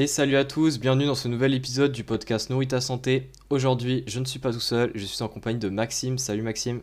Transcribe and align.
Et 0.00 0.06
salut 0.06 0.36
à 0.36 0.44
tous, 0.44 0.78
bienvenue 0.78 1.06
dans 1.06 1.16
ce 1.16 1.26
nouvel 1.26 1.54
épisode 1.54 1.90
du 1.90 2.04
podcast 2.04 2.50
Nourrit 2.50 2.68
ta 2.68 2.80
santé. 2.80 3.32
Aujourd'hui, 3.50 4.04
je 4.06 4.20
ne 4.20 4.24
suis 4.24 4.38
pas 4.38 4.52
tout 4.52 4.60
seul, 4.60 4.92
je 4.94 5.04
suis 5.04 5.20
en 5.24 5.28
compagnie 5.28 5.58
de 5.58 5.68
Maxime. 5.68 6.18
Salut 6.18 6.42
Maxime. 6.42 6.82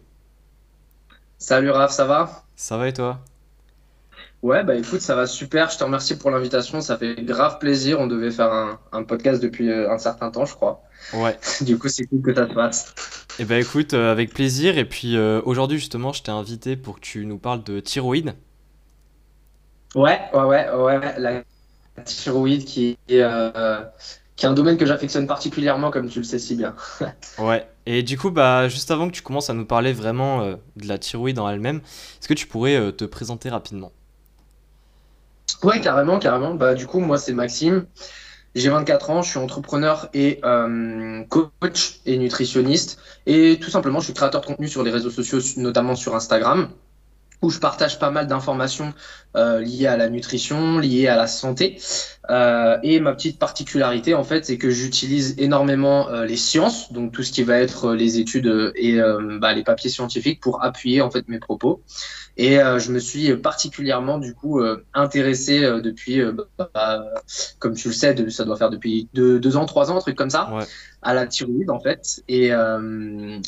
Salut 1.37 1.69
Raph, 1.69 1.91
ça 1.91 2.04
va? 2.04 2.44
Ça 2.58 2.76
va 2.76 2.90
et 2.90 2.91
toi? 2.91 3.22
Ouais, 4.41 4.65
bah 4.65 4.76
écoute, 4.76 4.99
ça 4.99 5.15
va 5.15 5.28
super. 5.28 5.69
Je 5.69 5.78
te 5.78 5.86
remercie 5.86 6.17
pour 6.17 6.29
l'invitation. 6.29 6.81
Ça 6.81 6.97
fait 6.97 7.15
grave 7.23 7.58
plaisir. 7.59 8.01
On 8.01 8.08
devait 8.08 8.31
faire 8.31 8.78
un, 8.91 9.04
podcast 9.04 9.41
depuis 9.41 9.72
euh, 9.72 9.90
un 9.90 9.97
certain 9.97 10.29
temps, 10.29 10.44
je 10.44 10.55
crois. 10.55 10.83
Ouais. 11.13 11.40
du 11.62 11.77
coup, 11.77 11.87
c'est 11.87 12.08
cool 12.08 12.22
que 12.22 12.36
ça 12.36 12.50
se 12.50 12.54
passe. 12.54 12.94
Et 13.40 13.45
bah 13.45 13.58
écoute, 13.58 13.94
euh, 13.94 14.12
avec 14.12 14.33
plaisir. 14.33 14.77
Et 14.77 14.83
puis 14.83 15.15
euh, 15.15 15.41
aujourd'hui, 15.45 15.77
justement, 15.77 16.12
je 16.12 16.22
t'ai 16.22 16.32
invité 16.32 16.76
pour 16.76 16.95
que 16.95 17.05
tu 17.05 17.26
nous 17.26 17.38
parles 17.38 17.63
de 17.63 17.80
thyroïde. 17.80 18.36
Ouais, 19.95 20.20
ouais, 20.34 20.44
ouais, 20.44 20.70
ouais. 20.70 21.16
La 21.18 21.44
thyroïde 22.04 22.66
qui 22.66 22.98
est, 23.08 23.22
euh, 23.22 23.81
qui 24.36 24.45
est 24.45 24.49
un 24.49 24.53
domaine 24.53 24.77
que 24.77 24.86
j'affectionne 24.86 25.27
particulièrement, 25.27 25.91
comme 25.91 26.09
tu 26.09 26.20
le 26.20 26.26
sais 26.26 26.40
si 26.40 26.55
bien. 26.55 26.76
ouais, 27.40 27.67
et 27.86 28.03
du 28.03 28.17
coup, 28.17 28.31
bah, 28.31 28.67
juste 28.67 28.91
avant 28.91 29.08
que 29.08 29.13
tu 29.13 29.22
commences 29.22 29.49
à 29.49 29.53
nous 29.53 29.66
parler 29.66 29.94
vraiment 29.94 30.41
euh, 30.41 30.55
de 30.76 30.88
la 30.88 30.98
thyroïde 30.98 31.39
en 31.39 31.50
elle-même, 31.50 31.77
est-ce 31.77 32.27
que 32.27 32.34
tu 32.34 32.48
pourrais 32.48 32.76
euh, 32.76 32.91
te 32.91 33.05
présenter 33.05 33.50
rapidement? 33.50 33.91
Ouais, 35.63 35.80
carrément, 35.80 36.20
carrément. 36.20 36.53
Bah, 36.53 36.73
du 36.73 36.86
coup, 36.86 37.00
moi, 37.00 37.17
c'est 37.17 37.34
Maxime. 37.34 37.86
J'ai 38.55 38.70
24 38.70 39.09
ans, 39.09 39.22
je 39.22 39.30
suis 39.30 39.39
entrepreneur 39.39 40.08
et 40.14 40.39
coach 41.27 42.00
et 42.05 42.17
nutritionniste. 42.17 43.00
Et 43.25 43.59
tout 43.62 43.70
simplement, 43.70 44.00
je 44.00 44.05
suis 44.05 44.14
créateur 44.14 44.39
de 44.39 44.45
contenu 44.45 44.70
sur 44.70 44.81
les 44.81 44.91
réseaux 44.91 45.09
sociaux, 45.09 45.39
notamment 45.58 45.95
sur 45.95 46.16
Instagram 46.16 46.70
où 47.41 47.49
je 47.49 47.59
partage 47.59 47.99
pas 47.99 48.12
mal 48.12 48.27
d'informations 48.27 48.94
euh, 49.36 49.59
liées 49.59 49.88
à 49.88 49.97
la 49.97 50.09
nutrition, 50.09 50.80
liées 50.80 51.08
à 51.08 51.16
la 51.16 51.28
santé. 51.28 51.77
Euh, 52.30 52.77
et 52.83 53.00
ma 53.00 53.14
petite 53.14 53.38
particularité, 53.38 54.14
en 54.14 54.23
fait, 54.23 54.45
c'est 54.45 54.58
que 54.58 54.69
j'utilise 54.69 55.36
énormément 55.38 56.09
euh, 56.09 56.25
les 56.25 56.38
sciences, 56.38 56.94
donc 56.94 57.11
tout 57.11 57.22
ce 57.22 57.31
qui 57.31 57.44
va 57.44 57.59
être 57.59 57.94
les 57.94 58.17
études 58.17 58.73
et 58.75 59.00
bah, 59.39 59.53
les 59.53 59.64
papiers 59.64 59.89
scientifiques 59.89 60.39
pour 60.39 60.64
appuyer 60.64 61.02
en 61.02 61.11
fait 61.11 61.27
mes 61.27 61.39
propos. 61.39 61.81
Et 62.38 62.55
je 62.58 62.92
me 62.92 63.00
suis 63.00 63.36
particulièrement 63.38 64.17
du 64.17 64.33
coup 64.33 64.61
intéressé 64.94 65.61
depuis, 65.81 66.22
bah, 66.58 67.05
comme 67.59 67.75
tu 67.75 67.89
le 67.89 67.94
sais, 67.94 68.30
ça 68.30 68.44
doit 68.44 68.58
faire 68.58 68.70
depuis 68.70 69.08
deux, 69.14 69.58
ans, 69.58 69.66
trois 69.66 69.92
ans, 69.92 69.97
un 69.97 70.02
truc 70.02 70.16
comme 70.16 70.30
ça, 70.30 70.49
à 71.02 71.14
la 71.14 71.27
thyroïde 71.27 71.70
en 71.70 71.80
fait. 71.80 72.23
Et, 72.27 72.52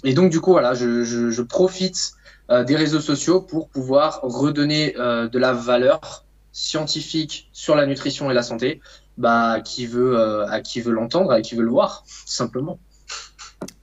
et 0.03 0.13
donc 0.13 0.31
du 0.31 0.39
coup 0.39 0.51
voilà, 0.51 0.73
je, 0.73 1.03
je, 1.03 1.31
je 1.31 1.41
profite 1.41 2.13
des 2.49 2.75
réseaux 2.75 3.01
sociaux 3.01 3.41
pour 3.41 3.67
pouvoir 3.69 4.21
redonner 4.23 4.95
euh, 4.97 5.27
de 5.27 5.39
la 5.39 5.53
valeur 5.53 6.25
scientifique 6.51 7.49
sur 7.51 7.75
la 7.75 7.85
nutrition 7.85 8.31
et 8.31 8.33
la 8.33 8.43
santé 8.43 8.81
bah, 9.17 9.59
qui 9.61 9.85
veut, 9.85 10.17
euh, 10.17 10.47
à 10.47 10.61
qui 10.61 10.81
veut 10.81 10.93
l'entendre, 10.93 11.31
à 11.31 11.41
qui 11.41 11.55
veut 11.55 11.63
le 11.63 11.69
voir, 11.69 12.03
tout 12.07 12.31
simplement. 12.31 12.79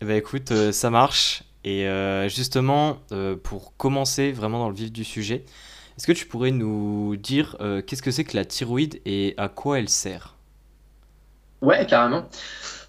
Eh 0.01 0.05
ben, 0.05 0.17
écoute, 0.17 0.53
ça 0.73 0.91
marche. 0.91 1.45
Et 1.67 1.89
justement, 2.29 2.99
pour 3.43 3.75
commencer 3.79 4.33
vraiment 4.33 4.59
dans 4.59 4.69
le 4.69 4.75
vif 4.75 4.93
du 4.93 5.03
sujet, 5.03 5.47
est-ce 5.97 6.07
que 6.07 6.13
tu 6.13 6.27
pourrais 6.27 6.51
nous 6.51 7.17
dire 7.17 7.57
qu'est-ce 7.87 8.03
que 8.03 8.11
c'est 8.11 8.25
que 8.25 8.37
la 8.37 8.45
thyroïde 8.45 9.01
et 9.07 9.33
à 9.39 9.49
quoi 9.49 9.79
elle 9.79 9.89
sert? 9.89 10.37
Ouais, 11.63 11.87
carrément. 11.87 12.29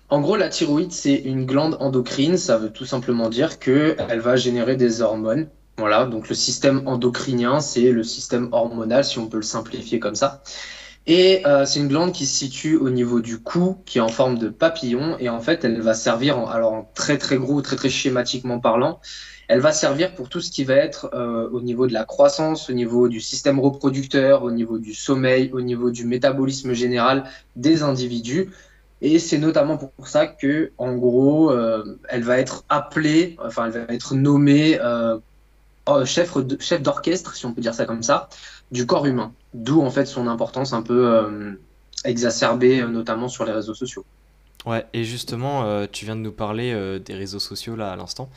En 0.10 0.20
gros, 0.20 0.36
la 0.36 0.50
thyroïde, 0.50 0.92
c'est 0.92 1.16
une 1.16 1.46
glande 1.46 1.78
endocrine. 1.80 2.38
Ça 2.38 2.58
veut 2.58 2.72
tout 2.72 2.86
simplement 2.86 3.30
dire 3.30 3.60
qu'elle 3.60 4.20
va 4.20 4.36
générer 4.36 4.76
des 4.76 5.02
hormones 5.02 5.48
voilà, 5.78 6.06
donc 6.06 6.30
le 6.30 6.36
système 6.36 6.88
endocrinien, 6.88 7.60
c'est 7.60 7.92
le 7.92 8.04
système 8.04 8.48
hormonal, 8.54 9.04
si 9.04 9.20
on 9.20 9.28
peut 9.28 9.38
le 9.38 9.44
simplifier 9.44 10.00
comme 10.00 10.16
ça. 10.16 10.42
Et 11.08 11.46
euh, 11.46 11.66
c'est 11.66 11.80
une 11.80 11.90
glande 11.90 12.14
qui 12.14 12.26
se 12.26 12.36
situe 12.38 12.78
au 12.78 12.90
niveau 12.90 13.20
du 13.20 13.40
cou, 13.40 13.78
qui 13.86 13.98
est 14.00 14.02
en 14.02 14.08
forme 14.08 14.38
de 14.38 14.50
papillon, 14.50 15.18
et 15.20 15.30
en 15.30 15.40
fait, 15.40 15.66
elle 15.66 15.82
va 15.82 15.94
servir, 15.94 16.40
alors 16.48 16.74
en 16.74 16.92
très 16.96 17.18
très 17.18 17.38
gros, 17.38 17.62
très 17.62 17.76
très 17.76 17.90
schématiquement 17.90 18.60
parlant, 18.60 19.02
elle 19.48 19.60
va 19.60 19.72
servir 19.74 20.16
pour 20.16 20.30
tout 20.30 20.42
ce 20.42 20.50
qui 20.50 20.64
va 20.64 20.76
être 20.76 21.10
euh, 21.14 21.48
au 21.52 21.62
niveau 21.62 21.88
de 21.88 21.94
la 21.94 22.06
croissance, 22.06 22.70
au 22.70 22.74
niveau 22.74 23.08
du 23.10 23.20
système 23.20 23.60
reproducteur, 23.60 24.44
au 24.44 24.52
niveau 24.52 24.80
du 24.80 24.96
sommeil, 24.96 25.52
au 25.54 25.62
niveau 25.62 25.92
du 25.92 26.06
métabolisme 26.06 26.74
général 26.74 27.26
des 27.56 27.84
individus. 27.84 28.50
Et 29.02 29.20
c'est 29.20 29.38
notamment 29.38 29.78
pour 29.78 30.08
ça 30.08 30.26
que, 30.26 30.72
en 30.80 30.96
gros, 30.96 31.52
euh, 31.52 32.00
elle 32.10 32.24
va 32.24 32.40
être 32.40 32.64
appelée, 32.70 33.36
enfin, 33.46 33.66
elle 33.66 33.86
va 33.86 33.94
être 33.94 34.16
nommée 34.16 34.80
Oh, 34.82 35.35
chef, 36.06 36.36
chef 36.60 36.82
d'orchestre, 36.82 37.36
si 37.36 37.46
on 37.46 37.54
peut 37.54 37.62
dire 37.62 37.74
ça 37.74 37.86
comme 37.86 38.04
ça, 38.04 38.30
du 38.72 38.86
corps 38.86 39.06
humain. 39.06 39.34
D'où 39.54 39.82
en 39.82 39.92
fait 39.92 40.06
son 40.06 40.28
importance 40.28 40.74
un 40.74 40.82
peu 40.82 41.08
euh, 41.08 41.52
exacerbée, 42.04 42.82
euh, 42.82 42.88
notamment 42.88 43.28
sur 43.28 43.46
les 43.46 43.52
réseaux 43.52 43.74
sociaux. 43.74 44.06
Ouais, 44.66 44.86
et 44.94 45.04
justement, 45.04 45.64
euh, 45.64 45.86
tu 45.92 46.06
viens 46.06 46.16
de 46.16 46.22
nous 46.22 46.32
parler 46.32 47.00
des 47.00 47.14
réseaux 47.14 47.40
sociaux 47.40 47.76
là 47.76 47.92
à 47.92 47.96
l'instant. 47.96 48.30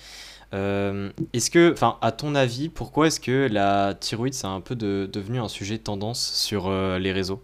est-ce 0.53 1.51
que, 1.51 1.73
enfin, 1.73 1.97
à 2.03 2.13
ton 2.13 2.35
avis, 2.35 2.69
pourquoi 2.69 3.07
est-ce 3.07 3.21
que 3.21 3.49
la 3.51 3.95
thyroïde 3.95 4.35
c'est 4.35 4.47
un 4.47 4.61
peu 4.61 4.77
devenu 4.77 5.41
un 5.41 5.49
sujet 5.49 5.79
de 5.79 5.83
tendance 5.83 6.21
sur 6.21 6.71
les 6.71 7.13
réseaux? 7.13 7.43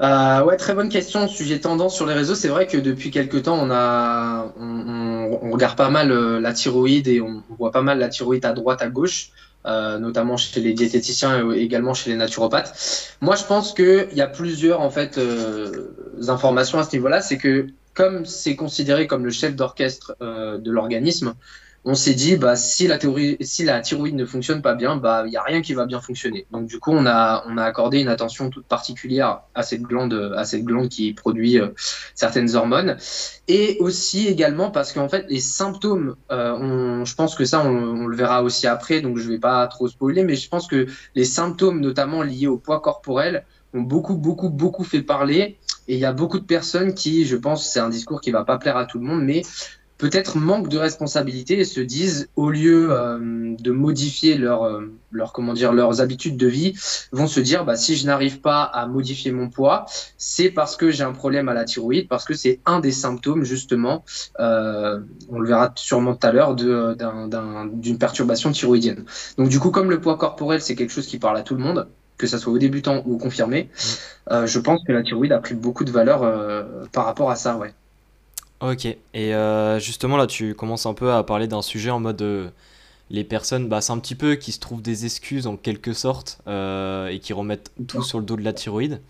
Euh, 0.00 0.44
ouais, 0.44 0.56
très 0.56 0.74
bonne 0.74 0.88
question. 0.88 1.28
Sujet 1.28 1.60
tendance 1.60 1.94
sur 1.94 2.06
les 2.06 2.14
réseaux, 2.14 2.34
c'est 2.34 2.48
vrai 2.48 2.66
que 2.66 2.78
depuis 2.78 3.10
quelques 3.10 3.42
temps, 3.42 3.58
on 3.60 3.70
a, 3.70 4.52
on, 4.58 5.38
on, 5.42 5.50
regarde 5.50 5.76
pas 5.76 5.90
mal 5.90 6.10
euh, 6.10 6.40
la 6.40 6.52
thyroïde 6.52 7.08
et 7.08 7.20
on, 7.20 7.42
voit 7.58 7.70
pas 7.70 7.82
mal 7.82 7.98
la 7.98 8.08
thyroïde 8.08 8.44
à 8.44 8.52
droite, 8.52 8.80
à 8.82 8.88
gauche, 8.88 9.30
euh, 9.66 9.98
notamment 9.98 10.38
chez 10.38 10.60
les 10.60 10.72
diététiciens 10.72 11.52
et 11.52 11.60
également 11.60 11.92
chez 11.92 12.10
les 12.10 12.16
naturopathes. 12.16 13.14
Moi, 13.20 13.36
je 13.36 13.44
pense 13.44 13.74
qu'il 13.74 14.08
y 14.14 14.22
a 14.22 14.26
plusieurs 14.26 14.80
en 14.80 14.90
fait 14.90 15.18
euh, 15.18 15.94
informations 16.28 16.78
à 16.78 16.84
ce 16.84 16.96
niveau-là. 16.96 17.20
C'est 17.20 17.36
que 17.36 17.66
comme 17.92 18.24
c'est 18.24 18.56
considéré 18.56 19.06
comme 19.06 19.24
le 19.24 19.30
chef 19.30 19.54
d'orchestre 19.54 20.16
euh, 20.22 20.56
de 20.56 20.70
l'organisme, 20.70 21.34
on 21.84 21.94
s'est 21.94 22.14
dit 22.14 22.36
bah 22.36 22.56
si 22.56 22.86
la 22.86 22.98
théorie 22.98 23.38
si 23.40 23.64
la 23.64 23.80
thyroïde 23.80 24.14
ne 24.14 24.26
fonctionne 24.26 24.60
pas 24.60 24.74
bien 24.74 24.96
bah 24.96 25.24
il 25.26 25.32
y 25.32 25.36
a 25.36 25.42
rien 25.42 25.62
qui 25.62 25.72
va 25.72 25.86
bien 25.86 26.00
fonctionner. 26.00 26.46
Donc 26.50 26.66
du 26.66 26.78
coup 26.78 26.92
on 26.92 27.06
a 27.06 27.44
on 27.48 27.56
a 27.56 27.64
accordé 27.64 28.00
une 28.00 28.08
attention 28.08 28.50
toute 28.50 28.66
particulière 28.66 29.42
à 29.54 29.62
cette 29.62 29.82
glande 29.82 30.32
à 30.36 30.44
cette 30.44 30.64
glande 30.64 30.88
qui 30.88 31.12
produit 31.14 31.58
euh, 31.58 31.68
certaines 32.14 32.54
hormones. 32.54 32.96
Et 33.48 33.78
aussi 33.80 34.28
également 34.28 34.70
parce 34.70 34.92
qu'en 34.92 35.08
fait 35.08 35.24
les 35.28 35.40
symptômes 35.40 36.16
euh, 36.30 36.52
on, 36.52 37.04
je 37.04 37.14
pense 37.14 37.34
que 37.34 37.44
ça 37.44 37.64
on, 37.64 37.70
on, 37.70 38.06
le 38.06 38.16
verra 38.16 38.42
aussi 38.42 38.66
après 38.66 39.00
donc 39.00 39.16
je 39.16 39.28
vais 39.28 39.38
pas 39.38 39.66
trop 39.66 39.88
spoiler 39.88 40.22
mais 40.22 40.36
je 40.36 40.48
pense 40.48 40.66
que 40.66 40.86
les 41.14 41.24
symptômes 41.24 41.80
notamment 41.80 42.22
liés 42.22 42.46
au 42.46 42.58
poids 42.58 42.80
corporel 42.80 43.44
ont 43.72 43.82
beaucoup 43.82 44.16
beaucoup 44.16 44.50
beaucoup 44.50 44.84
fait 44.84 45.02
parler. 45.02 45.58
Et 45.88 45.94
il 45.94 45.98
y 45.98 46.04
a 46.04 46.12
beaucoup 46.12 46.38
de 46.38 46.44
personnes 46.44 46.94
qui, 46.94 47.24
je 47.24 47.36
pense, 47.36 47.66
c'est 47.66 47.80
un 47.80 47.88
discours 47.88 48.20
qui 48.20 48.30
va 48.30 48.44
pas 48.44 48.58
plaire 48.58 48.76
à 48.76 48.84
tout 48.86 49.00
le 49.00 49.04
monde, 49.04 49.24
mais 49.24 49.42
peut-être 50.00 50.38
manquent 50.38 50.68
de 50.68 50.78
responsabilité 50.78 51.60
et 51.60 51.64
se 51.64 51.80
disent, 51.80 52.30
au 52.34 52.50
lieu 52.50 52.88
euh, 52.90 53.54
de 53.58 53.70
modifier 53.70 54.38
leur, 54.38 54.62
euh, 54.64 54.90
leur, 55.12 55.34
comment 55.34 55.52
dire, 55.52 55.74
leurs 55.74 56.00
habitudes 56.00 56.38
de 56.38 56.46
vie, 56.46 56.72
vont 57.12 57.26
se 57.26 57.38
dire, 57.38 57.66
bah, 57.66 57.76
si 57.76 57.96
je 57.96 58.06
n'arrive 58.06 58.40
pas 58.40 58.62
à 58.62 58.86
modifier 58.86 59.30
mon 59.30 59.50
poids, 59.50 59.84
c'est 60.16 60.50
parce 60.50 60.76
que 60.76 60.90
j'ai 60.90 61.04
un 61.04 61.12
problème 61.12 61.50
à 61.50 61.54
la 61.54 61.64
thyroïde, 61.64 62.08
parce 62.08 62.24
que 62.24 62.32
c'est 62.32 62.60
un 62.64 62.80
des 62.80 62.92
symptômes, 62.92 63.44
justement, 63.44 64.02
euh, 64.40 65.00
on 65.28 65.38
le 65.38 65.46
verra 65.46 65.70
sûrement 65.76 66.14
tout 66.14 66.26
à 66.26 66.32
l'heure, 66.32 66.56
d'une 66.56 67.98
perturbation 67.98 68.52
thyroïdienne. 68.52 69.04
Donc, 69.36 69.50
du 69.50 69.60
coup, 69.60 69.70
comme 69.70 69.90
le 69.90 70.00
poids 70.00 70.16
corporel, 70.16 70.62
c'est 70.62 70.76
quelque 70.76 70.92
chose 70.92 71.06
qui 71.06 71.18
parle 71.18 71.36
à 71.36 71.42
tout 71.42 71.54
le 71.54 71.62
monde, 71.62 71.88
que 72.16 72.26
ça 72.26 72.38
soit 72.38 72.52
aux 72.52 72.58
débutants 72.58 73.02
ou 73.04 73.16
aux 73.16 73.18
confirmés, 73.18 73.68
mmh. 74.30 74.46
je 74.46 74.58
pense 74.58 74.80
que 74.86 74.92
la 74.92 75.02
thyroïde 75.02 75.32
a 75.32 75.38
pris 75.38 75.54
beaucoup 75.54 75.84
de 75.84 75.90
valeur 75.90 76.20
par 76.92 77.04
rapport 77.04 77.30
à 77.30 77.36
ça, 77.36 77.56
ouais. 77.56 77.72
Ok, 78.60 78.84
et 78.84 78.98
euh, 79.14 79.78
justement 79.78 80.18
là 80.18 80.26
tu 80.26 80.54
commences 80.54 80.84
un 80.84 80.92
peu 80.92 81.12
à 81.12 81.22
parler 81.22 81.48
d'un 81.48 81.62
sujet 81.62 81.88
en 81.88 81.98
mode 81.98 82.20
euh, 82.20 82.50
les 83.08 83.24
personnes, 83.24 83.68
bah, 83.68 83.80
c'est 83.80 83.92
un 83.92 83.98
petit 83.98 84.14
peu 84.14 84.34
qui 84.34 84.52
se 84.52 84.60
trouvent 84.60 84.82
des 84.82 85.06
excuses 85.06 85.46
en 85.46 85.56
quelque 85.56 85.94
sorte 85.94 86.40
euh, 86.46 87.08
et 87.08 87.20
qui 87.20 87.32
remettent 87.32 87.72
tout 87.88 88.02
sur 88.02 88.18
le 88.18 88.24
dos 88.26 88.36
de 88.36 88.42
la 88.42 88.52
thyroïde. 88.52 89.00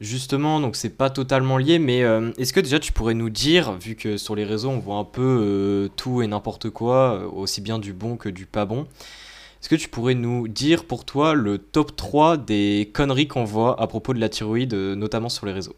Justement, 0.00 0.60
donc 0.60 0.76
c'est 0.76 0.96
pas 0.96 1.10
totalement 1.10 1.56
lié, 1.56 1.78
mais 1.78 2.00
est-ce 2.36 2.52
que 2.52 2.58
déjà 2.58 2.80
tu 2.80 2.90
pourrais 2.90 3.14
nous 3.14 3.30
dire, 3.30 3.74
vu 3.74 3.94
que 3.94 4.16
sur 4.16 4.34
les 4.34 4.42
réseaux 4.42 4.70
on 4.70 4.80
voit 4.80 4.96
un 4.96 5.04
peu 5.04 5.88
tout 5.94 6.20
et 6.20 6.26
n'importe 6.26 6.68
quoi, 6.70 7.28
aussi 7.32 7.60
bien 7.60 7.78
du 7.78 7.92
bon 7.92 8.16
que 8.16 8.28
du 8.28 8.44
pas 8.44 8.64
bon, 8.64 8.88
est-ce 9.60 9.68
que 9.68 9.76
tu 9.76 9.88
pourrais 9.88 10.14
nous 10.14 10.48
dire 10.48 10.84
pour 10.84 11.04
toi 11.04 11.34
le 11.34 11.58
top 11.58 11.94
3 11.94 12.38
des 12.38 12.90
conneries 12.92 13.28
qu'on 13.28 13.44
voit 13.44 13.80
à 13.80 13.86
propos 13.86 14.14
de 14.14 14.18
la 14.18 14.28
thyroïde, 14.28 14.74
notamment 14.74 15.28
sur 15.28 15.46
les 15.46 15.52
réseaux? 15.52 15.76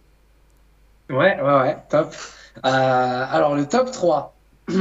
Ouais, 1.10 1.38
ouais, 1.38 1.60
ouais, 1.60 1.76
top. 1.90 2.14
Euh, 2.64 3.26
alors, 3.30 3.54
le 3.54 3.66
top 3.66 3.90
3. 3.90 4.34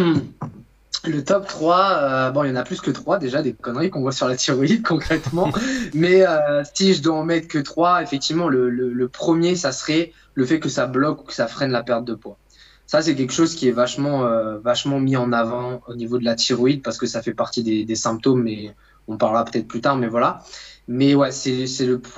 Le 1.08 1.24
top 1.24 1.46
3, 1.46 1.90
euh, 1.92 2.32
bon, 2.32 2.46
il 2.46 2.50
y 2.50 2.52
en 2.52 2.56
a 2.56 2.64
plus 2.64 2.82
que 2.82 2.90
3 2.90 3.20
déjà, 3.20 3.44
des 3.44 3.54
conneries 3.54 3.92
qu'on 3.92 4.02
voit 4.02 4.12
sur 4.12 4.28
la 4.28 4.36
thyroïde 4.36 4.82
concrètement. 4.88 5.52
Mais 5.94 6.26
euh, 6.26 6.64
si 6.74 6.96
je 6.96 7.04
dois 7.04 7.18
en 7.18 7.24
mettre 7.24 7.48
que 7.48 7.60
3, 7.60 8.02
effectivement, 8.02 8.50
le, 8.50 9.08
premier, 9.08 9.56
ça 9.56 9.72
serait 9.72 10.14
le 10.34 10.46
fait 10.48 10.60
que 10.60 10.68
ça 10.68 10.88
bloque 10.88 11.22
ou 11.22 11.24
que 11.26 11.34
ça 11.34 11.48
freine 11.48 11.70
la 11.70 11.84
perte 11.84 12.06
de 12.06 12.16
poids. 12.16 12.40
Ça, 12.88 13.04
c'est 13.04 13.14
quelque 13.14 13.34
chose 13.34 13.54
qui 13.54 13.68
est 13.68 13.72
vachement, 13.72 14.28
vachement 14.64 15.00
mis 15.00 15.16
en 15.16 15.32
avant 15.32 15.82
au 15.88 15.94
niveau 15.94 16.18
de 16.18 16.26
la 16.26 16.34
thyroïde 16.34 16.82
parce 16.82 16.98
que 16.98 17.06
ça 17.06 17.22
fait 17.22 17.36
partie 17.36 17.62
des, 17.62 17.86
des 17.86 17.96
symptômes, 17.96 18.42
mais 18.42 18.74
on 19.08 19.18
parlera 19.18 19.46
peut-être 19.46 19.68
plus 19.68 19.82
tard, 19.82 19.98
mais 19.98 20.08
voilà. 20.08 20.44
Mais 20.88 21.14
ouais, 21.14 21.32
c'est 21.32 21.66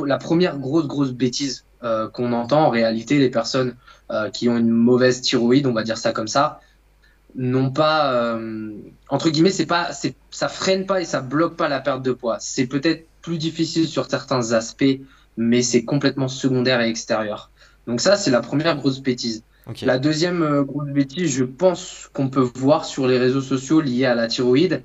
la 0.05 0.17
première 0.17 0.59
grosse, 0.59 0.87
grosse 0.87 1.11
bêtise 1.11 1.65
qu'on 1.81 2.33
entend, 2.33 2.65
en 2.65 2.69
réalité, 2.69 3.19
les 3.19 3.29
personnes 3.29 3.75
qui 4.33 4.49
ont 4.49 4.57
une 4.57 4.69
mauvaise 4.69 5.21
thyroïde, 5.21 5.67
on 5.67 5.73
va 5.73 5.83
dire 5.83 5.97
ça 5.97 6.11
comme 6.11 6.27
ça, 6.27 6.59
n'ont 7.35 7.71
pas, 7.71 8.37
entre 9.09 9.29
guillemets, 9.29 9.51
c'est 9.51 9.65
pas, 9.65 9.91
ça 10.31 10.49
freine 10.49 10.85
pas 10.85 11.01
et 11.01 11.05
ça 11.05 11.21
bloque 11.21 11.55
pas 11.55 11.67
la 11.67 11.79
perte 11.79 12.01
de 12.03 12.11
poids. 12.11 12.37
C'est 12.39 12.67
peut-être 12.67 13.07
plus 13.21 13.37
difficile 13.37 13.87
sur 13.87 14.09
certains 14.09 14.53
aspects, 14.53 14.99
mais 15.35 15.61
c'est 15.61 15.83
complètement 15.83 16.27
secondaire 16.27 16.81
et 16.81 16.89
extérieur. 16.89 17.51
Donc 17.85 18.01
ça, 18.01 18.15
c'est 18.15 18.31
la 18.31 18.41
première 18.41 18.75
grosse 18.77 19.01
bêtise. 19.01 19.43
La 19.81 19.99
deuxième 19.99 20.43
euh, 20.43 20.63
grosse 20.63 20.89
bêtise, 20.89 21.29
je 21.29 21.43
pense 21.43 22.09
qu'on 22.13 22.29
peut 22.29 22.49
voir 22.55 22.85
sur 22.85 23.07
les 23.07 23.17
réseaux 23.17 23.41
sociaux 23.41 23.81
liés 23.81 24.05
à 24.05 24.15
la 24.15 24.27
thyroïde, 24.27 24.81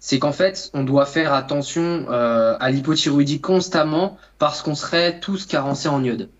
c'est 0.00 0.18
qu'en 0.18 0.32
fait, 0.32 0.70
on 0.74 0.82
doit 0.82 1.06
faire 1.06 1.34
attention 1.34 2.06
euh, 2.10 2.56
à 2.58 2.70
l'hypothyroïdie 2.70 3.40
constamment 3.40 4.16
parce 4.38 4.62
qu'on 4.62 4.74
serait 4.74 5.20
tous 5.20 5.46
carencés 5.46 5.88
en 5.88 6.02
iode. 6.02 6.30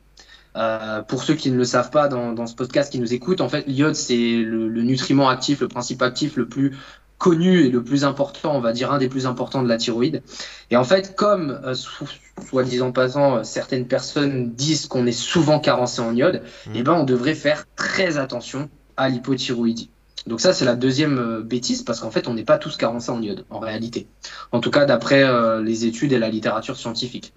Euh, 0.57 1.03
pour 1.03 1.23
ceux 1.23 1.35
qui 1.35 1.51
ne 1.53 1.57
le 1.57 1.65
savent 1.65 1.91
pas 1.91 2.09
dans, 2.09 2.33
dans 2.33 2.47
ce 2.47 2.57
podcast 2.57 2.91
qui 2.91 2.99
nous 2.99 3.15
écoutent, 3.15 3.41
en 3.41 3.49
fait, 3.49 3.67
l'iode, 3.69 3.95
c'est 3.95 4.17
le, 4.37 4.69
le, 4.69 4.83
nutriment 4.83 5.29
actif, 5.29 5.61
le 5.61 5.69
principe 5.69 6.03
actif 6.03 6.37
le 6.37 6.49
plus 6.49 6.77
connu 7.19 7.67
et 7.67 7.71
le 7.71 7.85
plus 7.85 8.05
important, 8.05 8.57
on 8.57 8.61
va 8.61 8.73
dire 8.73 8.91
un 8.91 8.99
des 8.99 9.09
plus 9.09 9.27
importants 9.27 9.63
de 9.63 9.69
la 9.69 9.77
thyroïde. 9.77 10.23
Et 10.71 10.77
en 10.77 10.85
fait, 10.85 11.15
comme, 11.15 11.61
euh, 11.65 11.75
soit 11.75 12.65
disant 12.65 12.93
passant, 12.93 13.37
euh, 13.37 13.43
certaines 13.45 13.87
personnes 13.87 14.53
disent 14.55 14.87
qu'on 14.87 15.07
est 15.07 15.13
souvent 15.13 15.61
carencé 15.61 16.01
en 16.01 16.15
iode, 16.17 16.43
mmh. 16.67 16.71
eh 16.77 16.83
ben, 16.83 16.95
on 16.95 17.05
devrait 17.05 17.35
faire 17.35 17.67
très 17.77 18.17
attention 18.17 18.71
à 18.97 19.11
l'hypothyroïdie. 19.11 19.91
Donc 20.27 20.41
ça, 20.41 20.53
c'est 20.53 20.65
la 20.65 20.77
deuxième 20.77 21.19
euh, 21.19 21.41
bêtise, 21.43 21.83
parce 21.83 22.01
qu'en 22.01 22.11
fait, 22.11 22.29
on 22.29 22.35
n'est 22.35 22.45
pas 22.45 22.59
tous 22.59 22.77
carencés 22.77 23.11
en 23.11 23.21
iode, 23.23 23.45
en 23.51 23.59
réalité. 23.59 24.07
En 24.53 24.61
tout 24.61 24.71
cas, 24.71 24.85
d'après 24.85 25.25
les 25.63 25.85
études 25.87 26.13
et 26.13 26.19
la 26.19 26.29
littérature 26.29 26.77
scientifique. 26.77 27.33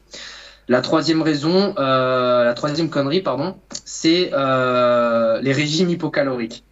La 0.67 0.81
troisième 0.81 1.21
raison, 1.21 1.73
la 1.77 2.53
troisième 2.55 2.89
connerie, 2.89 3.21
pardon, 3.21 3.57
c'est 3.85 4.31
les 4.31 5.53
régimes 5.53 5.89
hypocaloriques. 5.89 6.63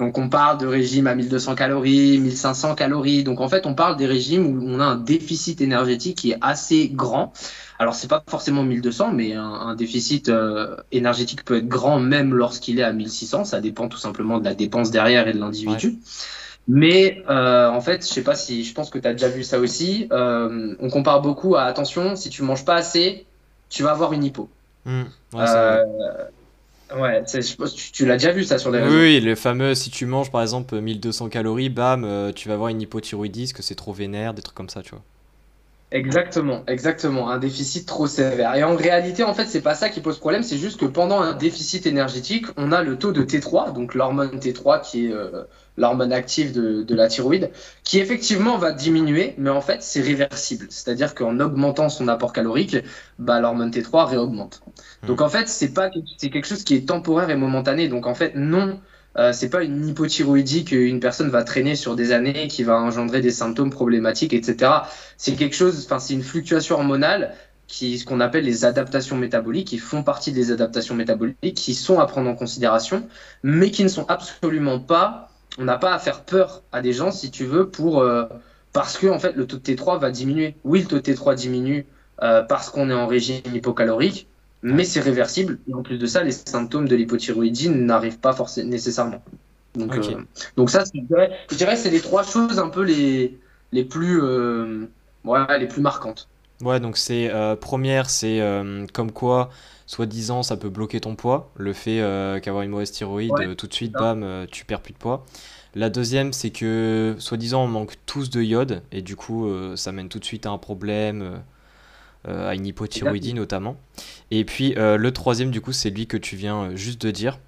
Donc 0.00 0.18
on 0.18 0.28
parle 0.28 0.58
de 0.58 0.66
régime 0.66 1.06
à 1.06 1.14
1200 1.14 1.54
calories, 1.54 2.18
1500 2.18 2.74
calories. 2.74 3.22
Donc 3.22 3.40
en 3.40 3.48
fait, 3.48 3.64
on 3.66 3.74
parle 3.74 3.96
des 3.96 4.06
régimes 4.06 4.46
où 4.46 4.68
on 4.68 4.80
a 4.80 4.84
un 4.84 4.96
déficit 4.96 5.60
énergétique 5.60 6.18
qui 6.18 6.32
est 6.32 6.38
assez 6.40 6.88
grand. 6.88 7.32
Alors 7.78 7.94
c'est 7.94 8.08
pas 8.08 8.22
forcément 8.28 8.62
1200, 8.62 9.12
mais 9.12 9.32
un, 9.34 9.74
déficit 9.74 10.28
euh, 10.28 10.76
énergétique 10.92 11.44
peut 11.44 11.56
être 11.56 11.68
grand 11.68 11.98
même 11.98 12.32
lorsqu'il 12.34 12.78
est 12.78 12.84
à 12.84 12.92
1600. 12.92 13.44
Ça 13.44 13.60
dépend 13.60 13.88
tout 13.88 13.98
simplement 13.98 14.38
de 14.38 14.44
la 14.44 14.54
dépense 14.54 14.90
derrière 14.90 15.26
et 15.26 15.32
de 15.32 15.38
l'individu. 15.38 15.98
Mais 16.66 17.22
euh, 17.28 17.68
en 17.68 17.80
fait, 17.80 18.06
je 18.06 18.12
sais 18.12 18.22
pas 18.22 18.34
si, 18.34 18.64
je 18.64 18.72
pense 18.72 18.90
que 18.90 18.98
tu 18.98 19.06
as 19.06 19.12
déjà 19.12 19.28
vu 19.28 19.42
ça 19.42 19.58
aussi. 19.58 20.08
Euh, 20.12 20.74
on 20.78 20.88
compare 20.88 21.20
beaucoup 21.20 21.56
à 21.56 21.62
attention, 21.62 22.16
si 22.16 22.30
tu 22.30 22.42
manges 22.42 22.64
pas 22.64 22.76
assez, 22.76 23.26
tu 23.68 23.82
vas 23.82 23.90
avoir 23.90 24.12
une 24.12 24.24
hypo. 24.24 24.48
Mmh. 24.86 25.02
Ouais, 26.96 27.24
tu, 27.24 27.92
tu 27.92 28.06
l'as 28.06 28.16
déjà 28.16 28.32
vu 28.32 28.44
ça 28.44 28.58
sur 28.58 28.70
les 28.70 28.80
réseaux. 28.80 28.96
Oui, 28.96 29.20
le 29.20 29.34
fameux 29.34 29.74
si 29.74 29.90
tu 29.90 30.06
manges 30.06 30.30
par 30.30 30.42
exemple 30.42 30.78
1200 30.78 31.28
calories, 31.28 31.70
bam, 31.70 32.04
euh, 32.04 32.32
tu 32.32 32.48
vas 32.48 32.54
avoir 32.54 32.68
une 32.68 32.80
hypothyroïdie, 32.80 33.52
que 33.52 33.62
c'est 33.62 33.74
trop 33.74 33.92
vénère, 33.92 34.34
des 34.34 34.42
trucs 34.42 34.56
comme 34.56 34.68
ça, 34.68 34.82
tu 34.82 34.90
vois. 34.90 35.02
Exactement, 35.94 36.64
exactement, 36.66 37.30
un 37.30 37.38
déficit 37.38 37.86
trop 37.86 38.08
sévère. 38.08 38.56
Et 38.56 38.64
en 38.64 38.74
réalité, 38.74 39.22
en 39.22 39.32
fait, 39.32 39.46
c'est 39.46 39.60
pas 39.60 39.76
ça 39.76 39.88
qui 39.88 40.00
pose 40.00 40.18
problème, 40.18 40.42
c'est 40.42 40.58
juste 40.58 40.80
que 40.80 40.86
pendant 40.86 41.20
un 41.20 41.34
déficit 41.34 41.86
énergétique, 41.86 42.46
on 42.56 42.72
a 42.72 42.82
le 42.82 42.98
taux 42.98 43.12
de 43.12 43.22
T3, 43.22 43.72
donc 43.72 43.94
l'hormone 43.94 44.40
T3 44.40 44.82
qui 44.82 45.06
est 45.06 45.12
euh, 45.12 45.44
l'hormone 45.76 46.12
active 46.12 46.52
de, 46.52 46.94
la 46.96 47.06
thyroïde, 47.06 47.52
qui 47.84 48.00
effectivement 48.00 48.58
va 48.58 48.72
diminuer, 48.72 49.36
mais 49.38 49.50
en 49.50 49.60
fait, 49.60 49.84
c'est 49.84 50.00
réversible. 50.00 50.66
C'est-à-dire 50.68 51.14
qu'en 51.14 51.38
augmentant 51.38 51.88
son 51.88 52.08
apport 52.08 52.32
calorique, 52.32 52.76
bah, 53.20 53.38
l'hormone 53.38 53.70
T3 53.70 54.06
réaugmente. 54.06 54.62
Hmm. 55.04 55.06
Donc 55.06 55.20
en 55.20 55.28
fait, 55.28 55.48
c'est 55.48 55.72
pas 55.74 55.90
c'est 56.16 56.28
quelque 56.28 56.48
chose 56.48 56.64
qui 56.64 56.74
est 56.74 56.88
temporaire 56.88 57.30
et 57.30 57.36
momentané. 57.36 57.86
Donc 57.86 58.08
en 58.08 58.16
fait, 58.16 58.34
non, 58.34 58.80
euh, 59.16 59.32
c'est 59.32 59.48
pas 59.48 59.62
une 59.62 59.88
hypothyroïdie 59.88 60.64
qu'une 60.64 61.00
personne 61.00 61.30
va 61.30 61.44
traîner 61.44 61.76
sur 61.76 61.96
des 61.96 62.12
années, 62.12 62.48
qui 62.48 62.62
va 62.62 62.76
engendrer 62.80 63.20
des 63.20 63.30
symptômes 63.30 63.70
problématiques, 63.70 64.32
etc. 64.32 64.70
C'est 65.16 65.34
quelque 65.34 65.56
chose, 65.56 65.84
enfin, 65.84 65.98
c'est 65.98 66.14
une 66.14 66.22
fluctuation 66.22 66.76
hormonale 66.76 67.34
qui, 67.66 67.98
ce 67.98 68.04
qu'on 68.04 68.20
appelle 68.20 68.44
les 68.44 68.64
adaptations 68.64 69.16
métaboliques, 69.16 69.68
qui 69.68 69.78
font 69.78 70.02
partie 70.02 70.32
des 70.32 70.52
adaptations 70.52 70.94
métaboliques, 70.94 71.54
qui 71.54 71.74
sont 71.74 71.98
à 71.98 72.06
prendre 72.06 72.28
en 72.28 72.34
considération, 72.34 73.08
mais 73.42 73.70
qui 73.70 73.84
ne 73.84 73.88
sont 73.88 74.06
absolument 74.08 74.80
pas 74.80 75.30
on 75.58 75.64
n'a 75.64 75.78
pas 75.78 75.94
à 75.94 75.98
faire 75.98 76.24
peur 76.24 76.62
à 76.72 76.80
des 76.80 76.92
gens, 76.92 77.10
si 77.10 77.30
tu 77.30 77.44
veux, 77.44 77.68
pour 77.70 78.00
euh, 78.00 78.24
parce 78.72 78.98
que 78.98 79.06
en 79.06 79.18
fait 79.18 79.36
le 79.36 79.46
taux 79.46 79.58
de 79.58 79.62
T3 79.62 80.00
va 80.00 80.10
diminuer. 80.10 80.56
Oui, 80.64 80.80
le 80.82 80.86
taux 80.86 80.96
de 80.98 81.12
T3 81.12 81.34
diminue 81.34 81.86
euh, 82.22 82.42
parce 82.42 82.70
qu'on 82.70 82.90
est 82.90 82.94
en 82.94 83.06
régime 83.06 83.40
hypocalorique, 83.52 84.28
mais 84.64 84.84
c'est 84.84 85.00
réversible. 85.00 85.58
Et 85.68 85.74
en 85.74 85.82
plus 85.82 85.98
de 85.98 86.06
ça, 86.06 86.24
les 86.24 86.32
symptômes 86.32 86.88
de 86.88 86.96
l'hypothyroïdie 86.96 87.68
n'arrivent 87.68 88.18
pas 88.18 88.32
forcément 88.32 88.70
nécessairement. 88.70 89.22
Donc, 89.76 89.94
euh, 89.94 90.22
donc 90.56 90.70
ça, 90.70 90.84
je 90.92 91.56
dirais, 91.56 91.76
c'est 91.76 91.90
les 91.90 92.00
trois 92.00 92.24
choses 92.24 92.58
un 92.58 92.68
peu 92.68 92.82
les, 92.82 93.38
les 93.70 93.84
plus 93.84 94.20
les 94.20 95.66
plus 95.68 95.80
marquantes. 95.80 96.28
Ouais, 96.60 96.80
donc 96.80 96.96
c'est 96.96 97.30
première, 97.60 98.10
c'est 98.10 98.40
comme 98.92 99.12
quoi 99.12 99.50
soi-disant 99.86 100.42
ça 100.42 100.56
peut 100.56 100.68
bloquer 100.68 101.00
ton 101.00 101.14
poids, 101.14 101.50
le 101.56 101.72
fait 101.72 102.00
euh, 102.00 102.40
qu'avoir 102.40 102.62
une 102.62 102.70
mauvaise 102.70 102.90
thyroïde, 102.90 103.32
euh, 103.40 103.54
tout 103.54 103.66
de 103.66 103.74
suite, 103.74 103.92
bam, 103.92 104.22
euh, 104.22 104.46
tu 104.50 104.64
perds 104.64 104.80
plus 104.80 104.92
de 104.92 104.98
poids. 104.98 105.24
La 105.74 105.90
deuxième, 105.90 106.32
c'est 106.32 106.50
que 106.50 107.16
soi-disant 107.18 107.64
on 107.64 107.68
manque 107.68 107.94
tous 108.06 108.30
de 108.30 108.40
iode, 108.40 108.82
et 108.92 109.02
du 109.02 109.16
coup 109.16 109.50
ça 109.74 109.90
mène 109.90 110.08
tout 110.08 110.20
de 110.20 110.24
suite 110.24 110.46
à 110.46 110.50
un 110.50 110.58
problème, 110.58 111.42
à 112.26 112.54
une 112.54 112.66
hypothyroïdie 112.66 113.34
notamment. 113.34 113.76
Et 114.30 114.44
puis 114.44 114.74
le 114.76 115.10
troisième, 115.10 115.50
du 115.50 115.60
coup, 115.60 115.72
c'est 115.72 115.90
lui 115.90 116.06
que 116.06 116.16
tu 116.16 116.36
viens 116.36 116.74
juste 116.74 117.02
de 117.02 117.10
dire, 117.10 117.38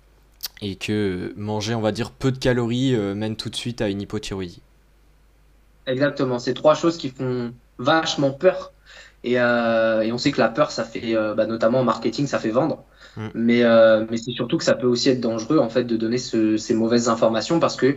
et 0.61 0.77
que 0.77 1.33
manger, 1.37 1.75
on 1.75 1.81
va 1.81 1.93
dire, 1.93 2.11
peu 2.11 2.33
de 2.33 2.39
calories 2.39 2.97
mène 3.15 3.37
tout 3.37 3.51
de 3.51 3.57
suite 3.57 3.81
à 3.81 3.89
une 3.89 4.03
hypothyroïdie. 4.03 4.63
Exactement, 5.87 6.39
c'est 6.39 6.55
trois 6.55 6.75
choses 6.75 6.97
qui 6.97 7.11
font 7.11 7.53
vachement 7.79 8.33
peur 8.33 8.73
euh, 9.35 10.01
et, 10.03 10.13
on 10.13 10.19
sait 10.19 10.31
que 10.31 10.41
la 10.41 10.49
peur, 10.49 10.71
ça 10.71 10.85
fait, 10.85 11.17
euh, 11.17 11.35
bah, 11.35 11.47
notamment 11.47 11.81
en 11.81 11.85
marketing, 11.85 12.27
ça 12.27 12.39
fait 12.39 12.51
vendre. 12.51 12.85
Mm. 13.17 13.27
Mais, 13.35 13.65
euh, 13.65 14.05
mais 14.11 14.17
c'est 14.17 14.33
surtout 14.33 14.59
que 14.59 14.65
ça 14.65 14.75
peut 14.75 14.87
aussi 14.87 15.09
être 15.09 15.21
dangereux 15.21 15.59
en 15.59 15.69
fait 15.69 15.85
de 15.85 15.97
donner 15.97 16.19
ces 16.19 16.75
mauvaises 16.75 17.09
informations 17.09 17.59
parce 17.59 17.77
que 17.77 17.97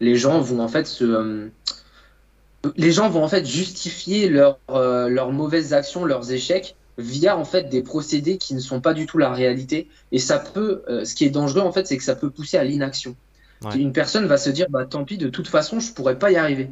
les 0.00 0.16
gens 0.16 0.40
vont 0.40 0.60
en 0.60 0.68
fait 0.68 0.86
se, 0.86 1.48
les 2.76 2.92
gens 2.92 3.08
vont 3.08 3.24
en 3.24 3.28
fait 3.28 3.46
justifier 3.46 4.28
leurs 4.28 4.58
leurs 4.68 5.32
mauvaises 5.32 5.72
actions, 5.72 6.04
leurs 6.04 6.32
échecs 6.32 6.76
via 6.98 7.36
en 7.36 7.44
fait 7.44 7.68
des 7.68 7.82
procédés 7.82 8.38
qui 8.38 8.54
ne 8.54 8.60
sont 8.60 8.80
pas 8.80 8.94
du 8.94 9.06
tout 9.06 9.18
la 9.18 9.32
réalité. 9.32 9.88
Et 10.12 10.18
ça 10.18 10.38
peut, 10.38 10.82
ce 11.04 11.14
qui 11.14 11.24
est 11.24 11.30
dangereux 11.30 11.62
en 11.62 11.72
fait, 11.72 11.86
c'est 11.86 11.96
que 11.96 12.04
ça 12.04 12.14
peut 12.14 12.30
pousser 12.30 12.56
à 12.56 12.64
l'inaction. 12.64 13.16
Une 13.74 13.92
personne 13.92 14.26
va 14.26 14.36
se 14.36 14.50
dire, 14.50 14.66
bah 14.68 14.84
tant 14.84 15.04
pis, 15.04 15.16
de 15.16 15.28
toute 15.28 15.48
façon, 15.48 15.80
je 15.80 15.92
pourrais 15.92 16.18
pas 16.18 16.30
y 16.30 16.36
arriver. 16.36 16.70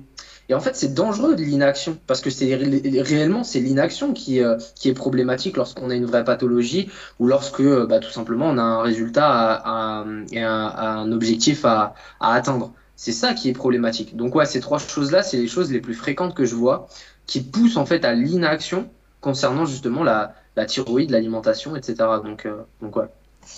Et 0.48 0.54
en 0.54 0.60
fait, 0.60 0.76
c'est 0.76 0.92
dangereux 0.92 1.36
de 1.36 1.42
l'inaction 1.42 1.96
parce 2.06 2.20
que 2.20 2.28
c'est 2.28 2.54
réellement 2.54 3.44
c'est 3.44 3.60
l'inaction 3.60 4.12
qui, 4.12 4.42
euh, 4.42 4.58
qui 4.74 4.88
est 4.88 4.94
problématique 4.94 5.56
lorsqu'on 5.56 5.88
a 5.88 5.94
une 5.94 6.04
vraie 6.04 6.24
pathologie 6.24 6.90
ou 7.20 7.26
lorsque 7.26 7.60
euh, 7.60 7.86
bah, 7.86 8.00
tout 8.00 8.10
simplement 8.10 8.46
on 8.48 8.58
a 8.58 8.62
un 8.62 8.82
résultat 8.82 10.04
et 10.32 10.42
un, 10.42 11.12
objectif 11.12 11.64
à, 11.64 11.94
à 12.20 12.34
atteindre. 12.34 12.72
C'est 13.02 13.10
ça 13.10 13.34
qui 13.34 13.48
est 13.48 13.52
problématique. 13.52 14.14
Donc 14.14 14.36
ouais, 14.36 14.46
ces 14.46 14.60
trois 14.60 14.78
choses-là, 14.78 15.24
c'est 15.24 15.36
les 15.36 15.48
choses 15.48 15.72
les 15.72 15.80
plus 15.80 15.94
fréquentes 15.94 16.36
que 16.36 16.44
je 16.44 16.54
vois 16.54 16.86
qui 17.26 17.40
poussent 17.40 17.76
en 17.76 17.84
fait 17.84 18.04
à 18.04 18.12
l'inaction 18.12 18.88
concernant 19.20 19.64
justement 19.64 20.04
la, 20.04 20.36
la 20.54 20.66
thyroïde, 20.66 21.10
l'alimentation, 21.10 21.74
etc. 21.74 21.96
Donc, 22.24 22.46
euh, 22.46 22.62
donc 22.80 22.94
ouais. 22.94 23.06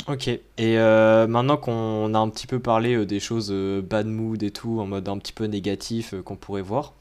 Ok, 0.09 0.29
et 0.29 0.41
euh, 0.59 1.27
maintenant 1.27 1.59
qu'on 1.59 2.15
a 2.15 2.19
un 2.19 2.31
petit 2.31 2.47
peu 2.47 2.59
parlé 2.59 2.95
euh, 2.95 3.05
des 3.05 3.21
choses 3.21 3.53
bad 3.83 4.07
mood 4.07 4.43
et 4.43 4.51
tout, 4.51 4.81
en 4.81 4.87
mode 4.87 5.07
un 5.11 5.19
petit 5.19 5.35
peu 5.35 5.45
négatif 5.45 6.15
qu'on 6.25 6.37
pourrait 6.37 6.63
voir, 6.63 6.95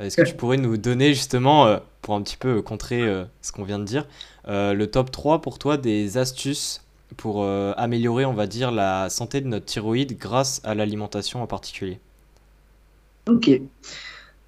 est-ce 0.00 0.16
que 0.16 0.22
tu 0.22 0.34
pourrais 0.34 0.56
nous 0.56 0.76
donner 0.76 1.14
justement, 1.14 1.78
pour 2.02 2.16
un 2.16 2.22
petit 2.22 2.36
peu 2.36 2.62
contrer 2.62 3.24
ce 3.42 3.52
qu'on 3.52 3.62
vient 3.62 3.78
de 3.78 3.84
dire, 3.84 4.08
le 4.48 4.84
top 4.86 5.12
3 5.12 5.40
pour 5.40 5.60
toi 5.60 5.76
des 5.76 6.18
astuces 6.18 6.82
pour 7.16 7.46
améliorer, 7.46 8.24
on 8.24 8.34
va 8.34 8.46
dire, 8.46 8.70
la 8.70 9.08
santé 9.10 9.40
de 9.40 9.46
notre 9.46 9.66
thyroïde 9.66 10.18
grâce 10.18 10.60
à 10.64 10.74
l'alimentation 10.74 11.42
en 11.42 11.46
particulier 11.46 12.00
Ok. 13.28 13.50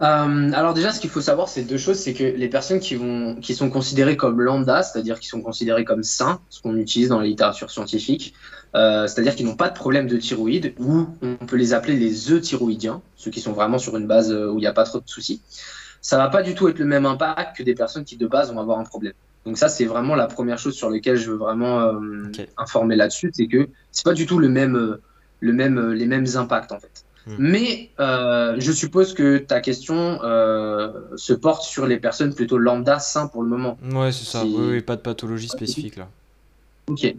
Euh, 0.01 0.53
alors 0.53 0.75
déjà, 0.75 0.93
ce 0.93 1.01
qu'il 1.01 1.11
faut 1.11 1.21
savoir, 1.21 1.49
c'est 1.49 1.65
deux 1.65 1.79
choses, 1.79 1.99
c'est 1.99 2.15
que 2.15 2.23
les 2.23 2.49
personnes 2.49 2.79
qui 2.79 2.95
vont, 2.95 3.35
qui 3.37 3.55
sont 3.55 3.69
considérées 3.69 4.17
comme 4.17 4.41
lambda, 4.41 4.85
c'est-à-dire 4.85 5.19
qui 5.19 5.27
sont 5.27 5.43
considérées 5.43 5.85
comme 5.85 6.05
sains, 6.05 6.41
ce 6.51 6.63
qu'on 6.63 6.77
utilise 6.77 7.09
dans 7.09 7.19
la 7.19 7.27
littérature 7.27 7.71
scientifique, 7.71 8.35
euh, 8.77 9.09
c'est-à-dire 9.09 9.35
qu'ils 9.35 9.47
n'ont 9.47 9.57
pas 9.57 9.69
de 9.69 9.75
problème 9.75 10.07
de 10.07 10.17
thyroïde, 10.17 10.75
ou 10.79 11.09
on 11.23 11.47
peut 11.47 11.57
les 11.57 11.73
appeler 11.73 11.95
les 11.97 12.33
euthyroïdiens, 12.33 13.03
ceux 13.17 13.33
qui 13.33 13.41
sont 13.41 13.53
vraiment 13.53 13.79
sur 13.79 13.97
une 13.97 14.07
base 14.07 14.31
euh, 14.31 14.53
où 14.53 14.59
il 14.59 14.61
n'y 14.61 14.67
a 14.69 14.73
pas 14.73 14.85
trop 14.85 15.01
de 15.01 15.09
soucis. 15.09 15.43
Ça 16.01 16.17
va 16.17 16.29
pas 16.29 16.43
du 16.43 16.55
tout 16.55 16.69
être 16.69 16.79
le 16.79 16.85
même 16.85 17.07
impact 17.07 17.57
que 17.57 17.65
des 17.65 17.75
personnes 17.75 18.05
qui 18.05 18.17
de 18.17 18.29
base 18.29 18.53
vont 18.53 18.61
avoir 18.61 18.79
un 18.79 18.85
problème. 18.85 19.15
Donc 19.49 19.57
ça, 19.57 19.71
c'est 19.71 19.87
vraiment 19.87 20.15
la 20.15 20.27
première 20.27 20.59
chose 20.59 20.75
sur 20.75 20.91
laquelle 20.91 21.17
je 21.17 21.31
veux 21.31 21.39
vraiment 21.39 21.81
euh, 21.81 22.31
informer 22.59 22.97
là-dessus, 22.97 23.31
c'est 23.33 23.47
que 23.47 23.71
c'est 23.93 24.05
pas 24.05 24.13
du 24.13 24.27
tout 24.27 24.39
le 24.39 24.51
même, 24.51 24.99
le 25.41 25.53
même, 25.55 25.93
les 25.93 26.05
mêmes 26.05 26.27
impacts 26.35 26.71
en 26.71 26.79
fait. 26.79 27.07
Hmm. 27.27 27.37
Mais 27.39 27.89
euh, 27.99 28.57
je 28.59 28.71
suppose 28.73 29.15
que 29.15 29.39
ta 29.39 29.63
question 29.63 30.21
euh, 30.23 30.93
se 31.17 31.33
porte 31.33 31.63
sur 31.63 31.87
les 31.87 31.97
personnes 31.97 32.35
plutôt 32.35 32.59
lambda 32.59 32.99
sains 32.99 33.27
pour 33.27 33.43
le 33.43 33.49
moment. 33.49 33.79
Ouais, 33.91 34.13
c'est 34.13 34.27
ça. 34.27 34.45
Oui, 34.45 34.83
pas 34.83 34.97
de 34.97 35.01
pathologie 35.01 35.49
spécifique 35.49 35.97
là. 35.97 36.09
Ok. 36.89 37.15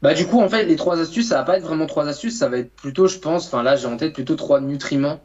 Bah 0.00 0.14
du 0.14 0.26
coup 0.26 0.40
en 0.40 0.48
fait 0.48 0.64
les 0.64 0.76
trois 0.76 0.98
astuces 0.98 1.28
ça 1.28 1.36
va 1.36 1.44
pas 1.44 1.58
être 1.58 1.64
vraiment 1.64 1.86
trois 1.86 2.08
astuces, 2.08 2.38
ça 2.38 2.48
va 2.48 2.56
être 2.56 2.70
plutôt 2.72 3.06
je 3.06 3.18
pense, 3.18 3.46
enfin 3.46 3.62
là 3.62 3.76
j'ai 3.76 3.86
en 3.86 3.98
tête 3.98 4.14
plutôt 4.14 4.34
trois 4.34 4.60
nutriments 4.60 5.20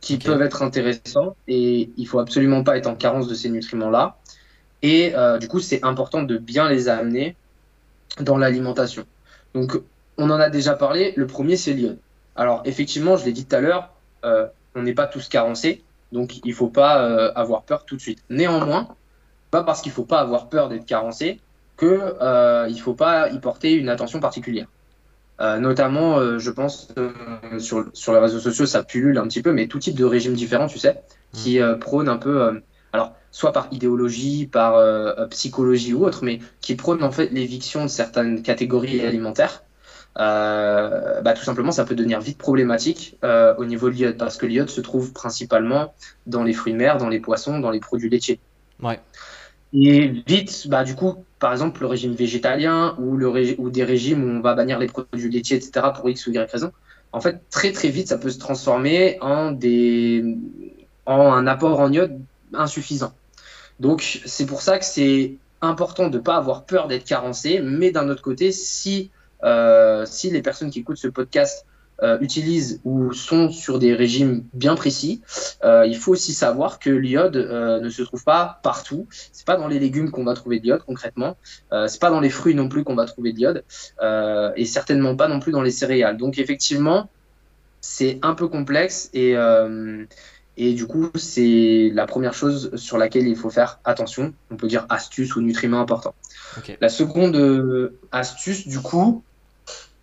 qui 0.00 0.18
peuvent 0.18 0.42
être 0.42 0.62
intéressants 0.62 1.36
et 1.48 1.90
il 1.96 2.06
faut 2.06 2.18
absolument 2.18 2.64
pas 2.64 2.76
être 2.76 2.86
en 2.86 2.94
carence 2.94 3.28
de 3.28 3.34
ces 3.34 3.48
nutriments 3.48 3.90
là. 3.90 4.18
Et 4.86 5.16
euh, 5.16 5.38
du 5.38 5.48
coup 5.48 5.58
c'est 5.58 5.82
important 5.82 6.22
de 6.22 6.38
bien 6.38 6.68
les 6.68 6.88
amener 6.88 7.34
dans 8.20 8.38
l'alimentation. 8.38 9.04
Donc 9.52 9.80
on 10.16 10.30
en 10.30 10.38
a 10.38 10.48
déjà 10.48 10.74
parlé, 10.74 11.12
le 11.16 11.26
premier 11.26 11.56
c'est 11.56 11.72
l'iode. 11.72 11.98
Alors 12.36 12.62
effectivement 12.66 13.16
je 13.16 13.24
l'ai 13.24 13.32
dit 13.32 13.46
tout 13.46 13.56
à 13.56 13.60
l'heure, 13.60 13.90
euh, 14.24 14.46
on 14.76 14.82
n'est 14.82 14.94
pas 14.94 15.08
tous 15.08 15.28
carencés, 15.28 15.82
donc 16.12 16.36
il 16.44 16.54
faut 16.54 16.68
pas 16.68 17.02
euh, 17.02 17.32
avoir 17.34 17.62
peur 17.62 17.84
tout 17.84 17.96
de 17.96 18.00
suite. 18.00 18.22
Néanmoins, 18.30 18.94
pas 19.50 19.64
parce 19.64 19.82
qu'il 19.82 19.90
faut 19.90 20.04
pas 20.04 20.20
avoir 20.20 20.48
peur 20.48 20.68
d'être 20.68 20.86
carencé, 20.86 21.40
qu'il 21.76 22.00
il 22.68 22.80
faut 22.80 22.94
pas 22.94 23.28
y 23.30 23.40
porter 23.40 23.72
une 23.72 23.88
attention 23.88 24.20
particulière. 24.20 24.68
Notamment, 25.40 26.38
je 26.38 26.50
pense, 26.50 26.94
sur, 27.58 27.84
sur 27.92 28.12
les 28.14 28.20
réseaux 28.20 28.38
sociaux, 28.40 28.64
ça 28.64 28.82
pullule 28.82 29.18
un 29.18 29.24
petit 29.24 29.42
peu, 29.42 29.52
mais 29.52 29.66
tout 29.66 29.78
type 29.78 29.94
de 29.96 30.04
régime 30.04 30.32
différent, 30.32 30.66
tu 30.66 30.78
sais, 30.78 31.02
qui 31.32 31.60
prône 31.78 32.08
un 32.08 32.16
peu, 32.16 32.62
alors, 32.96 33.12
soit 33.30 33.52
par 33.52 33.68
idéologie, 33.70 34.46
par 34.46 35.28
psychologie 35.28 35.94
ou 35.94 36.04
autre, 36.04 36.24
mais 36.24 36.40
qui 36.60 36.74
prône 36.74 37.02
en 37.02 37.12
fait 37.12 37.28
l'éviction 37.30 37.84
de 37.84 37.88
certaines 37.88 38.42
catégories 38.42 39.04
alimentaires. 39.04 39.62
bah, 40.16 41.34
tout 41.36 41.44
simplement, 41.44 41.72
ça 41.72 41.84
peut 41.84 41.94
devenir 41.94 42.20
vite 42.20 42.38
problématique 42.38 43.18
au 43.22 43.64
niveau 43.64 43.90
de 43.90 43.94
l'iode, 43.94 44.16
parce 44.16 44.38
que 44.38 44.46
l'iode 44.46 44.70
se 44.70 44.80
trouve 44.80 45.12
principalement 45.12 45.94
dans 46.26 46.42
les 46.42 46.54
fruits 46.54 46.72
de 46.72 46.78
mer, 46.78 46.96
dans 46.96 47.08
les 47.08 47.20
poissons, 47.20 47.58
dans 47.58 47.70
les 47.70 47.80
produits 47.80 48.08
laitiers. 48.08 48.40
Ouais. 48.82 48.98
Et 49.72 50.08
vite, 50.26 50.68
bah, 50.68 50.84
du 50.84 50.94
coup, 50.94 51.24
par 51.38 51.52
exemple, 51.52 51.80
le 51.82 51.86
régime 51.86 52.12
végétalien 52.12 52.96
ou, 52.98 53.16
le 53.16 53.60
ou 53.60 53.70
des 53.70 53.84
régimes 53.84 54.24
où 54.24 54.28
on 54.28 54.40
va 54.40 54.54
bannir 54.54 54.78
les 54.78 54.86
produits 54.86 55.30
laitiers, 55.30 55.56
etc., 55.56 55.88
pour 55.94 56.08
X 56.08 56.26
ou 56.26 56.32
Y 56.32 56.50
raison, 56.50 56.72
en 57.12 57.20
fait, 57.20 57.40
très 57.50 57.72
très 57.72 57.88
vite, 57.88 58.08
ça 58.08 58.18
peut 58.18 58.30
se 58.30 58.38
transformer 58.38 59.18
en, 59.20 59.52
des... 59.52 60.36
en 61.04 61.32
un 61.32 61.46
apport 61.46 61.80
en 61.80 61.92
iode 61.92 62.18
insuffisant. 62.56 63.12
Donc, 63.80 64.20
c'est 64.24 64.46
pour 64.46 64.62
ça 64.62 64.78
que 64.78 64.84
c'est 64.84 65.36
important 65.60 66.08
de 66.08 66.18
ne 66.18 66.22
pas 66.22 66.36
avoir 66.36 66.64
peur 66.64 66.86
d'être 66.86 67.04
carencé, 67.04 67.60
mais 67.60 67.90
d'un 67.90 68.08
autre 68.08 68.22
côté, 68.22 68.52
si, 68.52 69.10
euh, 69.44 70.04
si 70.06 70.30
les 70.30 70.42
personnes 70.42 70.70
qui 70.70 70.80
écoutent 70.80 70.96
ce 70.96 71.08
podcast 71.08 71.66
euh, 72.02 72.18
utilisent 72.20 72.80
ou 72.84 73.14
sont 73.14 73.50
sur 73.50 73.78
des 73.78 73.94
régimes 73.94 74.44
bien 74.52 74.74
précis, 74.74 75.22
euh, 75.64 75.86
il 75.86 75.96
faut 75.96 76.12
aussi 76.12 76.34
savoir 76.34 76.78
que 76.78 76.90
l'iode 76.90 77.36
ne 77.36 77.88
se 77.88 78.02
trouve 78.02 78.22
pas 78.22 78.60
partout. 78.62 79.06
C'est 79.32 79.46
pas 79.46 79.56
dans 79.56 79.68
les 79.68 79.78
légumes 79.78 80.10
qu'on 80.10 80.24
va 80.24 80.34
trouver 80.34 80.58
de 80.58 80.64
l'iode 80.64 80.82
concrètement. 80.84 81.36
C'est 81.86 82.00
pas 82.00 82.10
dans 82.10 82.20
les 82.20 82.30
fruits 82.30 82.54
non 82.54 82.68
plus 82.68 82.84
qu'on 82.84 82.96
va 82.96 83.06
trouver 83.06 83.32
de 83.32 83.38
l'iode 83.38 83.64
et 84.56 84.64
certainement 84.66 85.16
pas 85.16 85.28
non 85.28 85.40
plus 85.40 85.52
dans 85.52 85.62
les 85.62 85.70
céréales. 85.70 86.18
Donc 86.18 86.38
effectivement, 86.38 87.08
c'est 87.80 88.18
un 88.22 88.34
peu 88.34 88.48
complexe 88.48 89.08
et 89.14 89.34
et 90.56 90.72
du 90.72 90.86
coup, 90.86 91.10
c'est 91.14 91.90
la 91.92 92.06
première 92.06 92.34
chose 92.34 92.74
sur 92.76 92.98
laquelle 92.98 93.26
il 93.26 93.36
faut 93.36 93.50
faire 93.50 93.78
attention. 93.84 94.32
On 94.50 94.56
peut 94.56 94.68
dire 94.68 94.86
astuce 94.88 95.36
ou 95.36 95.42
nutriment 95.42 95.80
important. 95.80 96.14
Okay. 96.58 96.78
La 96.80 96.88
seconde 96.88 97.92
astuce, 98.12 98.66
du 98.66 98.80
coup, 98.80 99.22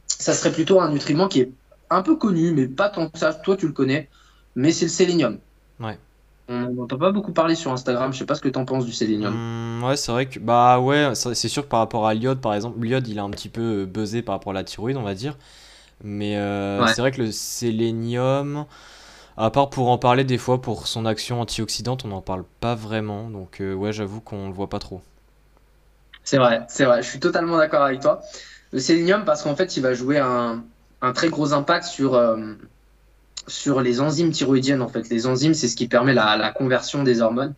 ça 0.08 0.34
serait 0.34 0.52
plutôt 0.52 0.80
un 0.80 0.92
nutriment 0.92 1.28
qui 1.28 1.42
est 1.42 1.52
un 1.90 2.02
peu 2.02 2.16
connu, 2.16 2.52
mais 2.54 2.68
pas 2.68 2.90
tant 2.90 3.10
que 3.10 3.18
ça. 3.18 3.34
Toi, 3.34 3.58
tu 3.58 3.68
le 3.68 3.74
connais, 3.74 4.10
mais 4.56 4.72
c'est 4.72 4.86
le 4.86 4.92
sélénium. 4.92 5.38
Ouais. 5.80 5.98
On 6.50 6.70
n'entend 6.72 6.98
pas 6.98 7.12
beaucoup 7.12 7.32
parler 7.32 7.56
sur 7.56 7.72
Instagram. 7.72 8.14
Je 8.14 8.20
sais 8.20 8.26
pas 8.26 8.36
ce 8.36 8.42
que 8.42 8.50
tu 8.50 8.60
en 8.60 8.66
penses 8.66 8.86
du 8.86 8.92
sélénium. 8.92 9.34
Mmh, 9.34 9.84
ouais, 9.84 9.96
c'est 9.96 10.12
vrai 10.12 10.26
que 10.28 10.40
bah 10.40 10.80
ouais, 10.80 11.14
c'est 11.16 11.48
sûr 11.48 11.64
que 11.64 11.70
par 11.70 11.80
rapport 11.80 12.06
à 12.06 12.14
l'iode, 12.14 12.42
par 12.42 12.54
exemple, 12.54 12.84
l'iode, 12.86 13.08
il 13.08 13.18
a 13.18 13.24
un 13.24 13.30
petit 13.30 13.50
peu 13.50 13.86
buzzé 13.86 14.22
par 14.22 14.36
rapport 14.36 14.52
à 14.52 14.54
la 14.54 14.64
thyroïde, 14.64 14.98
on 14.98 15.04
va 15.04 15.16
dire. 15.16 15.38
Mais 16.04 16.38
euh, 16.38 16.86
c'est 16.88 17.02
vrai 17.02 17.12
que 17.12 17.22
le 17.22 17.32
sélénium, 17.32 18.66
à 19.38 19.50
part 19.50 19.70
pour 19.70 19.90
en 19.90 19.98
parler 19.98 20.24
des 20.24 20.38
fois 20.38 20.62
pour 20.62 20.88
son 20.88 21.06
action 21.06 21.42
antioxydante, 21.42 22.06
on 22.06 22.10
n'en 22.10 22.22
parle 22.22 22.44
pas 22.60 22.76
vraiment. 22.76 23.30
Donc 23.30 23.62
euh, 23.62 23.74
ouais, 23.74 23.94
j'avoue 23.94 24.22
qu'on 24.22 24.48
le 24.48 24.54
voit 24.54 24.70
pas 24.70 24.80
trop. 24.80 25.02
C'est 26.24 26.38
vrai, 26.38 26.62
c'est 26.70 26.86
vrai. 26.86 27.02
Je 27.02 27.10
suis 27.10 27.20
totalement 27.20 27.58
d'accord 27.58 27.84
avec 27.84 28.00
toi. 28.00 28.22
Le 28.72 28.80
sélénium, 28.80 29.26
parce 29.26 29.44
qu'en 29.44 29.56
fait, 29.56 29.78
il 29.78 29.84
va 29.84 29.94
jouer 29.94 30.20
un, 30.20 30.64
un 31.02 31.14
très 31.14 31.30
gros 31.30 31.54
impact 31.54 31.86
sur, 31.86 32.16
euh, 32.16 32.54
sur 33.48 33.82
les 33.82 34.02
enzymes 34.02 34.32
thyroïdiennes. 34.32 34.82
En 34.82 34.88
fait, 34.88 35.10
les 35.10 35.28
enzymes, 35.28 35.54
c'est 35.54 35.68
ce 35.68 35.76
qui 35.76 35.88
permet 35.88 36.14
la, 36.14 36.38
la, 36.38 36.52
conversion 36.52 37.04
des 37.04 37.22
hormones. 37.22 37.54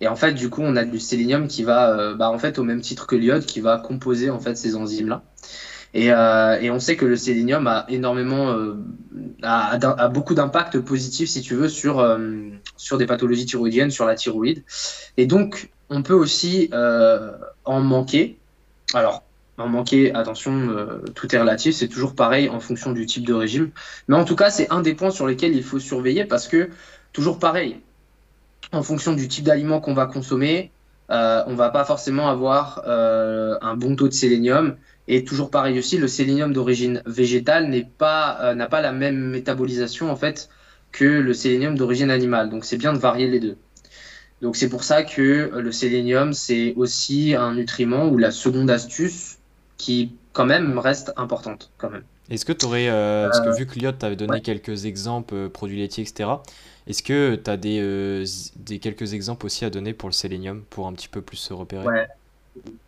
Et 0.00 0.08
en 0.08 0.16
fait, 0.16 0.34
du 0.34 0.50
coup, 0.50 0.60
on 0.62 0.76
a 0.76 0.84
du 0.84 1.00
sélénium 1.00 1.48
qui 1.48 1.64
va, 1.64 1.90
euh, 1.90 2.14
bah, 2.14 2.30
en 2.30 2.38
fait, 2.38 2.58
au 2.58 2.64
même 2.64 2.82
titre 2.82 3.06
que 3.06 3.16
l'iode, 3.16 3.46
qui 3.46 3.60
va 3.60 3.78
composer 3.78 4.28
en 4.28 4.38
fait 4.38 4.56
ces 4.56 4.76
enzymes-là. 4.76 5.22
Et, 5.94 6.12
euh, 6.12 6.60
et, 6.60 6.70
on 6.70 6.78
sait 6.78 6.96
que 6.96 7.06
le 7.06 7.16
sélénium 7.16 7.66
a 7.66 7.86
énormément, 7.88 8.50
euh, 8.50 8.74
a, 9.42 10.08
beaucoup 10.08 10.34
d'impact 10.34 10.80
positif, 10.80 11.28
si 11.28 11.40
tu 11.40 11.54
veux, 11.54 11.68
sur, 11.68 12.00
euh, 12.00 12.18
sur 12.76 12.98
des 12.98 13.06
pathologies 13.06 13.46
thyroïdiennes, 13.46 13.90
sur 13.90 14.04
la 14.04 14.14
thyroïde. 14.14 14.62
Et 15.16 15.26
donc, 15.26 15.70
on 15.88 16.02
peut 16.02 16.14
aussi 16.14 16.70
en 17.64 17.80
manquer. 17.80 18.36
Alors, 18.94 19.22
en 19.58 19.68
manquer, 19.68 20.14
attention, 20.14 20.68
tout 21.14 21.34
est 21.34 21.38
relatif, 21.38 21.74
c'est 21.76 21.88
toujours 21.88 22.14
pareil 22.14 22.48
en 22.50 22.60
fonction 22.60 22.92
du 22.92 23.06
type 23.06 23.26
de 23.26 23.32
régime. 23.32 23.70
Mais 24.08 24.16
en 24.16 24.24
tout 24.24 24.36
cas, 24.36 24.50
c'est 24.50 24.70
un 24.70 24.82
des 24.82 24.94
points 24.94 25.10
sur 25.10 25.26
lesquels 25.26 25.54
il 25.54 25.62
faut 25.62 25.78
surveiller 25.78 26.24
parce 26.24 26.48
que, 26.48 26.68
toujours 27.12 27.38
pareil, 27.38 27.80
en 28.72 28.82
fonction 28.82 29.14
du 29.14 29.28
type 29.28 29.44
d'aliment 29.44 29.80
qu'on 29.80 29.94
va 29.94 30.06
consommer, 30.06 30.72
euh, 31.10 31.44
on 31.46 31.54
va 31.54 31.70
pas 31.70 31.84
forcément 31.84 32.28
avoir 32.28 32.82
un 32.86 33.76
bon 33.76 33.96
taux 33.96 34.08
de 34.08 34.12
sélénium. 34.12 34.76
Et 35.08 35.24
toujours 35.24 35.50
pareil 35.50 35.78
aussi, 35.78 35.98
le 35.98 36.08
sélénium 36.08 36.52
d'origine 36.52 37.02
végétale 37.06 37.68
n'est 37.68 37.84
pas 37.84 38.38
euh, 38.40 38.54
n'a 38.54 38.66
pas 38.66 38.80
la 38.80 38.92
même 38.92 39.30
métabolisation 39.30 40.10
en 40.10 40.16
fait 40.16 40.48
que 40.92 41.04
le 41.04 41.34
sélénium 41.34 41.76
d'origine 41.76 42.10
animale. 42.10 42.50
Donc 42.50 42.64
c'est 42.64 42.76
bien 42.76 42.92
de 42.92 42.98
varier 42.98 43.28
les 43.28 43.40
deux. 43.40 43.56
Donc 44.42 44.56
c'est 44.56 44.68
pour 44.68 44.84
ça 44.84 45.02
que 45.02 45.50
le 45.54 45.72
sélénium 45.72 46.32
c'est 46.32 46.74
aussi 46.76 47.34
un 47.34 47.54
nutriment 47.54 48.08
ou 48.08 48.18
la 48.18 48.30
seconde 48.30 48.70
astuce 48.70 49.38
qui 49.76 50.12
quand 50.32 50.46
même 50.46 50.78
reste 50.78 51.12
importante 51.16 51.70
quand 51.78 51.90
même. 51.90 52.04
Est-ce 52.28 52.44
que 52.44 52.52
tu 52.52 52.66
aurais, 52.66 52.88
euh, 52.88 53.28
parce 53.28 53.40
que 53.40 53.56
vu 53.56 53.66
que 53.66 53.78
Liot 53.78 53.92
t'avait 53.92 54.16
donné 54.16 54.32
ouais. 54.32 54.40
quelques 54.40 54.84
exemples, 54.84 55.34
euh, 55.34 55.48
produits 55.48 55.78
laitiers, 55.78 56.02
etc., 56.02 56.30
est-ce 56.86 57.02
que 57.02 57.36
tu 57.36 57.50
as 57.50 57.56
des, 57.56 57.78
euh, 57.80 58.24
des, 58.56 58.78
quelques 58.78 59.14
exemples 59.14 59.46
aussi 59.46 59.64
à 59.64 59.70
donner 59.70 59.92
pour 59.92 60.08
le 60.08 60.12
sélénium, 60.12 60.62
pour 60.68 60.86
un 60.86 60.92
petit 60.92 61.08
peu 61.08 61.22
plus 61.22 61.36
se 61.36 61.52
repérer? 61.52 61.86
Ouais, 61.86 62.08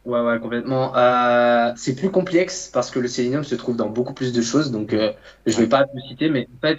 ouais, 0.05 0.21
ouais 0.21 0.39
complètement. 0.41 0.93
c'est 1.77 1.95
plus 1.95 2.11
complexe 2.11 2.71
parce 2.73 2.91
que 2.91 2.99
le 2.99 3.09
sélénium 3.09 3.45
se 3.45 3.55
trouve 3.55 3.77
dans 3.77 3.89
beaucoup 3.89 4.15
plus 4.15 4.33
de 4.33 4.43
choses, 4.43 4.71
donc 4.71 4.95
je 5.47 5.57
vais 5.57 5.69
pas 5.69 5.87
le 5.95 6.01
citer, 6.09 6.29
mais 6.29 6.49
en 6.57 6.61
fait, 6.61 6.79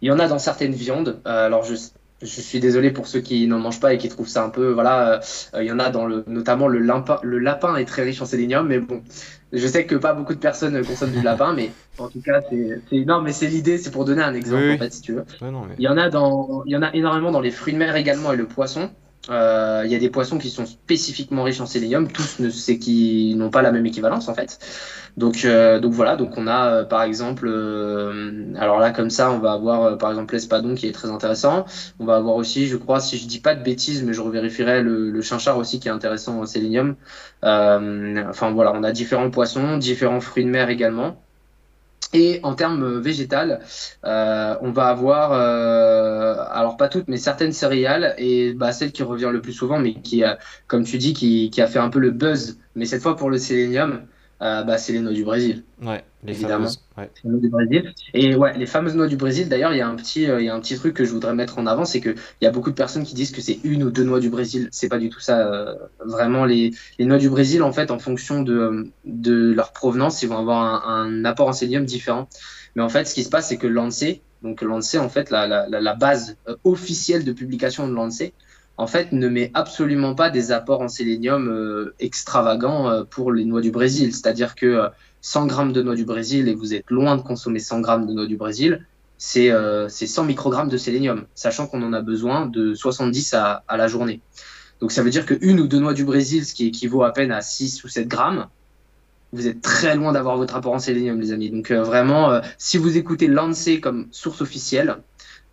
il 0.00 0.08
y 0.08 0.12
en 0.12 0.18
a 0.18 0.28
dans 0.28 0.38
certaines 0.38 0.72
viandes. 0.72 1.20
alors, 1.24 1.64
je, 1.64 1.74
je 2.22 2.40
suis 2.40 2.60
désolé 2.60 2.90
pour 2.90 3.06
ceux 3.06 3.20
qui 3.20 3.46
n'en 3.46 3.58
mangent 3.58 3.80
pas 3.80 3.94
et 3.94 3.98
qui 3.98 4.08
trouvent 4.08 4.28
ça 4.28 4.42
un 4.44 4.50
peu 4.50 4.72
voilà 4.72 5.20
il 5.54 5.62
y 5.62 5.70
en 5.70 5.78
a 5.78 5.88
dans 5.88 6.04
le 6.04 6.24
notamment 6.26 6.66
le 6.66 6.80
lapin 6.80 7.20
le 7.22 7.38
lapin 7.38 7.76
est 7.76 7.84
très 7.84 8.02
riche 8.02 8.20
en 8.20 8.26
sélénium 8.26 8.66
mais 8.66 8.80
bon 8.80 9.04
je 9.52 9.66
sais 9.66 9.86
que 9.86 9.94
pas 9.94 10.12
beaucoup 10.12 10.34
de 10.34 10.38
personnes 10.38 10.84
consomment 10.84 11.12
du 11.12 11.22
lapin, 11.22 11.54
mais 11.54 11.70
en 11.98 12.08
tout 12.08 12.20
cas, 12.20 12.40
c'est 12.50 13.04
non, 13.06 13.22
mais 13.22 13.32
c'est 13.32 13.46
l'idée, 13.46 13.78
c'est 13.78 13.90
pour 13.90 14.04
donner 14.04 14.22
un 14.22 14.34
exemple 14.34 14.64
oui, 14.64 14.74
en 14.74 14.78
fait, 14.78 14.92
si 14.92 15.00
tu 15.00 15.12
veux. 15.12 15.24
Ouais, 15.40 15.50
mais... 15.50 15.74
Y 15.78 15.88
en 15.88 15.96
a 15.96 16.10
dans, 16.10 16.62
il 16.66 16.72
y 16.72 16.76
en 16.76 16.82
a 16.82 16.92
énormément 16.94 17.30
dans 17.30 17.40
les 17.40 17.50
fruits 17.50 17.72
de 17.72 17.78
mer 17.78 17.96
également 17.96 18.32
et 18.32 18.36
le 18.36 18.46
poisson. 18.46 18.90
Euh, 19.30 19.82
il 19.84 19.92
y 19.92 19.94
a 19.94 19.98
des 19.98 20.08
poissons 20.10 20.38
qui 20.38 20.48
sont 20.48 20.64
spécifiquement 20.64 21.42
riches 21.42 21.60
en 21.60 21.66
sélénium, 21.66 22.08
tous 22.10 22.38
ne 22.38 22.48
c'est 22.48 22.78
qui 22.78 23.34
n'ont 23.36 23.50
pas 23.50 23.60
la 23.62 23.72
même 23.72 23.84
équivalence 23.84 24.28
en 24.28 24.34
fait. 24.34 24.58
Donc 25.18 25.44
euh, 25.44 25.80
donc 25.80 25.92
voilà, 25.92 26.16
donc 26.16 26.38
on 26.38 26.46
a 26.46 26.70
euh, 26.70 26.84
par 26.84 27.02
exemple, 27.02 27.46
euh, 27.48 28.54
alors 28.56 28.78
là 28.78 28.90
comme 28.90 29.10
ça, 29.10 29.30
on 29.30 29.38
va 29.38 29.52
avoir 29.52 29.82
euh, 29.82 29.96
par 29.96 30.10
exemple 30.10 30.34
l'espadon 30.34 30.74
qui 30.74 30.86
est 30.86 30.92
très 30.92 31.10
intéressant. 31.10 31.66
On 31.98 32.06
va 32.06 32.16
avoir 32.16 32.36
aussi, 32.36 32.66
je 32.68 32.76
crois, 32.76 33.00
si 33.00 33.18
je 33.18 33.26
dis 33.26 33.40
pas 33.40 33.54
de 33.54 33.62
bêtises, 33.62 34.02
mais 34.02 34.14
je 34.14 34.22
revérifierai 34.22 34.82
le, 34.82 35.10
le 35.10 35.22
chinchard 35.22 35.58
aussi 35.58 35.80
qui 35.80 35.88
est 35.88 35.90
intéressant 35.90 36.40
en 36.40 36.46
sélénium. 36.46 36.96
Enfin 37.42 38.50
voilà, 38.52 38.72
on 38.74 38.82
a 38.82 38.92
différents 38.92 39.30
poissons, 39.30 39.76
différents 39.78 40.20
fruits 40.20 40.44
de 40.44 40.50
mer 40.50 40.70
également. 40.70 41.22
Et 42.14 42.40
en 42.42 42.54
termes 42.54 42.98
végétal, 43.00 43.60
euh, 44.04 44.56
on 44.62 44.70
va 44.70 44.86
avoir, 44.88 45.32
euh, 45.32 46.42
alors 46.50 46.78
pas 46.78 46.88
toutes, 46.88 47.06
mais 47.08 47.18
certaines 47.18 47.52
céréales, 47.52 48.14
et 48.16 48.54
bah, 48.54 48.72
celle 48.72 48.92
qui 48.92 49.02
revient 49.02 49.28
le 49.30 49.42
plus 49.42 49.52
souvent, 49.52 49.78
mais 49.78 49.94
qui, 49.94 50.24
a, 50.24 50.38
comme 50.66 50.84
tu 50.84 50.96
dis, 50.96 51.12
qui, 51.12 51.60
a 51.60 51.66
fait 51.66 51.78
un 51.78 51.90
peu 51.90 51.98
le 51.98 52.10
buzz, 52.10 52.58
mais 52.74 52.86
cette 52.86 53.02
fois 53.02 53.16
pour 53.16 53.28
le 53.28 53.36
sélénium, 53.36 54.06
euh, 54.40 54.62
bah, 54.62 54.78
c'est 54.78 54.92
les 54.92 55.00
noix 55.00 55.12
du 55.12 55.24
Brésil. 55.24 55.64
Ouais, 55.82 56.04
les 56.22 56.32
évidemment. 56.32 56.66
fameuses. 56.66 56.80
Ouais. 56.96 57.10
Les 57.24 57.30
noix 57.30 57.40
du 57.40 57.48
Brésil. 57.48 57.92
Et 58.14 58.34
ouais, 58.36 58.56
les 58.56 58.66
fameuses 58.66 58.94
noix 58.94 59.06
du 59.08 59.16
Brésil, 59.16 59.48
d'ailleurs, 59.48 59.72
il 59.72 59.78
y, 59.78 59.80
a 59.80 59.88
un 59.88 59.96
petit, 59.96 60.22
il 60.22 60.44
y 60.44 60.48
a 60.48 60.54
un 60.54 60.60
petit 60.60 60.76
truc 60.76 60.94
que 60.94 61.04
je 61.04 61.12
voudrais 61.12 61.34
mettre 61.34 61.58
en 61.58 61.66
avant, 61.66 61.84
c'est 61.84 62.00
qu'il 62.00 62.14
y 62.40 62.46
a 62.46 62.50
beaucoup 62.50 62.70
de 62.70 62.76
personnes 62.76 63.04
qui 63.04 63.14
disent 63.14 63.32
que 63.32 63.40
c'est 63.40 63.58
une 63.64 63.82
ou 63.82 63.90
deux 63.90 64.04
noix 64.04 64.20
du 64.20 64.30
Brésil. 64.30 64.68
C'est 64.70 64.88
pas 64.88 64.98
du 64.98 65.10
tout 65.10 65.20
ça. 65.20 65.76
vraiment, 66.04 66.44
les, 66.44 66.72
les 66.98 67.04
noix 67.04 67.18
du 67.18 67.30
Brésil, 67.30 67.62
en 67.62 67.72
fait, 67.72 67.90
en 67.90 67.98
fonction 67.98 68.42
de, 68.42 68.88
de 69.04 69.52
leur 69.52 69.72
provenance, 69.72 70.22
ils 70.22 70.28
vont 70.28 70.38
avoir 70.38 70.88
un, 70.88 71.04
un 71.04 71.24
apport 71.24 71.48
en 71.48 71.52
sélénium 71.52 71.84
différent. 71.84 72.28
Mais 72.76 72.82
en 72.82 72.88
fait, 72.88 73.06
ce 73.06 73.14
qui 73.14 73.24
se 73.24 73.30
passe, 73.30 73.48
c'est 73.48 73.56
que 73.58 73.66
l'ANSEE, 73.66 74.20
donc 74.42 74.62
l'ANSEE, 74.62 74.98
en 74.98 75.08
fait, 75.08 75.30
la, 75.30 75.48
la, 75.48 75.66
la 75.68 75.94
base 75.94 76.36
officielle 76.62 77.24
de 77.24 77.32
publication 77.32 77.88
de 77.88 77.94
l'ANSEE, 77.94 78.32
en 78.78 78.86
fait, 78.86 79.12
ne 79.12 79.28
met 79.28 79.50
absolument 79.54 80.14
pas 80.14 80.30
des 80.30 80.52
apports 80.52 80.80
en 80.80 80.88
sélénium 80.88 81.48
euh, 81.48 81.94
extravagants 81.98 82.88
euh, 82.88 83.04
pour 83.04 83.32
les 83.32 83.44
noix 83.44 83.60
du 83.60 83.70
Brésil. 83.70 84.14
C'est-à-dire 84.14 84.54
que 84.54 84.88
100 85.20 85.46
grammes 85.46 85.72
de 85.72 85.82
noix 85.82 85.96
du 85.96 86.04
Brésil 86.04 86.48
et 86.48 86.54
vous 86.54 86.74
êtes 86.74 86.90
loin 86.90 87.16
de 87.16 87.22
consommer 87.22 87.58
100 87.58 87.80
grammes 87.80 88.06
de 88.06 88.12
noix 88.12 88.26
du 88.26 88.36
Brésil, 88.36 88.86
c'est 89.18 89.50
100 89.88 90.24
microgrammes 90.24 90.68
de 90.68 90.76
sélénium, 90.76 91.26
sachant 91.34 91.66
qu'on 91.66 91.82
en 91.82 91.92
a 91.92 92.00
besoin 92.00 92.46
de 92.46 92.72
70 92.74 93.34
à, 93.34 93.64
à 93.66 93.76
la 93.76 93.88
journée. 93.88 94.20
Donc 94.80 94.92
ça 94.92 95.02
veut 95.02 95.10
dire 95.10 95.26
qu'une 95.26 95.58
ou 95.58 95.66
deux 95.66 95.80
noix 95.80 95.92
du 95.92 96.04
Brésil, 96.04 96.46
ce 96.46 96.54
qui 96.54 96.68
équivaut 96.68 97.02
à 97.02 97.12
peine 97.12 97.32
à 97.32 97.40
6 97.40 97.82
ou 97.82 97.88
7 97.88 98.06
grammes, 98.06 98.46
vous 99.32 99.46
êtes 99.46 99.60
très 99.60 99.94
loin 99.94 100.12
d'avoir 100.12 100.36
votre 100.36 100.54
apport 100.56 100.72
en 100.72 100.78
sélénium, 100.78 101.20
les 101.20 101.32
amis. 101.32 101.50
Donc 101.50 101.70
euh, 101.70 101.82
vraiment, 101.82 102.30
euh, 102.30 102.40
si 102.56 102.78
vous 102.78 102.96
écoutez 102.96 103.26
l'ANSEE 103.26 103.80
comme 103.80 104.08
source 104.10 104.40
officielle, 104.40 104.96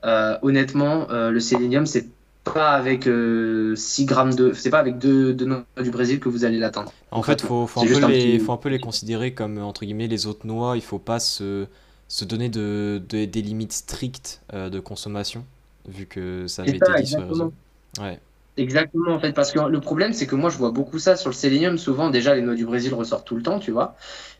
euh, 0.05 0.38
honnêtement, 0.44 1.08
le 1.10 1.39
sélénium, 1.39 1.88
c'est 1.88 2.08
pas 2.45 2.71
avec 2.71 3.03
6 3.03 4.05
grammes 4.05 4.33
de, 4.33 4.53
c'est 4.53 4.69
pas 4.69 4.79
avec 4.79 4.97
deux, 4.97 5.33
noix 5.33 5.65
du 5.81 5.91
Brésil 5.91 6.21
que 6.21 6.29
vous 6.29 6.45
allez 6.45 6.59
l'atteindre. 6.59 6.93
En 7.11 7.21
fait, 7.21 7.41
faut, 7.41 7.67
faut 7.67 7.81
un 7.81 7.85
peu 7.85 8.07
les, 8.07 8.39
faut 8.39 8.53
un 8.53 8.57
peu 8.57 8.69
les 8.69 8.79
considérer 8.79 9.33
comme 9.33 9.57
entre 9.57 9.83
guillemets 9.83 10.07
les 10.07 10.27
autres 10.27 10.47
noix. 10.47 10.77
Il 10.77 10.83
faut 10.83 10.99
pas 10.99 11.19
se, 11.19 11.65
se 12.07 12.23
donner 12.23 12.47
de, 12.49 13.01
des 13.09 13.41
limites 13.41 13.73
strictes 13.73 14.41
de 14.53 14.79
consommation, 14.79 15.43
vu 15.87 16.05
que 16.05 16.47
ça 16.47 16.61
avait 16.61 16.77
été 16.77 16.91
dit 17.01 17.07
sur 17.07 17.21
les. 17.21 18.01
Ouais. 18.01 18.19
Exactement, 18.57 19.11
en 19.11 19.19
fait, 19.19 19.33
parce 19.33 19.51
que 19.51 19.59
le 19.59 19.81
problème, 19.81 20.13
c'est 20.13 20.27
que 20.27 20.35
moi, 20.35 20.49
je 20.49 20.57
vois 20.57 20.71
beaucoup 20.71 20.97
ça 20.97 21.17
sur 21.17 21.29
le 21.29 21.35
sélénium. 21.35 21.77
Souvent, 21.77 22.09
déjà, 22.09 22.35
les 22.35 22.41
noix 22.41 22.55
du 22.55 22.65
Brésil 22.65 22.93
ressortent 22.93 23.27
tout 23.27 23.35
le 23.35 23.43
temps, 23.43 23.59
tu 23.59 23.71
vois. 23.71 23.95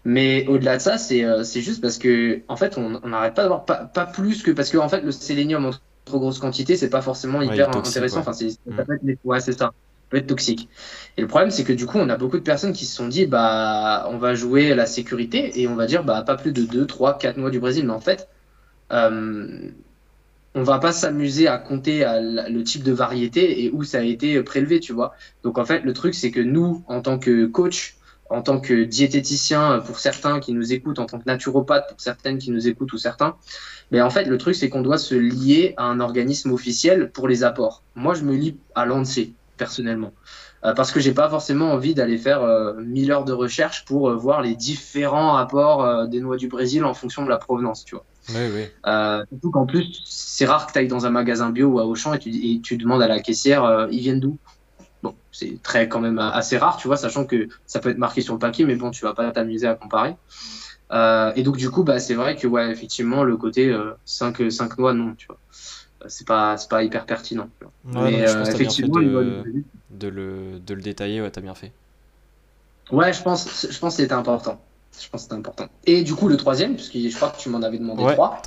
Mais 0.06 0.48
au-delà 0.48 0.78
de 0.78 0.82
ça, 0.82 0.98
c'est 0.98 1.26
euh, 1.26 1.44
juste 1.44 1.82
parce 1.82 1.98
que, 1.98 2.42
en 2.48 2.56
fait, 2.56 2.78
on 2.78 3.02
n'arrête 3.08 3.34
pas 3.34 3.42
d'avoir 3.42 3.66
pas, 3.66 3.86
pas, 3.86 4.06
plus 4.06 4.42
que. 4.42 4.52
Parce 4.52 4.70
que, 4.70 4.78
en 4.78 4.88
fait, 4.88 5.02
le 5.02 5.12
sélénium 5.12 5.72
trop 6.06 6.20
grosse 6.20 6.40
quantité, 6.40 6.78
c'est 6.78 6.90
pas 6.90 7.02
forcément 7.02 7.42
hyper 7.42 7.76
intéressant. 7.76 8.20
Enfin, 8.20 8.34
c'est 8.34 8.58
mm. 8.66 8.78
ça 8.78 8.86
peut 8.86 9.00
être, 9.08 9.20
ouais, 9.24 9.40
c'est 9.40 9.58
ça. 9.58 9.74
peut 10.10 10.18
être 10.18 10.28
toxique. 10.28 10.70
Et 11.18 11.22
le 11.22 11.28
problème, 11.28 11.52
c'est 11.52 11.64
que 11.64 11.74
du 11.74 11.86
coup, 11.86 11.98
on 11.98 12.10
a 12.10 12.18
beaucoup 12.18 12.38
de 12.38 12.44
personnes 12.44 12.74
qui 12.74 12.86
se 12.86 12.96
sont 12.96 13.08
dit, 13.08 13.26
bah, 13.26 14.08
on 14.12 14.18
va 14.18 14.36
jouer 14.36 14.74
la 14.76 14.86
sécurité 14.86 15.60
et 15.62 15.68
on 15.68 15.76
va 15.76 15.86
dire, 15.86 16.04
bah, 16.04 16.22
pas 16.22 16.36
plus 16.36 16.52
de 16.52 16.64
2, 16.64 16.86
3, 16.86 17.18
4 17.18 17.38
noix 17.38 17.50
du 17.50 17.60
Brésil. 17.60 17.86
Mais 17.86 17.94
en 17.94 18.00
fait, 18.00 18.30
euh, 18.92 19.70
on 20.54 20.64
va 20.64 20.80
pas 20.80 20.94
s'amuser 20.94 21.48
à 21.48 21.58
compter 21.58 22.06
le 22.06 22.64
type 22.64 22.84
de 22.84 22.94
variété 22.94 23.64
et 23.64 23.72
où 23.72 23.84
ça 23.84 24.00
a 24.00 24.04
été 24.04 24.42
prélevé, 24.44 24.80
tu 24.80 24.94
vois. 24.94 25.14
Donc 25.44 25.58
en 25.58 25.66
fait, 25.66 25.82
le 25.82 25.94
truc, 25.94 26.14
c'est 26.16 26.32
que 26.32 26.40
nous, 26.40 26.84
en 26.88 27.02
tant 27.02 27.20
que 27.20 27.46
coach, 27.46 27.98
en 28.30 28.42
tant 28.42 28.60
que 28.60 28.84
diététicien 28.84 29.80
pour 29.80 30.00
certains 30.00 30.40
qui 30.40 30.54
nous 30.54 30.74
écoutent, 30.74 31.00
en 31.00 31.06
tant 31.06 31.20
que 31.20 31.26
naturopathe 31.26 31.90
pour 31.90 32.02
certaines 32.02 32.38
qui 32.38 32.52
nous 32.52 32.68
écoutent 32.68 32.94
ou 32.94 32.98
certains, 32.98 33.36
mais 33.92 34.02
en 34.02 34.10
fait, 34.10 34.26
le 34.26 34.38
truc, 34.38 34.56
c'est 34.56 34.70
qu'on 34.70 34.82
doit 34.82 34.98
se 34.98 35.16
lier 35.16 35.74
à 35.78 35.84
un 35.84 36.00
organisme 36.00 36.52
officiel 36.52 37.12
pour 37.12 37.28
les 37.28 37.44
apports. 37.44 37.84
Moi, 37.96 38.16
je 38.16 38.24
me 38.24 38.36
lie 38.36 38.58
à 38.74 38.86
l'ANSEE, 38.86 39.34
personnellement. 39.58 40.12
Euh, 40.64 40.74
parce 40.74 40.92
que 40.92 41.00
j'ai 41.00 41.14
pas 41.14 41.30
forcément 41.30 41.72
envie 41.72 41.94
d'aller 41.94 42.18
faire 42.18 42.42
euh, 42.42 42.74
1000 42.82 43.12
heures 43.12 43.26
de 43.26 43.34
recherche 43.34 43.86
pour 43.86 44.10
euh, 44.10 44.16
voir 44.16 44.42
les 44.42 44.56
différents 44.56 45.36
apports 45.36 45.84
euh, 45.84 46.08
des 46.08 46.20
noix 46.20 46.38
du 46.38 46.48
Brésil 46.48 46.84
en 46.84 46.96
fonction 46.96 47.24
de 47.24 47.30
la 47.30 47.38
provenance, 47.38 47.86
tu 47.86 47.94
vois. 47.94 48.06
Oui, 48.30 48.42
oui. 48.54 48.64
Euh, 48.88 49.24
surtout 49.30 49.52
qu'en 49.52 49.66
plus, 49.66 50.02
c'est 50.06 50.46
rare 50.46 50.66
que 50.66 50.74
tu 50.74 50.80
ailles 50.80 50.88
dans 50.88 51.06
un 51.06 51.12
magasin 51.12 51.52
bio 51.52 51.68
ou 51.68 51.80
à 51.80 51.86
Auchan 51.86 52.14
et 52.16 52.20
tu, 52.20 52.30
et 52.30 52.60
tu 52.62 52.78
demandes 52.78 53.04
à 53.04 53.08
la 53.08 53.20
caissière, 53.20 53.64
euh, 53.64 53.88
ils 53.92 54.00
viennent 54.00 54.20
d'où? 54.20 54.38
Bon, 55.06 55.16
c'est 55.32 55.62
très 55.62 55.88
quand 55.88 56.00
même 56.00 56.18
assez 56.18 56.58
rare, 56.58 56.78
tu 56.78 56.88
vois, 56.88 56.98
sachant 56.98 57.26
que 57.26 57.48
ça 57.68 57.80
peut 57.80 57.90
être 57.90 58.00
marqué 58.00 58.22
sur 58.22 58.34
le 58.34 58.40
papier, 58.40 58.66
mais 58.66 58.76
bon, 58.76 58.90
tu 58.90 59.06
vas 59.06 59.14
pas 59.14 59.30
t'amuser 59.32 59.68
à 59.68 59.76
comparer. 59.76 60.16
Euh, 60.92 61.32
et 61.36 61.44
donc, 61.44 61.58
du 61.58 61.70
coup, 61.70 61.84
bah, 61.84 62.00
c'est 62.00 62.16
vrai 62.16 62.36
que, 62.36 62.48
ouais, 62.48 62.72
effectivement, 62.72 63.24
le 63.24 63.38
côté 63.38 63.72
5, 64.06 64.52
5 64.52 64.78
noix, 64.80 64.94
non, 64.96 65.14
tu 65.16 65.28
vois. 65.28 65.38
C'est 66.08 66.26
pas, 66.26 66.56
pas 66.70 66.84
hyper 66.84 67.06
pertinent. 67.06 67.50
mais 67.86 68.26
effectivement, 68.50 69.00
de, 69.00 69.44
de, 69.92 70.08
le, 70.08 70.60
de 70.60 70.74
le 70.74 70.82
détailler, 70.82 71.22
ouais, 71.22 71.30
t'as 71.30 71.42
bien 71.42 71.56
fait. 71.56 71.72
Ouais, 72.92 73.14
je 73.14 73.22
pense, 73.22 73.68
je 73.70 73.80
pense 73.80 73.96
que 73.96 74.02
c'était 74.02 74.14
important. 74.14 74.60
Je 75.00 75.10
pense 75.10 75.24
que 75.24 75.30
c'est 75.30 75.36
important. 75.36 75.68
Et 75.86 76.04
du 76.04 76.16
coup, 76.16 76.28
le 76.28 76.38
troisième, 76.38 76.76
puisque 76.76 76.98
je 76.98 77.16
crois 77.16 77.30
que 77.32 77.38
tu 77.38 77.50
m'en 77.50 77.62
avais 77.62 77.78
demandé 77.80 78.04
trois. 78.14 78.42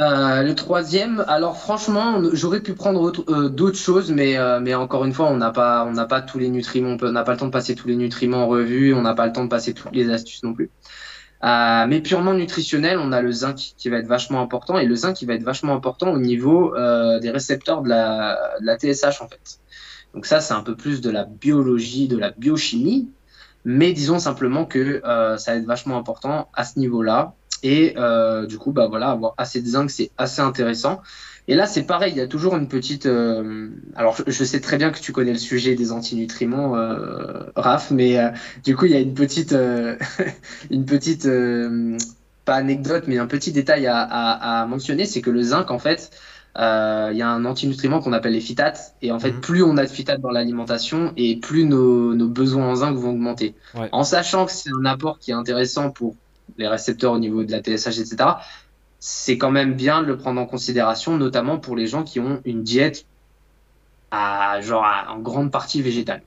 Euh, 0.00 0.42
le 0.42 0.54
troisième, 0.54 1.24
alors 1.28 1.58
franchement, 1.58 2.20
j'aurais 2.32 2.60
pu 2.60 2.74
prendre 2.74 3.12
euh, 3.30 3.48
d'autres 3.48 3.78
choses, 3.78 4.10
mais, 4.10 4.36
euh, 4.36 4.60
mais 4.60 4.74
encore 4.74 5.04
une 5.04 5.12
fois, 5.12 5.26
on 5.30 5.36
n'a 5.36 5.50
pas, 5.50 6.22
tous 6.22 6.38
les 6.38 6.48
nutriments, 6.48 6.96
on 7.00 7.12
n'a 7.12 7.24
pas 7.24 7.32
le 7.32 7.38
temps 7.38 7.46
de 7.46 7.50
passer 7.50 7.74
tous 7.74 7.88
les 7.88 7.96
nutriments 7.96 8.44
en 8.44 8.46
revue, 8.48 8.94
on 8.94 9.02
n'a 9.02 9.14
pas 9.14 9.26
le 9.26 9.32
temps 9.32 9.44
de 9.44 9.48
passer 9.48 9.74
toutes 9.74 9.94
les 9.94 10.10
astuces 10.10 10.42
non 10.42 10.54
plus. 10.54 10.70
mais 11.42 12.00
purement 12.02 12.34
nutritionnel, 12.34 12.98
on 12.98 13.12
a 13.12 13.22
le 13.22 13.32
zinc 13.32 13.56
qui 13.76 13.88
va 13.88 13.98
être 13.98 14.06
vachement 14.06 14.40
important, 14.40 14.78
et 14.78 14.86
le 14.86 14.94
zinc 14.94 15.14
qui 15.14 15.26
va 15.26 15.34
être 15.34 15.44
vachement 15.44 15.74
important 15.74 16.12
au 16.12 16.18
niveau 16.18 16.74
des 17.20 17.30
récepteurs 17.30 17.82
de 17.82 17.88
la, 17.88 18.38
de 18.60 18.66
la 18.66 18.78
TSH 18.78 19.20
en 19.20 19.28
fait. 19.28 19.60
Donc 20.14 20.26
ça, 20.26 20.40
c'est 20.40 20.54
un 20.54 20.62
peu 20.62 20.76
plus 20.76 21.00
de 21.00 21.10
la 21.10 21.24
biologie, 21.24 22.08
de 22.08 22.16
la 22.16 22.30
biochimie, 22.30 23.10
mais 23.64 23.92
disons 23.92 24.18
simplement 24.18 24.64
que 24.64 25.00
ça 25.38 25.52
va 25.52 25.58
être 25.58 25.66
vachement 25.66 25.98
important 25.98 26.48
à 26.54 26.64
ce 26.64 26.78
niveau-là. 26.78 27.34
Et 27.66 27.94
euh, 27.96 28.46
du 28.46 28.58
coup, 28.58 28.70
bah 28.70 28.86
voilà, 28.86 29.10
avoir 29.10 29.34
assez 29.38 29.60
de 29.60 29.66
zinc, 29.66 29.90
c'est 29.90 30.12
assez 30.18 30.40
intéressant. 30.40 31.02
Et 31.48 31.56
là, 31.56 31.66
c'est 31.66 31.82
pareil, 31.82 32.12
il 32.12 32.18
y 32.18 32.20
a 32.20 32.28
toujours 32.28 32.54
une 32.54 32.68
petite. 32.68 33.06
Euh, 33.06 33.70
alors, 33.96 34.16
je, 34.24 34.44
sais 34.44 34.60
très 34.60 34.76
bien 34.76 34.92
que 34.92 35.00
tu 35.00 35.10
connais 35.10 35.32
le 35.32 35.38
sujet 35.38 35.74
des 35.74 35.90
antinutriments, 35.90 36.76
euh, 36.76 37.42
Raph, 37.56 37.90
mais 37.90 38.20
euh, 38.20 38.30
du 38.62 38.76
coup, 38.76 38.84
il 38.84 38.92
y 38.92 38.94
a 38.94 39.00
une 39.00 39.14
petite, 39.14 39.52
une 40.70 40.84
petite, 40.84 41.28
pas 42.44 42.54
anecdote, 42.54 43.04
mais 43.08 43.18
un 43.18 43.26
petit 43.26 43.50
détail 43.50 43.88
à, 43.88 43.98
à, 43.98 44.62
à 44.62 44.66
mentionner, 44.66 45.04
c'est 45.04 45.20
que 45.20 45.30
le 45.30 45.42
zinc, 45.42 45.72
en 45.72 45.80
fait, 45.80 46.12
euh, 46.58 47.10
il 47.12 47.18
y 47.18 47.22
a 47.22 47.28
un 47.28 47.44
antinutriment 47.44 48.00
qu'on 48.00 48.12
appelle 48.12 48.32
les 48.32 48.40
phytates. 48.40 48.94
Et 49.02 49.12
en 49.12 49.18
fait, 49.18 49.32
mhm. 49.32 49.40
plus 49.40 49.62
on 49.62 49.76
a 49.76 49.84
de 49.84 49.90
phytates 49.90 50.20
dans 50.20 50.30
l'alimentation 50.30 51.12
et 51.16 51.36
plus 51.36 51.64
nos, 51.64 52.14
nos, 52.14 52.28
besoins 52.28 52.66
en 52.66 52.76
zinc 52.76 52.96
vont 52.96 53.10
augmenter. 53.10 53.54
En 53.92 54.04
sachant 54.04 54.46
que 54.46 54.52
c'est 54.52 54.70
un 54.70 54.84
apport 54.86 55.18
qui 55.18 55.32
est 55.32 55.34
intéressant 55.34 55.90
pour 55.90 56.16
les 56.58 56.68
récepteurs 56.68 57.12
au 57.12 57.18
niveau 57.18 57.44
de 57.44 57.52
la 57.52 57.60
TSH, 57.60 57.98
etc., 57.98 58.16
c'est 58.98 59.38
quand 59.38 59.50
même 59.50 59.74
bien 59.74 60.02
de 60.02 60.06
le 60.06 60.16
prendre 60.16 60.40
en 60.40 60.46
considération, 60.46 61.16
notamment 61.16 61.58
pour 61.58 61.76
les 61.76 61.86
gens 61.86 62.02
qui 62.02 62.18
ont 62.18 62.40
une 62.44 62.62
diète 62.62 63.06
à, 64.10 64.60
genre, 64.62 64.84
en 65.08 65.18
grande 65.18 65.50
partie 65.50 65.82
végétale. 65.82 66.22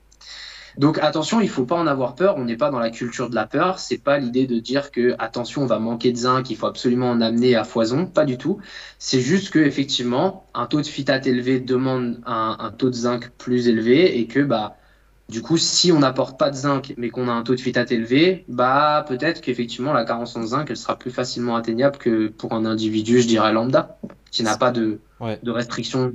Donc 0.77 0.97
attention, 0.99 1.41
il 1.41 1.49
faut 1.49 1.65
pas 1.65 1.75
en 1.75 1.87
avoir 1.87 2.15
peur. 2.15 2.37
On 2.37 2.45
n'est 2.45 2.55
pas 2.55 2.69
dans 2.69 2.79
la 2.79 2.89
culture 2.89 3.29
de 3.29 3.35
la 3.35 3.45
peur. 3.45 3.79
C'est 3.79 3.97
pas 3.97 4.17
l'idée 4.17 4.47
de 4.47 4.59
dire 4.59 4.91
que 4.91 5.13
attention, 5.19 5.63
on 5.63 5.65
va 5.65 5.77
manquer 5.77 6.13
de 6.13 6.17
zinc, 6.17 6.49
il 6.49 6.55
faut 6.55 6.67
absolument 6.67 7.09
en 7.09 7.19
amener 7.19 7.55
à 7.55 7.65
foison. 7.65 8.05
Pas 8.05 8.23
du 8.23 8.37
tout. 8.37 8.59
C'est 8.97 9.19
juste 9.19 9.49
que 9.49 9.59
effectivement, 9.59 10.45
un 10.53 10.67
taux 10.67 10.79
de 10.79 10.85
phytate 10.85 11.27
élevé 11.27 11.59
demande 11.59 12.21
un, 12.25 12.73
taux 12.77 12.89
de 12.89 12.95
zinc 12.95 13.29
plus 13.37 13.67
élevé 13.67 14.19
et 14.19 14.27
que 14.27 14.39
bah 14.39 14.77
du 15.29 15.41
coup, 15.43 15.57
si 15.57 15.91
on 15.91 15.99
n'apporte 15.99 16.39
pas 16.39 16.49
de 16.49 16.55
zinc, 16.55 16.93
mais 16.97 17.09
qu'on 17.09 17.29
a 17.29 17.31
un 17.31 17.43
taux 17.43 17.55
de 17.55 17.61
phytate 17.61 17.91
élevé, 17.91 18.45
bah 18.47 19.05
peut-être 19.07 19.41
qu'effectivement 19.41 19.93
la 19.93 20.03
carence 20.03 20.35
en 20.35 20.43
zinc, 20.43 20.69
elle 20.69 20.77
sera 20.77 20.97
plus 20.97 21.11
facilement 21.11 21.55
atteignable 21.55 21.97
que 21.97 22.27
pour 22.27 22.53
un 22.53 22.65
individu, 22.65 23.21
je 23.21 23.27
dirais 23.27 23.53
lambda, 23.53 23.99
qui 24.31 24.43
n'a 24.43 24.57
pas 24.57 24.71
de, 24.71 24.99
de 25.21 25.51
restriction 25.51 26.13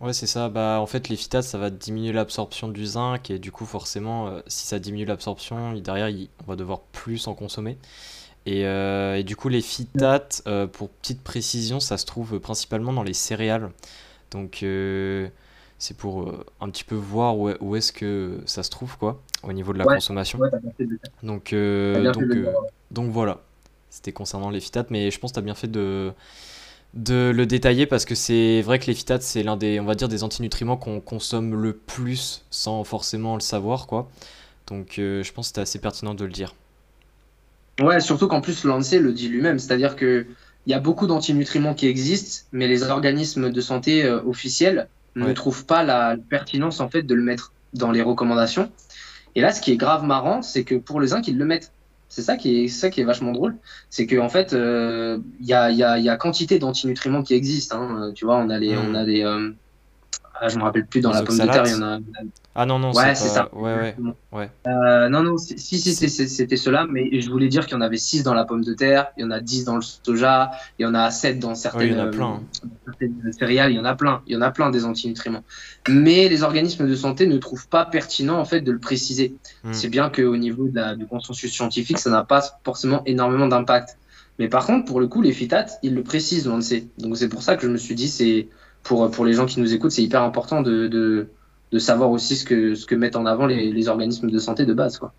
Ouais, 0.00 0.14
c'est 0.14 0.26
ça. 0.26 0.48
Bah, 0.48 0.78
en 0.80 0.86
fait, 0.86 1.08
les 1.10 1.16
phytates, 1.16 1.44
ça 1.44 1.58
va 1.58 1.68
diminuer 1.68 2.12
l'absorption 2.12 2.68
du 2.68 2.86
zinc 2.86 3.30
et 3.30 3.38
du 3.38 3.52
coup, 3.52 3.66
forcément, 3.66 4.28
euh, 4.28 4.40
si 4.46 4.66
ça 4.66 4.78
diminue 4.78 5.04
l'absorption, 5.04 5.74
derrière, 5.74 6.08
on 6.42 6.50
va 6.50 6.56
devoir 6.56 6.80
plus 6.80 7.26
en 7.26 7.34
consommer. 7.34 7.76
Et, 8.46 8.64
euh, 8.64 9.16
et 9.16 9.24
du 9.24 9.36
coup, 9.36 9.50
les 9.50 9.60
phytates, 9.60 10.42
euh, 10.46 10.66
pour 10.66 10.88
petite 10.88 11.22
précision, 11.22 11.80
ça 11.80 11.98
se 11.98 12.06
trouve 12.06 12.40
principalement 12.40 12.94
dans 12.94 13.02
les 13.02 13.12
céréales. 13.12 13.70
Donc, 14.30 14.64
c'est 15.80 15.96
pour 15.96 16.32
un 16.60 16.70
petit 16.70 16.84
peu 16.84 16.94
voir 16.94 17.36
où, 17.36 17.50
où 17.60 17.74
est-ce 17.74 17.92
que 17.92 18.38
ça 18.46 18.62
se 18.62 18.70
trouve, 18.70 18.96
quoi, 18.96 19.20
au 19.42 19.52
niveau 19.52 19.72
de 19.72 19.78
la 19.78 19.84
consommation. 19.84 20.38
donc, 21.24 21.52
donc, 21.52 22.24
donc 22.92 23.10
voilà. 23.10 23.40
C'était 23.90 24.12
concernant 24.12 24.50
les 24.50 24.60
phytates, 24.60 24.90
mais 24.90 25.10
je 25.10 25.18
pense 25.18 25.32
que 25.32 25.34
tu 25.34 25.40
as 25.40 25.42
bien 25.42 25.56
fait 25.56 25.70
de 25.70 26.12
de 26.94 27.32
le 27.34 27.46
détailler 27.46 27.86
parce 27.86 28.04
que 28.04 28.14
c'est 28.14 28.62
vrai 28.62 28.78
que 28.80 28.86
les 28.86 28.94
phytates 28.94 29.22
c'est 29.22 29.42
l'un 29.42 29.56
des 29.56 29.78
on 29.78 29.84
va 29.84 29.94
dire 29.94 30.08
des 30.08 30.24
antinutriments 30.24 30.76
qu'on 30.76 31.00
consomme 31.00 31.54
le 31.54 31.72
plus 31.72 32.44
sans 32.50 32.82
forcément 32.84 33.34
le 33.34 33.40
savoir 33.40 33.86
quoi. 33.86 34.10
Donc 34.66 34.98
euh, 34.98 35.22
je 35.22 35.32
pense 35.32 35.46
que 35.46 35.48
c'était 35.48 35.60
assez 35.60 35.78
pertinent 35.78 36.14
de 36.14 36.24
le 36.24 36.32
dire. 36.32 36.54
Ouais, 37.80 38.00
surtout 38.00 38.28
qu'en 38.28 38.40
plus 38.40 38.64
Lancet 38.64 38.98
le 38.98 39.12
dit 39.12 39.28
lui-même, 39.28 39.58
c'est-à-dire 39.58 39.96
que 39.96 40.26
il 40.66 40.70
y 40.70 40.74
a 40.74 40.80
beaucoup 40.80 41.06
d'antinutriments 41.06 41.74
qui 41.74 41.86
existent, 41.86 42.44
mais 42.52 42.68
les 42.68 42.82
organismes 42.82 43.50
de 43.50 43.60
santé 43.60 44.04
euh, 44.04 44.20
ne 45.16 45.32
trouvent 45.32 45.66
pas 45.66 45.82
la 45.82 46.16
pertinence 46.28 46.80
en 46.80 46.88
fait 46.88 47.02
de 47.02 47.14
le 47.14 47.22
mettre 47.22 47.52
dans 47.74 47.90
les 47.90 48.02
recommandations. 48.02 48.70
Et 49.34 49.40
là, 49.40 49.52
ce 49.52 49.60
qui 49.60 49.72
est 49.72 49.76
grave 49.76 50.04
marrant, 50.04 50.42
c'est 50.42 50.64
que 50.64 50.74
pour 50.74 51.00
le 51.00 51.06
zinc, 51.06 51.26
ils 51.28 51.38
le 51.38 51.44
mettent. 51.44 51.72
C'est 52.08 52.22
ça 52.22 52.36
qui 52.36 52.64
est 52.64 52.68
ça 52.68 52.90
qui 52.90 53.00
est 53.00 53.04
vachement 53.04 53.30
drôle, 53.30 53.56
c'est 53.88 54.08
qu'en 54.08 54.28
fait, 54.28 54.50
il 54.50 54.58
euh, 54.58 55.18
y, 55.40 55.52
a, 55.52 55.70
y, 55.70 55.84
a, 55.84 55.96
y, 55.96 56.08
a, 56.08 56.16
quantité 56.16 56.58
d'antinutriments 56.58 57.22
qui 57.22 57.34
existent. 57.34 57.80
Hein. 57.80 58.12
Tu 58.16 58.24
vois, 58.24 58.38
on 58.38 58.50
a 58.50 58.58
les, 58.58 58.76
on 58.76 58.96
a 58.96 59.04
des, 59.04 59.22
euh, 59.22 59.52
ah, 60.42 60.48
je 60.48 60.56
me 60.56 60.62
rappelle 60.62 60.86
plus 60.86 61.02
dans 61.02 61.12
la 61.12 61.22
pomme 61.22 61.36
de 61.36 61.44
terre, 61.44 61.64
il 61.66 61.72
y 61.72 61.74
en 61.74 61.82
a. 61.82 61.98
Ah 62.54 62.64
non, 62.64 62.78
non, 62.78 62.92
ouais, 62.92 63.14
c'est 63.14 63.28
ça. 63.28 63.54
Ouais, 63.54 63.74
ouais. 63.74 63.96
ouais. 64.32 64.50
Euh, 64.66 65.10
non, 65.10 65.22
non, 65.22 65.36
si, 65.36 65.58
si, 65.58 65.80
c'était 65.80 66.56
cela, 66.56 66.86
mais 66.88 67.20
je 67.20 67.30
voulais 67.30 67.48
dire 67.48 67.66
qu'il 67.66 67.74
y 67.74 67.76
en 67.76 67.82
avait 67.82 67.98
6 67.98 68.22
dans 68.22 68.32
la 68.32 68.46
pomme 68.46 68.64
de 68.64 68.72
terre, 68.72 69.08
il 69.18 69.22
y 69.22 69.24
en 69.24 69.30
a 69.30 69.40
10 69.40 69.66
dans 69.66 69.76
le 69.76 69.82
soja, 69.82 70.50
il 70.78 70.84
y 70.84 70.86
en 70.86 70.94
a 70.94 71.10
7 71.10 71.38
dans 71.38 71.54
certaines, 71.54 71.88
il 71.88 71.96
y 71.96 72.00
en 72.00 72.06
a 72.06 72.10
plein. 72.10 72.40
certaines 72.86 73.32
céréales, 73.38 73.72
il 73.72 73.76
y 73.76 73.78
en 73.78 73.84
a 73.84 73.94
plein, 73.94 74.22
il 74.26 74.32
y 74.32 74.36
en 74.36 74.40
a 74.40 74.50
plein 74.50 74.70
des 74.70 74.86
antinutriments. 74.86 75.44
Mais 75.88 76.30
les 76.30 76.42
organismes 76.42 76.88
de 76.88 76.94
santé 76.96 77.26
ne 77.26 77.36
trouvent 77.36 77.68
pas 77.68 77.84
pertinent 77.84 78.38
en 78.38 78.46
fait 78.46 78.62
de 78.62 78.72
le 78.72 78.78
préciser. 78.78 79.34
Hmm. 79.62 79.72
C'est 79.72 79.88
bien 79.88 80.08
qu'au 80.08 80.36
niveau 80.38 80.68
de 80.68 80.74
la, 80.74 80.96
du 80.96 81.06
consensus 81.06 81.52
scientifique, 81.52 81.98
ça 81.98 82.08
n'a 82.08 82.24
pas 82.24 82.42
forcément 82.64 83.02
énormément 83.04 83.46
d'impact. 83.46 83.98
Mais 84.38 84.48
par 84.48 84.64
contre, 84.64 84.86
pour 84.86 85.00
le 85.00 85.06
coup, 85.06 85.20
les 85.20 85.32
phytates, 85.32 85.78
ils 85.82 85.94
le 85.94 86.02
précisent, 86.02 86.48
on 86.48 86.56
le 86.56 86.62
sait. 86.62 86.86
Donc 86.96 87.18
c'est 87.18 87.28
pour 87.28 87.42
ça 87.42 87.56
que 87.56 87.62
je 87.62 87.68
me 87.68 87.76
suis 87.76 87.94
dit, 87.94 88.08
c'est 88.08 88.48
pour, 88.82 89.10
pour 89.10 89.24
les 89.24 89.32
gens 89.32 89.46
qui 89.46 89.60
nous 89.60 89.74
écoutent, 89.74 89.90
c'est 89.90 90.02
hyper 90.02 90.22
important 90.22 90.62
de, 90.62 90.86
de, 90.88 91.28
de, 91.72 91.78
savoir 91.78 92.10
aussi 92.10 92.36
ce 92.36 92.44
que, 92.44 92.74
ce 92.74 92.86
que 92.86 92.94
mettent 92.94 93.16
en 93.16 93.26
avant 93.26 93.46
les, 93.46 93.70
les, 93.70 93.88
organismes 93.88 94.30
de 94.30 94.38
santé 94.38 94.66
de 94.66 94.74
base. 94.74 94.98
Quoi. 94.98 95.12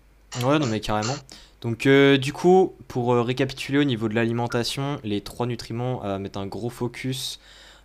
Ouais, 0.44 0.58
non 0.58 0.66
mais 0.66 0.80
carrément. 0.80 1.14
Donc 1.60 1.86
euh, 1.86 2.18
du 2.18 2.32
coup, 2.32 2.74
pour 2.88 3.12
euh, 3.12 3.22
récapituler 3.22 3.78
au 3.78 3.84
niveau 3.84 4.08
de 4.08 4.14
l'alimentation, 4.14 4.98
les 5.04 5.20
trois 5.20 5.46
nutriments 5.46 6.02
à 6.02 6.18
mettre 6.18 6.38
un 6.38 6.46
gros 6.46 6.70
focus, 6.70 7.38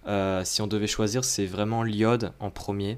euh, 0.08 0.42
si 0.44 0.62
on 0.62 0.68
devait 0.68 0.88
choisir, 0.88 1.24
c'est 1.24 1.46
vraiment 1.46 1.84
l'iode 1.84 2.32
en 2.40 2.50
premier. 2.50 2.98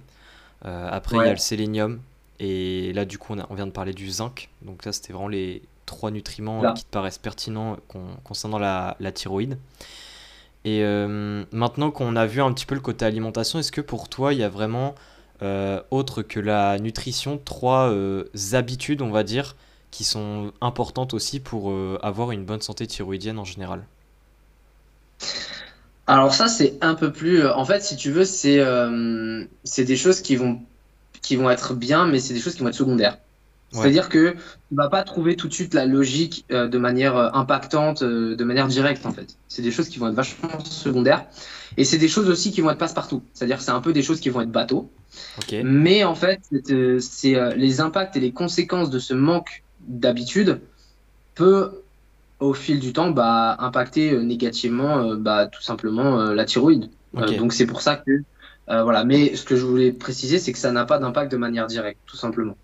après, 0.63 1.17
il 1.17 1.25
y 1.25 1.29
a 1.29 1.31
le 1.31 1.37
sélénium. 1.37 1.99
Et 2.41 2.93
là, 2.93 3.03
du 3.03 3.17
coup, 3.17 3.33
on, 3.33 3.43
on, 3.49 3.55
vient 3.55 3.67
de 3.67 3.71
parler 3.71 3.91
du 3.91 4.09
zinc. 4.09 4.49
Donc 4.61 4.81
ça, 4.83 4.93
c'était 4.93 5.11
vraiment 5.11 5.27
les 5.27 5.61
trois 5.85 6.11
nutriments 6.11 6.73
qui 6.73 6.85
te 6.85 6.89
paraissent 6.89 7.17
pertinents 7.17 7.77
concernant 8.23 8.59
la, 8.59 8.95
la 9.01 9.11
thyroïde. 9.11 9.57
Et 10.65 10.83
euh, 10.83 11.45
maintenant 11.51 11.89
qu'on 11.89 12.15
a 12.15 12.25
vu 12.25 12.41
un 12.41 12.51
petit 12.51 12.65
peu 12.65 12.75
le 12.75 12.81
côté 12.81 13.05
alimentation, 13.05 13.59
est-ce 13.59 13.71
que 13.71 13.81
pour 13.81 14.09
toi, 14.09 14.33
il 14.33 14.39
y 14.39 14.43
a 14.43 14.49
vraiment, 14.49 14.93
euh, 15.41 15.81
autre 15.89 16.21
que 16.21 16.39
la 16.39 16.77
nutrition, 16.79 17.39
trois 17.43 17.89
euh, 17.89 18.25
habitudes, 18.51 19.01
on 19.01 19.09
va 19.09 19.23
dire, 19.23 19.55
qui 19.91 20.03
sont 20.03 20.51
importantes 20.61 21.13
aussi 21.13 21.39
pour 21.39 21.73
avoir 22.03 22.31
une 22.31 22.45
bonne 22.45 22.61
santé 22.61 22.85
thyroïdienne 22.85 23.39
en 23.39 23.45
général? 23.45 23.85
Alors 26.05 26.33
ça, 26.33 26.47
c'est 26.47 26.77
un 26.81 26.93
peu 26.93 27.11
plus... 27.11 27.47
En 27.47 27.65
fait, 27.65 27.81
si 27.81 27.95
tu 27.95 28.11
veux, 28.11 28.25
c'est 28.25 28.59
des 29.77 29.95
choses 29.95 30.21
qui 30.21 30.35
vont, 30.35 30.61
qui 31.23 31.37
vont 31.37 31.49
être 31.49 31.73
bien, 31.73 32.05
mais 32.05 32.19
c'est 32.19 32.35
des 32.35 32.39
choses 32.39 32.53
qui 32.53 32.61
vont 32.61 32.67
être 32.67 32.75
secondaires. 32.75 33.17
C'est-à-dire 33.71 34.09
que 34.09 34.31
tu 34.31 34.75
vas 34.75 34.89
pas 34.89 35.03
trouver 35.03 35.35
tout 35.35 35.47
de 35.47 35.53
suite 35.53 35.73
la 35.73 35.85
logique 35.85 36.45
euh, 36.51 36.67
de 36.67 36.77
manière 36.77 37.15
euh, 37.15 37.29
impactante, 37.33 38.01
euh, 38.01 38.35
de 38.35 38.43
manière 38.43 38.67
directe 38.67 39.05
en 39.05 39.11
fait. 39.11 39.37
C'est 39.47 39.61
des 39.61 39.71
choses 39.71 39.89
qui 39.89 39.99
vont 39.99 40.07
être 40.07 40.15
vachement 40.15 40.59
secondaires 40.63 41.25
et 41.77 41.83
c'est 41.83 41.97
des 41.97 42.07
choses 42.07 42.29
aussi 42.29 42.51
qui 42.51 42.61
vont 42.61 42.71
être 42.71 42.79
passe-partout. 42.79 43.21
C'est-à-dire 43.33 43.57
que 43.57 43.63
c'est 43.63 43.71
un 43.71 43.81
peu 43.81 43.93
des 43.93 44.01
choses 44.01 44.19
qui 44.19 44.29
vont 44.29 44.41
être 44.41 44.51
bateau. 44.51 44.89
Mais 45.63 46.03
en 46.03 46.15
fait, 46.15 46.41
c'est 46.99 47.55
les 47.55 47.81
impacts 47.81 48.15
et 48.15 48.19
les 48.19 48.31
conséquences 48.31 48.89
de 48.89 48.99
ce 48.99 49.13
manque 49.13 49.63
d'habitude 49.87 50.61
peut 51.35 51.81
au 52.39 52.53
fil 52.53 52.79
du 52.79 52.93
temps 52.93 53.11
bah, 53.11 53.55
impacter 53.59 54.17
négativement 54.17 55.15
bah, 55.15 55.47
tout 55.47 55.61
simplement 55.61 56.17
la 56.31 56.45
thyroïde. 56.45 56.89
donc 57.13 57.53
c'est 57.53 57.65
pour 57.65 57.81
ça 57.81 57.95
que 57.97 58.23
voilà. 58.69 59.03
Mais 59.03 59.35
ce 59.35 59.43
que 59.43 59.55
je 59.55 59.65
voulais 59.65 59.91
préciser, 59.91 60.39
c'est 60.39 60.51
que 60.51 60.59
ça 60.59 60.71
n'a 60.71 60.85
pas 60.85 60.99
d'impact 60.99 61.31
de 61.31 61.37
manière 61.37 61.67
directe, 61.67 61.99
tout 62.05 62.17
simplement. 62.17 62.55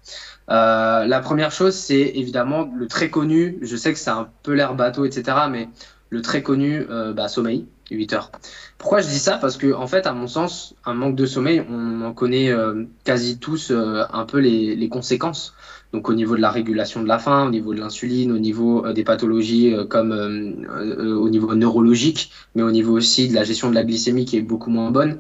Euh, 0.50 1.06
la 1.06 1.20
première 1.22 1.52
chose, 1.52 1.76
c'est 1.76 2.12
évidemment 2.16 2.70
le 2.76 2.88
très 2.88 3.10
connu, 3.10 3.58
je 3.62 3.76
sais 3.76 3.94
que 3.94 4.00
c'est 4.00 4.12
un 4.12 4.30
peu 4.44 4.54
l'air 4.54 4.76
bateau, 4.76 5.06
etc., 5.06 5.38
mais 5.50 5.70
le 6.10 6.22
très 6.22 6.44
connu 6.44 6.86
euh, 6.90 7.14
bah, 7.14 7.28
sommeil, 7.28 7.66
8 7.90 8.14
heures. 8.14 8.32
Pourquoi 8.78 9.02
je 9.02 9.08
dis 9.08 9.20
ça? 9.20 9.38
Parce 9.38 9.58
que, 9.58 9.74
en 9.74 9.88
fait, 9.88 10.06
à 10.06 10.14
mon 10.14 10.28
sens, 10.28 10.76
un 10.86 10.94
manque 10.94 11.16
de 11.16 11.26
sommeil, 11.26 11.66
on 11.70 12.02
en 12.02 12.14
connaît 12.14 12.52
euh, 12.52 12.86
quasi 13.04 13.40
tous 13.40 13.72
un 13.72 14.26
peu 14.26 14.40
les, 14.40 14.76
les, 14.76 14.90
conséquences. 14.90 15.56
Donc, 15.96 16.10
au 16.10 16.14
niveau 16.14 16.36
de 16.36 16.42
la 16.42 16.52
régulation 16.52 17.02
de 17.02 17.08
la 17.08 17.20
faim, 17.20 17.48
au 17.48 17.50
niveau 17.50 17.74
de 17.74 17.80
l'insuline, 17.80 18.32
au 18.32 18.38
niveau 18.38 18.92
des 18.92 19.04
pathologies 19.04 19.74
comme 19.90 20.12
au 20.12 21.30
niveau 21.30 21.56
neurologique, 21.56 22.32
mais 22.54 22.64
au 22.64 22.72
niveau 22.72 22.94
aussi 22.94 23.30
de 23.30 23.34
la 23.34 23.44
gestion 23.44 23.70
de 23.70 23.76
la 23.76 23.84
glycémie 23.84 24.26
qui 24.26 24.38
est 24.38 24.42
beaucoup 24.42 24.70
moins 24.70 24.92
bonne. 24.92 25.20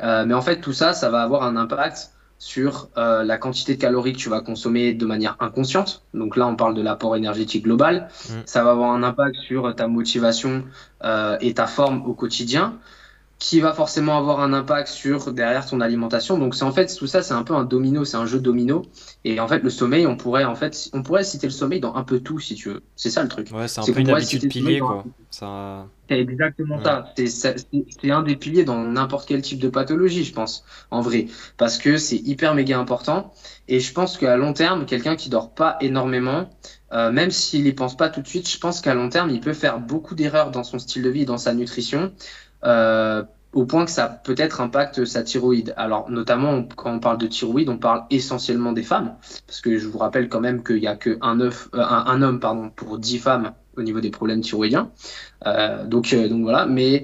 mais 0.00 0.34
en 0.34 0.42
fait, 0.42 0.60
tout 0.60 0.72
ça, 0.72 0.92
ça 0.92 1.10
va 1.10 1.22
avoir 1.22 1.42
un 1.42 1.56
impact 1.56 2.12
sur 2.42 2.88
euh, 2.98 3.22
la 3.22 3.38
quantité 3.38 3.76
de 3.76 3.80
calories 3.80 4.14
que 4.14 4.18
tu 4.18 4.28
vas 4.28 4.40
consommer 4.40 4.94
de 4.94 5.06
manière 5.06 5.36
inconsciente. 5.38 6.02
Donc 6.12 6.36
là, 6.36 6.48
on 6.48 6.56
parle 6.56 6.74
de 6.74 6.82
l'apport 6.82 7.14
énergétique 7.14 7.62
global. 7.62 8.08
Mm. 8.28 8.32
Ça 8.46 8.64
va 8.64 8.72
avoir 8.72 8.90
un 8.90 9.04
impact 9.04 9.36
sur 9.46 9.72
ta 9.76 9.86
motivation 9.86 10.64
euh, 11.04 11.36
et 11.40 11.54
ta 11.54 11.68
forme 11.68 12.04
au 12.04 12.14
quotidien 12.14 12.80
qui 13.42 13.58
va 13.58 13.72
forcément 13.72 14.16
avoir 14.16 14.38
un 14.38 14.52
impact 14.52 14.86
sur 14.86 15.32
derrière 15.32 15.66
ton 15.66 15.80
alimentation. 15.80 16.38
Donc 16.38 16.54
c'est 16.54 16.62
en 16.62 16.70
fait 16.70 16.94
tout 16.94 17.08
ça, 17.08 17.24
c'est 17.24 17.34
un 17.34 17.42
peu 17.42 17.54
un 17.54 17.64
domino, 17.64 18.04
c'est 18.04 18.16
un 18.16 18.24
jeu 18.24 18.38
domino. 18.38 18.82
Et 19.24 19.40
en 19.40 19.48
fait 19.48 19.64
le 19.64 19.68
sommeil, 19.68 20.06
on 20.06 20.16
pourrait 20.16 20.44
en 20.44 20.54
fait, 20.54 20.90
on 20.92 21.02
pourrait 21.02 21.24
citer 21.24 21.48
le 21.48 21.52
sommeil 21.52 21.80
dans 21.80 21.96
un 21.96 22.04
peu 22.04 22.20
tout 22.20 22.38
si 22.38 22.54
tu 22.54 22.68
veux. 22.68 22.82
C'est 22.94 23.10
ça 23.10 23.20
le 23.20 23.28
truc. 23.28 23.50
Ouais, 23.52 23.66
c'est 23.66 23.80
un 23.80 23.92
peu 23.92 23.98
une 23.98 24.10
habitude 24.10 24.48
pilier 24.48 24.78
quoi. 24.78 25.04
Ça... 25.30 25.88
C'est 26.08 26.20
exactement 26.20 26.80
ça. 26.84 27.12
C'est 27.26 28.10
un 28.12 28.22
des 28.22 28.36
piliers 28.36 28.64
dans 28.64 28.84
n'importe 28.84 29.26
quel 29.26 29.42
type 29.42 29.58
de 29.58 29.68
pathologie, 29.68 30.22
je 30.22 30.32
pense, 30.32 30.64
en 30.92 31.00
vrai, 31.00 31.26
parce 31.56 31.78
que 31.78 31.96
c'est 31.96 32.18
hyper 32.18 32.54
méga 32.54 32.78
important. 32.78 33.32
Et 33.66 33.80
je 33.80 33.92
pense 33.92 34.18
qu'à 34.18 34.36
long 34.36 34.52
terme, 34.52 34.86
quelqu'un 34.86 35.16
qui 35.16 35.30
dort 35.30 35.52
pas 35.52 35.78
énormément, 35.80 36.48
euh, 36.92 37.10
même 37.10 37.32
s'il 37.32 37.66
y 37.66 37.72
pense 37.72 37.96
pas 37.96 38.08
tout 38.08 38.20
de 38.20 38.28
suite, 38.28 38.48
je 38.48 38.58
pense 38.58 38.80
qu'à 38.80 38.94
long 38.94 39.08
terme, 39.08 39.30
il 39.30 39.40
peut 39.40 39.54
faire 39.54 39.80
beaucoup 39.80 40.14
d'erreurs 40.14 40.50
dans 40.52 40.62
son 40.62 40.78
style 40.78 41.02
de 41.02 41.08
vie, 41.08 41.24
dans 41.24 41.38
sa 41.38 41.54
nutrition, 41.54 42.12
euh, 42.64 43.22
au 43.52 43.66
point 43.66 43.84
que 43.84 43.90
ça 43.90 44.08
peut-être 44.08 44.60
impacte 44.60 45.04
sa 45.04 45.22
thyroïde. 45.22 45.74
Alors 45.76 46.10
notamment 46.10 46.64
quand 46.76 46.92
on 46.92 47.00
parle 47.00 47.18
de 47.18 47.26
thyroïde, 47.26 47.68
on 47.68 47.78
parle 47.78 48.04
essentiellement 48.10 48.72
des 48.72 48.82
femmes, 48.82 49.16
parce 49.46 49.60
que 49.60 49.78
je 49.78 49.86
vous 49.86 49.98
rappelle 49.98 50.28
quand 50.28 50.40
même 50.40 50.62
qu'il 50.62 50.80
n'y 50.80 50.86
a 50.86 50.96
que 50.96 51.18
un, 51.20 51.40
œuf, 51.40 51.68
euh, 51.74 51.82
un, 51.82 52.22
homme 52.22 52.40
pardon 52.40 52.70
pour 52.70 52.98
10 52.98 53.18
femmes 53.18 53.52
au 53.76 53.82
niveau 53.82 54.00
des 54.00 54.10
problèmes 54.10 54.40
thyroïdiens. 54.40 54.90
Euh, 55.46 55.84
donc 55.84 56.12
euh, 56.12 56.28
donc 56.28 56.42
voilà, 56.42 56.66
mais 56.66 57.02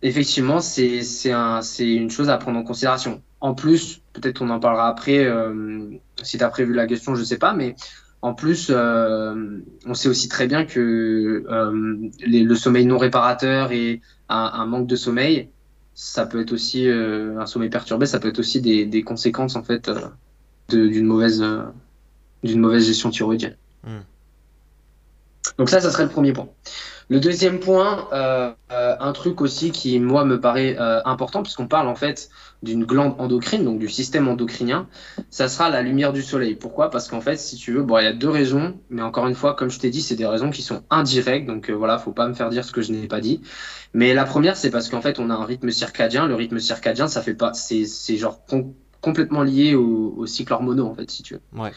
effectivement 0.00 0.60
c'est 0.60 1.02
un, 1.32 1.60
une 1.80 2.10
chose 2.10 2.30
à 2.30 2.38
prendre 2.38 2.58
en 2.58 2.64
considération. 2.64 3.22
En 3.40 3.54
plus, 3.54 4.02
peut-être 4.12 4.40
on 4.40 4.50
en 4.50 4.60
parlera 4.60 4.88
après. 4.88 5.28
si 6.22 6.38
tu 6.38 6.44
as 6.44 6.48
prévu 6.48 6.72
la 6.74 6.86
question, 6.86 7.14
je 7.16 7.24
sais 7.24 7.38
pas, 7.38 7.54
mais 7.54 7.74
en 8.22 8.34
plus, 8.34 8.68
euh, 8.70 9.58
on 9.84 9.94
sait 9.94 10.08
aussi 10.08 10.28
très 10.28 10.46
bien 10.46 10.64
que 10.64 11.44
euh, 11.48 12.10
le 12.20 12.54
sommeil 12.54 12.86
non 12.86 12.96
réparateur 12.96 13.72
et 13.72 14.00
un, 14.28 14.64
manque 14.64 14.86
de 14.86 14.94
sommeil, 14.94 15.48
ça 15.94 16.24
peut 16.24 16.40
être 16.40 16.52
aussi 16.52 16.88
euh, 16.88 17.38
un 17.40 17.46
sommeil 17.46 17.68
perturbé, 17.68 18.06
ça 18.06 18.20
peut 18.20 18.28
être 18.28 18.38
aussi 18.38 18.60
des, 18.60 19.02
conséquences 19.02 19.56
en 19.56 19.64
fait 19.64 19.90
d'une 20.68 21.04
mauvaise 21.04 21.44
d'une 22.44 22.60
mauvaise 22.60 22.86
gestion 22.86 23.10
thyroïdienne. 23.10 23.56
Hmm. 23.84 24.00
Donc 25.58 25.68
ça, 25.68 25.80
ça 25.80 25.90
serait 25.90 26.04
le 26.04 26.08
premier 26.08 26.32
point. 26.32 26.48
Le 27.08 27.20
deuxième 27.20 27.60
point, 27.60 28.08
euh, 28.12 28.52
euh, 28.72 28.96
un 28.98 29.12
truc 29.12 29.40
aussi 29.40 29.70
qui, 29.70 29.98
moi, 29.98 30.24
me 30.24 30.40
paraît 30.40 30.76
euh, 30.78 31.00
important, 31.04 31.42
puisqu'on 31.42 31.66
parle 31.66 31.88
en 31.88 31.94
fait 31.94 32.30
d'une 32.62 32.84
glande 32.84 33.16
endocrine, 33.18 33.64
donc 33.64 33.78
du 33.78 33.88
système 33.88 34.28
endocrinien, 34.28 34.86
ça 35.30 35.48
sera 35.48 35.68
la 35.68 35.82
lumière 35.82 36.12
du 36.12 36.22
soleil. 36.22 36.54
Pourquoi? 36.54 36.90
Parce 36.90 37.08
qu'en 37.08 37.20
fait, 37.20 37.36
si 37.36 37.56
tu 37.56 37.72
veux, 37.72 37.82
bon, 37.82 37.98
il 37.98 38.04
y 38.04 38.06
a 38.06 38.12
deux 38.12 38.30
raisons, 38.30 38.78
mais 38.88 39.02
encore 39.02 39.26
une 39.26 39.34
fois, 39.34 39.54
comme 39.54 39.70
je 39.70 39.78
t'ai 39.78 39.90
dit, 39.90 40.00
c'est 40.00 40.14
des 40.14 40.26
raisons 40.26 40.50
qui 40.50 40.62
sont 40.62 40.82
indirectes, 40.90 41.46
donc 41.46 41.70
voilà, 41.70 41.98
faut 41.98 42.12
pas 42.12 42.28
me 42.28 42.34
faire 42.34 42.50
dire 42.50 42.64
ce 42.64 42.72
que 42.72 42.82
je 42.82 42.92
n'ai 42.92 43.08
pas 43.08 43.20
dit. 43.20 43.40
Mais 43.94 44.14
la 44.14 44.24
première, 44.24 44.56
c'est 44.56 44.70
parce 44.70 44.88
qu'en 44.88 45.00
fait, 45.00 45.18
on 45.18 45.28
a 45.28 45.34
un 45.34 45.44
rythme 45.44 45.70
circadien. 45.70 46.26
Le 46.26 46.34
rythme 46.34 46.58
circadien, 46.58 47.08
ça 47.08 47.20
fait 47.20 47.34
pas, 47.34 47.52
c'est, 47.52 48.16
genre 48.16 48.40
complètement 49.00 49.42
lié 49.42 49.74
au, 49.74 50.14
au, 50.16 50.26
cycle 50.26 50.52
hormonaux, 50.52 50.86
en 50.86 50.94
fait, 50.94 51.10
si 51.10 51.22
tu 51.22 51.34
veux. 51.34 51.60
Ouais. 51.60 51.72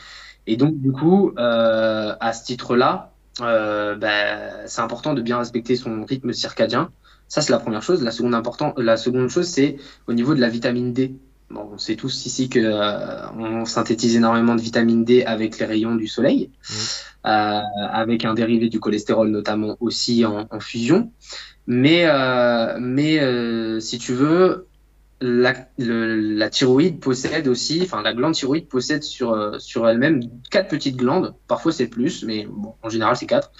Et 0.45 0.55
donc, 0.55 0.79
du 0.79 0.91
coup, 0.91 1.33
à 1.35 2.31
ce 2.31 2.43
titre-là, 2.45 3.14
euh, 3.14 3.14
bah, 3.39 4.67
c'est 4.67 4.81
important 4.81 5.13
de 5.13 5.21
bien 5.21 5.37
respecter 5.37 5.75
son 5.75 6.05
rythme 6.05 6.33
circadien. 6.33 6.91
Ça, 7.27 7.41
c'est 7.41 7.51
la 7.51 7.59
première 7.59 7.81
chose. 7.81 8.03
La 8.03 8.11
seconde, 8.11 8.35
important, 8.35 8.73
la 8.77 8.97
seconde 8.97 9.29
chose, 9.29 9.47
c'est 9.47 9.77
au 10.07 10.13
niveau 10.13 10.35
de 10.35 10.41
la 10.41 10.49
vitamine 10.49 10.93
D. 10.93 11.15
Bon, 11.49 11.69
on 11.73 11.77
sait 11.77 11.95
tous 11.95 12.25
ici 12.25 12.49
que 12.49 12.59
euh, 12.59 13.29
on 13.37 13.65
synthétise 13.65 14.15
énormément 14.15 14.55
de 14.55 14.61
vitamine 14.61 15.05
D 15.05 15.23
avec 15.23 15.59
les 15.59 15.65
rayons 15.65 15.95
du 15.95 16.07
soleil, 16.07 16.49
mmh. 16.49 16.73
euh, 17.27 17.61
avec 17.91 18.25
un 18.25 18.33
dérivé 18.33 18.67
du 18.67 18.79
cholestérol 18.79 19.29
notamment 19.29 19.77
aussi 19.79 20.25
en, 20.25 20.47
en 20.49 20.59
fusion. 20.59 21.11
Mais, 21.67 22.05
euh, 22.05 22.77
mais 22.79 23.19
euh, 23.19 23.79
si 23.79 23.99
tu 23.99 24.13
veux, 24.13 24.67
la, 25.21 26.49
thyroïde 26.49 26.99
possède 26.99 27.47
aussi, 27.47 27.81
enfin 27.83 28.01
la 28.01 28.13
glande 28.13 28.33
thyroïde 28.33 28.67
possède 28.67 29.03
sur, 29.03 29.33
euh, 29.33 29.57
sur 29.59 29.87
elle-même 29.87 30.21
quatre 30.51 30.67
petites 30.67 30.97
glandes. 30.97 31.33
Parfois 31.47 31.71
c'est 31.71 31.87
plus, 31.87 32.23
mais 32.23 32.47
en 32.81 32.89
général 32.89 33.15
c'est 33.15 33.25
quatre. 33.25 33.51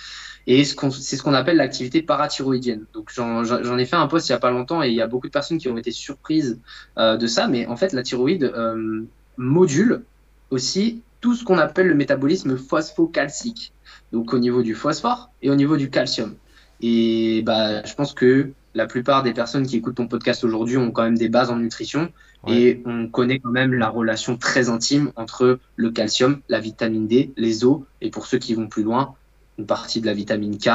Et 0.48 0.64
c'est 0.64 1.16
ce 1.16 1.24
qu'on 1.24 1.34
appelle 1.34 1.58
l'activité 1.58 2.04
parathyroïdienne. 2.04 2.86
Donc 2.94 3.10
j'en 3.12 3.78
ai 3.78 3.86
fait 3.86 3.96
un 3.96 4.08
post 4.08 4.30
il 4.30 4.34
y 4.34 4.36
a 4.36 4.40
pas 4.40 4.52
longtemps 4.52 4.84
et 4.84 4.90
il 4.90 4.94
y 4.94 5.02
a 5.02 5.08
beaucoup 5.08 5.28
de 5.28 5.32
personnes 5.32 5.58
qui 5.58 5.70
ont 5.70 5.78
été 5.78 5.92
surprises 5.92 6.60
euh, 6.98 7.18
de 7.18 7.26
ça. 7.26 7.48
Mais 7.48 7.66
en 7.66 7.76
fait 7.76 7.94
la 7.94 8.04
thyroïde 8.04 8.44
euh, 8.44 9.04
module 9.38 10.04
aussi 10.52 11.02
tout 11.22 11.34
ce 11.34 11.44
qu'on 11.44 11.58
appelle 11.58 11.88
le 11.88 11.96
métabolisme 11.96 12.58
phosphocalcique. 12.58 13.74
Donc 14.12 14.34
au 14.34 14.38
niveau 14.38 14.62
du 14.62 14.76
phosphore 14.76 15.32
et 15.42 15.50
au 15.50 15.56
niveau 15.56 15.78
du 15.78 15.90
calcium. 15.90 16.36
Et 16.82 17.42
bah 17.44 17.84
je 17.84 17.96
pense 17.96 18.14
que 18.14 18.52
la 18.76 18.86
plupart 18.86 19.24
des 19.24 19.34
personnes 19.34 19.66
qui 19.66 19.78
écoutent 19.78 19.96
ton 19.96 20.08
podcast 20.08 20.44
aujourd'hui 20.44 20.78
ont 20.78 20.92
quand 20.92 21.04
même 21.04 21.18
des 21.18 21.30
bases 21.30 21.50
en 21.50 21.56
nutrition 21.56 22.12
et 22.48 22.84
on 22.86 23.08
connaît 23.08 23.40
quand 23.40 23.50
même 23.50 23.74
la 23.74 23.90
relation 23.90 24.38
très 24.38 24.70
intime 24.70 25.12
entre 25.16 25.60
le 25.76 25.90
calcium, 25.90 26.42
la 26.50 26.60
vitamine 26.60 27.08
D, 27.08 27.34
les 27.38 27.66
os 27.66 27.80
et 28.02 28.12
pour 28.12 28.28
ceux 28.28 28.38
qui 28.38 28.54
vont 28.54 28.68
plus 28.68 28.84
loin, 28.84 29.16
une 29.58 29.66
partie 29.66 30.02
de 30.02 30.06
la 30.06 30.14
vitamine 30.14 30.58
K 30.58 30.70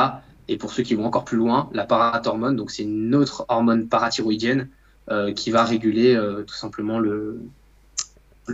et 0.49 0.57
pour 0.57 0.73
ceux 0.73 0.83
qui 0.83 0.95
vont 0.95 1.05
encore 1.05 1.25
plus 1.25 1.37
loin, 1.37 1.71
la 1.73 1.85
parathormone. 1.85 2.57
Donc 2.57 2.71
c'est 2.73 2.83
une 2.83 3.15
autre 3.15 3.45
hormone 3.49 3.87
parathyroïdienne 3.87 4.69
euh, 5.11 5.33
qui 5.33 5.51
va 5.51 5.65
réguler 5.65 6.15
euh, 6.17 6.43
tout 6.43 6.55
simplement 6.55 6.99
le, 6.99 7.41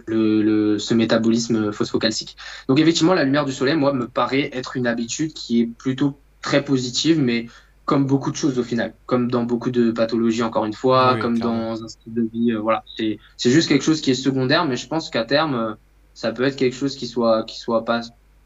le, 0.07 0.79
ce 0.79 0.93
métabolisme 0.93 1.73
phosphocalcique. 1.73 2.37
Donc 2.69 2.81
effectivement, 2.81 3.15
la 3.15 3.25
lumière 3.25 3.45
du 3.45 3.53
soleil, 3.53 3.77
moi, 3.77 3.93
me 3.93 4.09
paraît 4.09 4.51
être 4.53 4.77
une 4.77 4.87
habitude 4.87 5.33
qui 5.33 5.61
est 5.63 5.67
plutôt 5.67 6.19
très 6.43 6.65
positive, 6.65 7.19
mais 7.19 7.47
comme 7.87 8.05
beaucoup 8.05 8.33
de 8.33 8.37
choses 8.37 8.59
au 8.59 8.65
final, 8.65 8.93
comme 9.07 9.31
dans 9.31 9.45
beaucoup 9.45 9.71
de 9.71 9.93
pathologies 9.93 10.43
encore 10.43 10.65
une 10.65 10.75
fois, 10.75 11.17
comme 11.21 11.39
dans 11.39 11.83
un 11.83 11.89
style 11.89 12.13
de 12.13 12.23
vie, 12.23 12.53
euh, 12.53 12.59
voilà, 12.59 12.85
c'est 12.97 13.19
juste 13.45 13.69
quelque 13.69 13.85
chose 13.85 14.01
qui 14.01 14.11
est 14.11 14.15
secondaire, 14.15 14.67
mais 14.67 14.77
je 14.77 14.89
pense 14.89 15.09
qu'à 15.09 15.25
terme, 15.25 15.55
euh, 15.55 15.75
ça 16.13 16.33
peut 16.33 16.43
être 16.45 16.57
quelque 16.57 16.75
chose 16.75 16.97
qui 16.97 17.07
soit 17.07 17.45
qui 17.45 17.59
soit 17.59 17.85
pas 17.85 18.01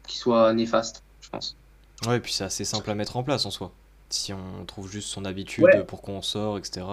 qui 0.07 0.17
soit 0.17 0.53
néfaste, 0.53 1.03
je 1.21 1.29
pense. 1.29 1.57
Ouais, 2.07 2.17
et 2.17 2.19
puis 2.19 2.31
c'est 2.31 2.43
assez 2.43 2.63
simple 2.63 2.89
à 2.91 2.95
mettre 2.95 3.17
en 3.17 3.23
place 3.23 3.45
en 3.45 3.51
soi. 3.51 3.71
Si 4.09 4.31
on 4.31 4.65
trouve 4.65 4.91
juste 4.91 5.09
son 5.09 5.25
habitude 5.25 5.85
pour 5.87 6.01
qu'on 6.01 6.21
sort, 6.21 6.57
etc. 6.57 6.85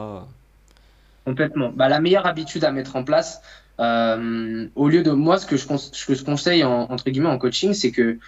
Complètement. 1.24 1.70
Bah, 1.74 1.88
la 1.88 2.00
meilleure 2.00 2.26
habitude 2.26 2.64
à 2.64 2.72
mettre 2.72 2.96
en 2.96 3.04
place, 3.04 3.42
euh, 3.80 4.68
au 4.74 4.88
lieu 4.88 5.02
de 5.02 5.10
moi, 5.10 5.38
ce 5.38 5.46
que 5.46 5.56
je, 5.56 5.66
ce 5.66 6.14
je 6.14 6.24
conseille 6.24 6.64
en, 6.64 6.86
entre 6.90 7.10
guillemets 7.10 7.28
en 7.28 7.38
coaching, 7.38 7.74
c'est 7.74 7.90
que 7.90 8.18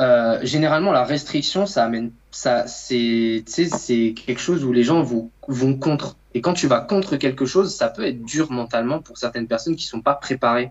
euh, 0.00 0.38
généralement 0.42 0.92
la 0.92 1.04
restriction, 1.04 1.66
ça 1.66 1.84
amène, 1.84 2.10
ça, 2.30 2.66
c'est, 2.66 3.42
c'est 3.46 4.14
quelque 4.14 4.40
chose 4.40 4.64
où 4.64 4.72
les 4.72 4.82
gens 4.82 5.02
vont, 5.02 5.30
contre. 5.78 6.16
Et 6.34 6.42
quand 6.42 6.52
tu 6.52 6.66
vas 6.66 6.80
contre 6.80 7.16
quelque 7.16 7.46
chose, 7.46 7.74
ça 7.74 7.88
peut 7.88 8.04
être 8.04 8.22
dur 8.22 8.52
mentalement 8.52 9.00
pour 9.00 9.16
certaines 9.16 9.46
personnes 9.46 9.74
qui 9.74 9.86
sont 9.86 10.02
pas 10.02 10.14
préparées. 10.14 10.70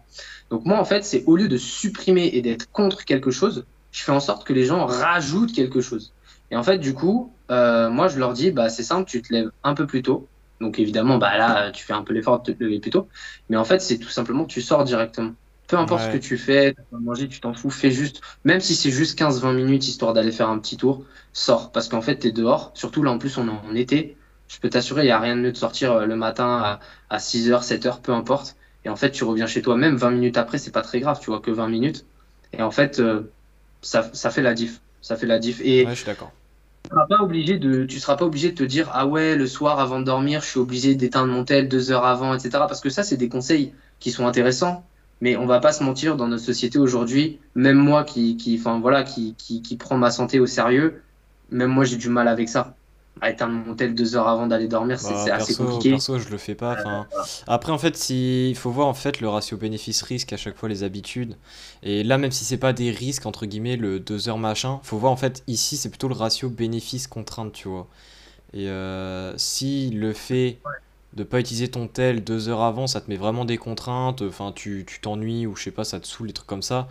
Donc 0.51 0.65
moi, 0.65 0.79
en 0.79 0.85
fait, 0.85 1.03
c'est 1.03 1.23
au 1.25 1.35
lieu 1.35 1.47
de 1.47 1.57
supprimer 1.57 2.29
et 2.33 2.41
d'être 2.41 2.71
contre 2.71 3.03
quelque 3.03 3.31
chose, 3.31 3.65
je 3.91 4.03
fais 4.03 4.11
en 4.11 4.19
sorte 4.19 4.45
que 4.45 4.53
les 4.53 4.65
gens 4.65 4.85
rajoutent 4.85 5.53
quelque 5.53 5.81
chose. 5.81 6.13
Et 6.51 6.55
en 6.55 6.61
fait, 6.61 6.77
du 6.77 6.93
coup, 6.93 7.33
euh, 7.49 7.89
moi, 7.89 8.07
je 8.07 8.19
leur 8.19 8.33
dis, 8.33 8.51
bah, 8.51 8.69
c'est 8.69 8.83
simple, 8.83 9.09
tu 9.09 9.23
te 9.23 9.33
lèves 9.33 9.51
un 9.63 9.73
peu 9.73 9.87
plus 9.87 10.03
tôt. 10.03 10.27
Donc 10.61 10.79
évidemment, 10.79 11.17
bah 11.17 11.37
là, 11.37 11.71
tu 11.71 11.83
fais 11.83 11.93
un 11.93 12.03
peu 12.03 12.13
l'effort 12.13 12.41
de 12.41 12.53
te 12.53 12.63
lever 12.63 12.79
plus 12.79 12.91
tôt. 12.91 13.07
Mais 13.49 13.57
en 13.57 13.65
fait, 13.65 13.79
c'est 13.79 13.97
tout 13.97 14.09
simplement 14.09 14.45
tu 14.45 14.61
sors 14.61 14.83
directement. 14.83 15.33
Peu 15.67 15.77
importe 15.77 16.03
ce 16.03 16.09
que 16.09 16.17
tu 16.17 16.37
fais, 16.37 16.73
tu 16.73 16.81
vas 16.91 16.99
manger, 16.99 17.27
tu 17.27 17.39
t'en 17.39 17.53
fous, 17.53 17.71
fais 17.71 17.91
juste, 17.91 18.21
même 18.43 18.59
si 18.59 18.75
c'est 18.75 18.91
juste 18.91 19.17
15-20 19.19 19.53
minutes 19.53 19.87
histoire 19.87 20.13
d'aller 20.13 20.31
faire 20.31 20.49
un 20.49 20.59
petit 20.59 20.77
tour, 20.77 21.03
sors. 21.33 21.71
Parce 21.71 21.89
qu'en 21.89 22.01
fait, 22.01 22.19
tu 22.19 22.27
es 22.27 22.31
dehors. 22.31 22.71
Surtout 22.75 23.01
là, 23.01 23.11
en 23.11 23.17
plus, 23.17 23.37
on 23.37 23.47
est 23.47 23.51
en 23.51 23.75
été. 23.75 24.15
Je 24.47 24.59
peux 24.59 24.69
t'assurer, 24.69 25.01
il 25.01 25.05
n'y 25.05 25.11
a 25.11 25.19
rien 25.19 25.35
de 25.35 25.41
mieux 25.41 25.51
de 25.51 25.57
sortir 25.57 25.91
euh, 25.93 26.05
le 26.05 26.15
matin 26.15 26.45
à, 26.45 26.79
à 27.09 27.17
6h, 27.17 27.65
7h, 27.65 28.01
peu 28.01 28.11
importe. 28.13 28.55
Et 28.83 28.89
en 28.89 28.95
fait, 28.95 29.09
tu 29.11 29.23
reviens 29.23 29.47
chez 29.47 29.63
toi, 29.63 29.75
même 29.75 29.95
20 29.95 30.11
minutes 30.11 30.37
après, 30.37 30.59
c'est 30.59 30.71
pas 30.71 30.83
très 30.83 30.99
grave, 30.99 31.19
tu 31.19 31.31
vois, 31.31 31.39
que 31.39 31.49
20 31.49 31.67
minutes. 31.67 32.05
Et 32.53 32.61
en 32.61 32.71
fait, 32.71 32.99
euh, 32.99 33.31
ça, 33.81 34.09
ça 34.13 34.29
fait 34.29 34.43
la 34.43 34.53
diff. 34.53 34.81
Ça 35.01 35.15
fait 35.15 35.25
la 35.25 35.39
diff. 35.39 35.61
Et 35.63 35.85
ouais, 35.85 35.91
je 35.91 35.95
suis 35.95 36.05
d'accord 36.05 36.31
tu 36.85 36.89
seras 36.89 37.07
pas 37.07 37.23
obligé 37.23 37.57
de, 37.57 37.85
tu 37.85 37.99
seras 37.99 38.15
pas 38.15 38.25
obligé 38.25 38.51
de 38.51 38.55
te 38.55 38.63
dire 38.63 38.89
ah 38.93 39.07
ouais 39.07 39.35
le 39.35 39.47
soir 39.47 39.79
avant 39.79 39.99
de 39.99 40.05
dormir 40.05 40.41
je 40.41 40.47
suis 40.47 40.59
obligé 40.59 40.95
d'éteindre 40.95 41.31
mon 41.33 41.43
tel 41.43 41.67
deux 41.67 41.91
heures 41.91 42.05
avant 42.05 42.33
etc 42.33 42.49
parce 42.51 42.81
que 42.81 42.89
ça 42.89 43.03
c'est 43.03 43.17
des 43.17 43.29
conseils 43.29 43.73
qui 43.99 44.11
sont 44.11 44.27
intéressants 44.27 44.85
mais 45.25 45.35
on 45.35 45.47
va 45.47 45.59
pas 45.59 45.71
se 45.71 45.83
mentir 45.83 46.17
dans 46.17 46.27
notre 46.27 46.43
société 46.43 46.77
aujourd'hui 46.77 47.39
même 47.55 47.77
moi 47.77 48.03
qui 48.03 48.37
qui 48.37 48.57
enfin 48.59 48.79
voilà 48.79 49.01
qui, 49.01 49.33
qui 49.39 49.63
qui 49.63 49.75
prend 49.75 49.97
ma 49.97 50.11
santé 50.11 50.39
au 50.39 50.45
sérieux 50.45 51.01
même 51.49 51.71
moi 51.71 51.83
j'ai 51.83 51.97
du 51.97 52.09
mal 52.09 52.27
avec 52.27 52.47
ça 52.47 52.75
à 53.21 53.31
éteindre 53.31 53.53
mon 53.53 53.73
tel 53.75 53.95
deux 53.95 54.17
heures 54.17 54.27
avant 54.27 54.45
d'aller 54.45 54.67
dormir, 54.67 54.99
c'est 54.99 55.13
bah, 55.13 55.35
assez 55.35 55.55
compliqué. 55.55 55.91
Perso, 55.91 56.19
je 56.19 56.27
le 56.27 56.37
fais 56.37 56.53
pas. 56.53 57.07
Après, 57.47 57.71
en 57.71 57.77
fait, 57.77 57.95
si... 57.95 58.49
il 58.49 58.57
faut 58.57 58.71
voir 58.71 58.87
en 58.87 58.93
fait 58.93 59.21
le 59.21 59.29
ratio 59.29 59.55
bénéfice-risque 59.55 60.33
à 60.33 60.37
chaque 60.37 60.57
fois, 60.57 60.67
les 60.67 60.83
habitudes. 60.83 61.37
Et 61.81 62.03
là, 62.03 62.17
même 62.17 62.31
si 62.31 62.43
c'est 62.43 62.57
pas 62.57 62.73
des 62.73 62.91
risques, 62.91 63.25
entre 63.25 63.45
guillemets, 63.45 63.77
le 63.77 64.01
2 64.01 64.27
heures 64.27 64.37
machin, 64.37 64.81
faut 64.83 64.97
voir 64.97 65.13
en 65.13 65.15
fait, 65.15 65.43
ici, 65.47 65.77
c'est 65.77 65.87
plutôt 65.87 66.09
le 66.09 66.13
ratio 66.13 66.49
bénéfice-contrainte, 66.49 67.53
tu 67.53 67.69
vois. 67.69 67.87
Et 68.53 68.67
euh, 68.67 69.33
si 69.37 69.91
le 69.91 70.11
fait 70.11 70.59
de 71.15 71.23
pas 71.23 71.39
utiliser 71.39 71.69
ton 71.69 71.87
tel 71.87 72.23
deux 72.23 72.49
heures 72.49 72.61
avant, 72.61 72.87
ça 72.87 73.01
te 73.01 73.09
met 73.09 73.17
vraiment 73.17 73.45
des 73.45 73.57
contraintes, 73.57 74.21
enfin, 74.21 74.51
tu 74.53 74.85
t'ennuies 75.01 75.47
ou 75.47 75.55
je 75.55 75.63
sais 75.63 75.71
pas, 75.71 75.83
ça 75.83 75.99
te 75.99 76.07
saoule, 76.07 76.27
des 76.27 76.33
trucs 76.33 76.47
comme 76.47 76.61
ça, 76.61 76.87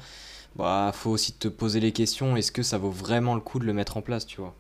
bah, 0.57 0.93
faut 0.95 1.11
aussi 1.11 1.33
te 1.35 1.49
poser 1.49 1.81
les 1.81 1.93
questions 1.93 2.37
est-ce 2.37 2.53
que 2.53 2.63
ça 2.63 2.79
vaut 2.79 2.91
vraiment 2.91 3.35
le 3.35 3.41
coup 3.41 3.59
de 3.59 3.65
le 3.65 3.73
mettre 3.73 3.97
en 3.97 4.03
place, 4.03 4.27
tu 4.27 4.41
vois? 4.41 4.55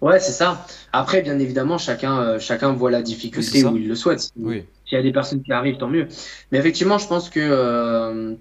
Ouais, 0.00 0.18
c'est 0.20 0.32
ça. 0.32 0.66
Après, 0.92 1.22
bien 1.22 1.38
évidemment, 1.38 1.78
chacun, 1.78 2.18
euh, 2.18 2.38
chacun 2.38 2.72
voit 2.72 2.90
la 2.90 3.02
difficulté 3.02 3.64
où 3.64 3.76
il 3.76 3.88
le 3.88 3.94
souhaite. 3.94 4.30
Oui. 4.36 4.64
S'il 4.86 4.96
y 4.96 5.00
a 5.00 5.02
des 5.02 5.12
personnes 5.12 5.42
qui 5.42 5.52
arrivent, 5.52 5.78
tant 5.78 5.88
mieux. 5.88 6.08
Mais 6.52 6.58
effectivement, 6.58 6.98
je 6.98 7.06
pense 7.06 7.30
que, 7.30 7.40
euh, 7.40 8.34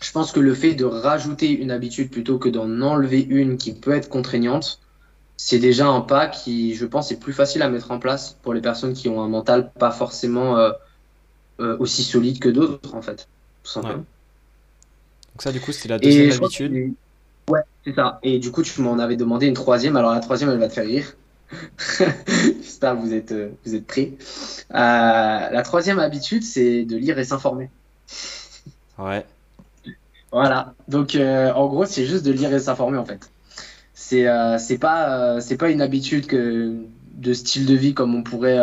je 0.00 0.12
pense 0.12 0.32
que 0.32 0.40
le 0.40 0.54
fait 0.54 0.74
de 0.74 0.84
rajouter 0.84 1.50
une 1.50 1.70
habitude 1.70 2.10
plutôt 2.10 2.38
que 2.38 2.48
d'en 2.48 2.80
enlever 2.82 3.20
une 3.20 3.56
qui 3.56 3.74
peut 3.74 3.92
être 3.92 4.08
contraignante, 4.08 4.80
c'est 5.36 5.58
déjà 5.58 5.86
un 5.86 6.00
pas 6.00 6.26
qui, 6.26 6.74
je 6.74 6.86
pense, 6.86 7.10
est 7.10 7.18
plus 7.18 7.32
facile 7.32 7.62
à 7.62 7.68
mettre 7.68 7.90
en 7.90 7.98
place 7.98 8.36
pour 8.42 8.54
les 8.54 8.60
personnes 8.60 8.92
qui 8.92 9.08
ont 9.08 9.22
un 9.22 9.28
mental 9.28 9.70
pas 9.78 9.90
forcément 9.90 10.56
euh, 10.56 11.76
aussi 11.78 12.04
solide 12.04 12.38
que 12.38 12.48
d'autres, 12.48 12.94
en 12.94 13.02
fait. 13.02 13.28
Tout 13.64 13.70
simplement. 13.70 14.04
Donc 15.32 15.42
ça, 15.42 15.52
du 15.52 15.60
coup, 15.60 15.72
c'est 15.72 15.88
la 15.88 15.98
deuxième 15.98 16.32
habitude. 16.32 16.94
Ouais, 17.48 17.60
c'est 17.84 17.94
ça. 17.94 18.18
Et 18.22 18.38
du 18.38 18.50
coup, 18.50 18.62
tu 18.62 18.80
m'en 18.82 18.98
avais 18.98 19.16
demandé 19.16 19.46
une 19.46 19.54
troisième. 19.54 19.96
Alors, 19.96 20.12
la 20.12 20.20
troisième, 20.20 20.50
elle 20.50 20.58
va 20.58 20.68
te 20.68 20.74
faire 20.74 20.86
rire. 20.86 21.14
J'espère 22.28 22.94
que 22.94 23.00
vous 23.00 23.14
êtes, 23.14 23.32
euh, 23.32 23.50
vous 23.64 23.74
êtes 23.74 23.86
pris. 23.86 24.16
Euh, 24.70 24.74
la 24.74 25.62
troisième 25.62 25.98
habitude, 25.98 26.44
c'est 26.44 26.84
de 26.84 26.96
lire 26.96 27.18
et 27.18 27.24
s'informer. 27.24 27.70
Ouais. 28.98 29.24
Voilà. 30.30 30.74
Donc, 30.88 31.14
euh, 31.14 31.52
en 31.52 31.66
gros, 31.66 31.84
c'est 31.84 32.06
juste 32.06 32.24
de 32.24 32.32
lire 32.32 32.52
et 32.54 32.60
s'informer, 32.60 32.98
en 32.98 33.04
fait. 33.04 33.30
C'est 34.02 34.26
euh, 34.26 34.58
c'est 34.58 34.78
pas, 34.78 35.40
c'est 35.40 35.56
pas 35.56 35.70
une 35.70 35.80
habitude 35.80 36.26
de 36.26 37.32
style 37.32 37.66
de 37.66 37.74
vie 37.74 37.94
comme 37.94 38.14
on 38.14 38.22
pourrait. 38.22 38.58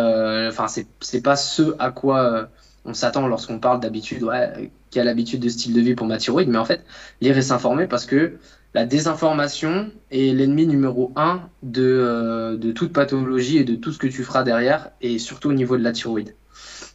Enfin, 0.48 0.68
c'est 0.68 1.22
pas 1.22 1.36
ce 1.36 1.76
à 1.80 1.92
quoi 1.92 2.50
on 2.86 2.94
s'attend 2.94 3.28
lorsqu'on 3.28 3.60
parle 3.60 3.80
d'habitude. 3.80 4.24
Ouais, 4.24 4.72
qui 4.90 5.00
a 5.00 5.04
l'habitude 5.04 5.40
de 5.40 5.50
style 5.50 5.74
de 5.74 5.82
vie 5.82 5.96
pour 5.96 6.08
ma 6.08 6.18
thyroïde. 6.18 6.50
Mais 6.50 6.58
en 6.58 6.66
fait, 6.66 6.84
lire 7.22 7.38
et 7.38 7.42
s'informer 7.42 7.88
parce 7.88 8.06
que 8.06 8.34
la 8.74 8.86
désinformation 8.86 9.92
est 10.12 10.36
l'ennemi 10.36 10.68
numéro 10.68 11.12
un 11.16 11.42
de, 11.64 11.84
euh, 11.84 12.58
de, 12.58 12.72
toute 12.72 12.94
pathologie 12.94 13.58
et 13.58 13.64
de 13.64 13.76
tout 13.76 13.92
ce 13.92 13.98
que 13.98 14.08
tu 14.08 14.24
feras 14.24 14.44
derrière, 14.44 14.92
et 15.02 15.18
surtout 15.18 15.50
au 15.50 15.54
niveau 15.54 15.78
de 15.78 15.84
la 15.84 15.92
thyroïde. 15.92 16.36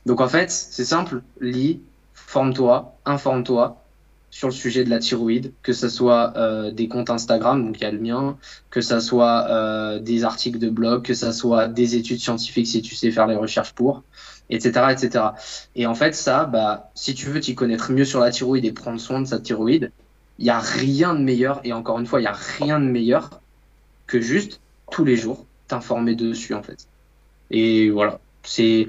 Donc 0.07 0.21
en 0.21 0.29
fait, 0.29 0.51
c'est 0.51 0.85
simple, 0.85 1.23
lis, 1.41 1.81
forme-toi, 2.13 2.97
informe-toi 3.05 3.84
sur 4.35 4.49
le 4.49 4.53
sujet 4.53 4.83
de 4.83 4.91
la 4.91 4.99
thyroïde, 4.99 5.53
que 5.63 5.73
ce 5.73 5.89
soit 5.89 6.33
euh, 6.37 6.73
des 6.73 6.89
comptes 6.89 7.09
Instagram, 7.09 7.65
donc 7.65 7.79
il 7.79 7.85
y 7.85 7.87
a 7.87 7.93
le 7.93 8.01
mien, 8.01 8.37
que 8.69 8.81
ce 8.81 8.99
soit 8.99 9.47
euh, 9.49 10.01
des 10.01 10.25
articles 10.25 10.59
de 10.59 10.69
blog, 10.69 11.05
que 11.05 11.15
ce 11.15 11.31
soit 11.31 11.69
des 11.69 11.95
études 11.95 12.19
scientifiques 12.19 12.67
si 12.67 12.83
tu 12.83 12.97
sais 12.97 13.13
faire 13.13 13.29
les 13.29 13.37
recherches 13.37 13.75
pour, 13.75 14.03
etc. 14.51 14.87
etc. 14.91 15.25
Et 15.77 15.87
en 15.87 15.95
fait, 15.95 16.17
ça, 16.17 16.47
bah, 16.47 16.91
si 16.97 17.15
tu 17.15 17.27
veux 17.27 17.39
t'y 17.39 17.55
connaître 17.55 17.93
mieux 17.93 18.05
sur 18.05 18.19
la 18.19 18.33
thyroïde 18.33 18.65
et 18.65 18.73
prendre 18.73 18.99
soin 19.01 19.21
de 19.21 19.27
sa 19.29 19.39
thyroïde, 19.39 19.93
il 20.41 20.47
n'y 20.47 20.51
a 20.51 20.59
rien 20.59 21.15
de 21.15 21.21
meilleur, 21.21 21.61
et 21.63 21.73
encore 21.73 22.01
une 22.01 22.07
fois, 22.07 22.19
il 22.19 22.25
n'y 22.25 22.29
a 22.29 22.37
rien 22.59 22.81
de 22.81 22.87
meilleur 22.87 23.41
que 24.09 24.21
juste 24.21 24.59
tous 24.91 25.05
les 25.05 25.17
jours 25.17 25.47
t'informer 25.69 26.17
dessus, 26.17 26.55
en 26.55 26.63
fait. 26.65 26.89
Et 27.53 27.89
voilà, 27.89 28.19
c'est 28.43 28.89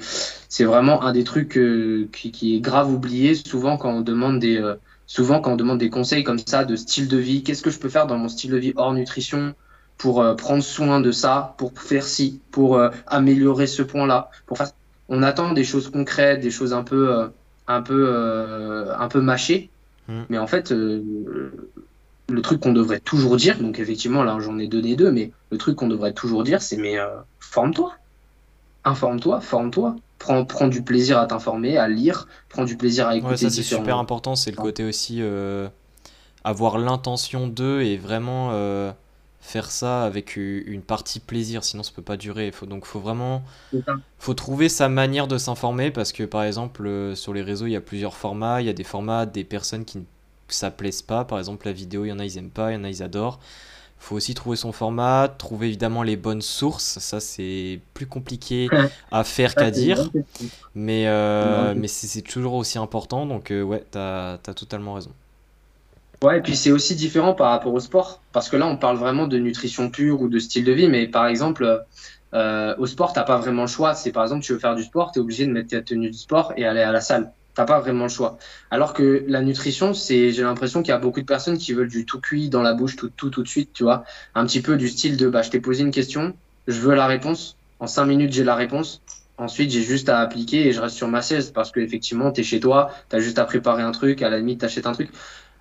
vraiment 0.62 1.04
un 1.04 1.14
des 1.14 1.24
trucs 1.24 1.56
euh, 1.60 2.10
qui, 2.12 2.56
est 2.56 2.62
grave 2.62 2.92
oublié 2.92 3.36
souvent 3.36 3.78
quand 3.78 3.92
on 3.92 4.02
demande 4.02 4.40
des 4.40 4.60
souvent 5.08 5.40
quand 5.40 5.54
on 5.54 5.56
demande 5.56 5.80
des 5.80 5.90
conseils 5.90 6.24
comme 6.24 6.40
ça 6.40 6.66
de 6.66 6.76
style 6.76 7.08
de 7.08 7.18
vie. 7.18 7.44
Qu'est-ce 7.44 7.62
que 7.62 7.70
je 7.70 7.80
peux 7.80 7.90
faire 7.90 8.08
dans 8.08 8.18
mon 8.18 8.30
style 8.30 8.52
de 8.52 8.58
vie 8.58 8.74
hors 8.76 8.94
nutrition 8.94 9.54
pour 9.98 10.22
euh, 10.22 10.36
prendre 10.36 10.64
soin 10.64 11.00
de 11.00 11.12
ça, 11.12 11.56
pour 11.58 11.72
faire 11.80 12.04
ci, 12.04 12.42
pour 12.52 12.80
améliorer 13.08 13.68
ce 13.68 13.82
point-là, 13.82 14.30
pour 14.46 14.58
faire. 14.58 14.72
On 15.08 15.22
attend 15.24 15.54
des 15.54 15.64
choses 15.64 15.90
concrètes, 15.90 16.42
des 16.42 16.52
choses 16.52 16.74
un 16.74 16.84
peu 16.84 17.30
un 17.68 17.82
peu 17.82 18.92
un 18.98 19.08
peu 19.08 19.22
mâchées 19.22 19.70
Mm. 20.08 20.22
Mais 20.30 20.38
en 20.38 20.48
fait, 20.48 20.72
euh, 20.72 21.52
le 22.30 22.42
truc 22.42 22.62
qu'on 22.62 22.74
devrait 22.74 23.00
toujours 23.00 23.38
dire, 23.38 23.60
donc 23.60 23.80
effectivement, 23.80 24.24
là 24.24 24.38
j'en 24.40 24.58
ai 24.60 24.68
donné 24.68 24.96
deux, 24.96 25.12
mais 25.12 25.32
le 25.52 25.58
truc 25.58 25.76
qu'on 25.76 25.88
devrait 25.88 26.14
toujours 26.14 26.44
dire, 26.44 26.62
c'est 26.62 26.78
mais 26.78 26.98
euh, 26.98 27.08
forme-toi. 27.40 27.94
Informe-toi, 28.84 29.42
forme-toi. 29.42 29.96
Prends, 30.26 30.46
prends, 30.46 30.68
du 30.68 30.82
plaisir 30.82 31.20
à 31.20 31.28
t'informer, 31.28 31.78
à 31.78 31.88
lire, 31.88 32.28
prends 32.50 32.66
du 32.66 32.78
plaisir 32.78 33.08
à 33.08 33.16
écouter. 33.16 33.32
Ouais, 33.32 33.38
ça 33.38 33.50
c'est 33.50 33.64
super 33.64 33.98
important, 33.98 34.36
c'est 34.36 34.52
le 34.52 34.58
côté 34.58 34.84
aussi 34.84 35.18
euh, 35.22 35.68
avoir 36.44 36.78
l'intention 36.78 37.48
d'eux 37.48 37.82
et 37.82 37.98
vraiment 37.98 38.52
faire 39.46 39.70
ça 39.70 40.04
avec 40.04 40.38
une 40.38 40.82
partie 40.82 41.20
plaisir, 41.20 41.64
sinon 41.64 41.84
ça 41.84 41.92
peut 41.96 42.02
pas 42.02 42.18
durer. 42.18 42.52
Faut, 42.52 42.66
donc 42.66 42.86
faut 42.86 43.00
vraiment 43.00 43.44
faut 44.18 44.34
trouver 44.34 44.70
sa 44.70 44.90
manière 44.90 45.28
de 45.28 45.38
s'informer 45.38 45.92
parce 45.92 46.12
que 46.12 46.24
par 46.24 46.44
exemple 46.44 46.86
euh, 46.88 47.14
sur 47.14 47.32
les 47.32 47.44
réseaux 47.44 47.68
il 47.68 47.74
y 47.74 47.76
a 47.76 47.82
plusieurs 47.82 48.16
formats, 48.16 48.62
il 48.62 48.66
y 48.66 48.70
a 48.70 48.74
des 48.74 48.84
formats 48.84 49.28
des 49.28 49.44
personnes 49.44 49.86
qui 49.86 50.04
ça 50.48 50.72
plaise 50.72 51.04
pas, 51.04 51.26
par 51.26 51.38
exemple 51.38 51.68
la 51.68 51.74
vidéo 51.74 52.06
il 52.06 52.10
y 52.10 52.12
en 52.12 52.18
a 52.18 52.26
ils 52.26 52.40
aiment 52.40 52.50
pas, 52.50 52.72
il 52.72 52.76
y 52.76 52.78
en 52.78 52.84
a 52.84 52.90
ils 52.90 53.04
adorent. 53.04 53.40
Faut 54.06 54.16
aussi 54.16 54.36
trouver 54.36 54.56
son 54.56 54.72
format, 54.72 55.28
trouver 55.28 55.68
évidemment 55.68 56.04
les 56.04 56.16
bonnes 56.16 56.44
sources. 56.44 57.00
Ça, 57.00 57.20
c'est 57.20 57.80
plus 57.96 58.06
compliqué 58.06 58.70
à 59.12 59.24
faire 59.24 59.56
qu'à 59.56 59.72
dire. 59.72 60.10
Mais, 60.76 61.08
euh, 61.08 61.74
mais 61.76 61.88
c'est 61.88 62.22
toujours 62.22 62.54
aussi 62.54 62.78
important. 62.78 63.26
Donc, 63.26 63.52
euh, 63.52 63.64
ouais, 63.64 63.84
tu 63.92 63.98
as, 63.98 64.38
totalement 64.56 64.94
raison. 64.94 65.12
Ouais, 66.22 66.38
et 66.38 66.42
puis 66.42 66.56
c'est 66.56 66.72
aussi 66.72 66.96
différent 66.96 67.34
par 67.34 67.50
rapport 67.50 67.74
au 67.74 67.80
sport. 67.80 68.22
Parce 68.32 68.48
que 68.48 68.58
là, 68.58 68.68
on 68.68 68.78
parle 68.78 68.98
vraiment 68.98 69.28
de 69.28 69.38
nutrition 69.38 69.90
pure 69.90 70.22
ou 70.22 70.30
de 70.30 70.38
style 70.38 70.66
de 70.66 70.72
vie. 70.72 70.88
Mais 70.88 71.08
par 71.08 71.26
exemple, 71.26 71.84
euh, 72.36 72.76
au 72.78 72.86
sport, 72.86 73.12
tu 73.12 73.20
pas 73.26 73.38
vraiment 73.38 73.64
le 73.64 73.68
choix. 73.68 73.96
C'est 73.96 74.12
par 74.12 74.24
exemple, 74.24 74.46
tu 74.46 74.54
veux 74.54 74.60
faire 74.60 74.76
du 74.76 74.84
sport, 74.84 75.12
tu 75.12 75.20
es 75.20 75.22
obligé 75.22 75.48
de 75.48 75.52
mettre 75.52 75.70
ta 75.70 75.82
tenue 75.82 76.12
du 76.12 76.18
sport 76.18 76.54
et 76.58 76.66
aller 76.66 76.82
à 76.82 76.92
la 76.92 77.02
salle. 77.02 77.32
T'as 77.56 77.64
pas 77.64 77.80
vraiment 77.80 78.04
le 78.04 78.10
choix. 78.10 78.38
Alors 78.70 78.94
que 78.94 79.24
la 79.28 79.42
nutrition, 79.42 79.94
c'est, 79.94 80.32
j'ai 80.32 80.44
l'impression 80.44 80.82
qu'il 80.82 80.90
y 80.90 80.94
a 80.94 80.98
beaucoup 80.98 81.22
de 81.22 81.26
personnes 81.26 81.58
qui 81.58 81.72
veulent 81.72 81.88
du 81.88 82.06
tout 82.06 82.20
cuit 82.20 82.50
dans 82.50 82.62
la 82.62 82.74
bouche 82.74 82.98
tout, 82.98 83.10
tout, 83.16 83.30
tout 83.30 83.44
de 83.44 83.48
suite, 83.48 83.72
tu 83.74 83.84
vois. 83.84 84.04
Un 84.36 84.46
petit 84.46 84.62
peu 84.62 84.76
du 84.76 84.90
style 84.90 85.16
de, 85.16 85.30
bah, 85.30 85.42
je 85.42 85.52
t'ai 85.52 85.62
posé 85.62 85.84
une 85.84 85.92
question, 85.92 86.36
je 86.68 86.80
veux 86.82 86.94
la 86.96 87.08
réponse. 87.08 87.56
En 87.80 87.88
cinq 87.88 88.06
minutes, 88.06 88.34
j'ai 88.34 88.44
la 88.44 88.56
réponse. 88.56 89.02
Ensuite, 89.38 89.72
j'ai 89.72 89.82
juste 89.84 90.10
à 90.10 90.20
appliquer 90.20 90.68
et 90.68 90.74
je 90.74 90.82
reste 90.82 90.98
sur 90.98 91.08
ma 91.08 91.22
chaise 91.22 91.52
parce 91.52 91.72
que 91.72 91.80
effectivement, 91.80 92.32
t'es 92.32 92.44
chez 92.44 92.60
toi, 92.60 92.92
t'as 93.08 93.20
juste 93.20 93.40
à 93.40 93.46
préparer 93.46 93.84
un 93.84 93.92
truc, 93.92 94.22
à 94.22 94.30
la 94.30 94.38
limite, 94.40 94.60
t'achètes 94.62 94.88
un 94.88 94.94
truc. 94.94 95.12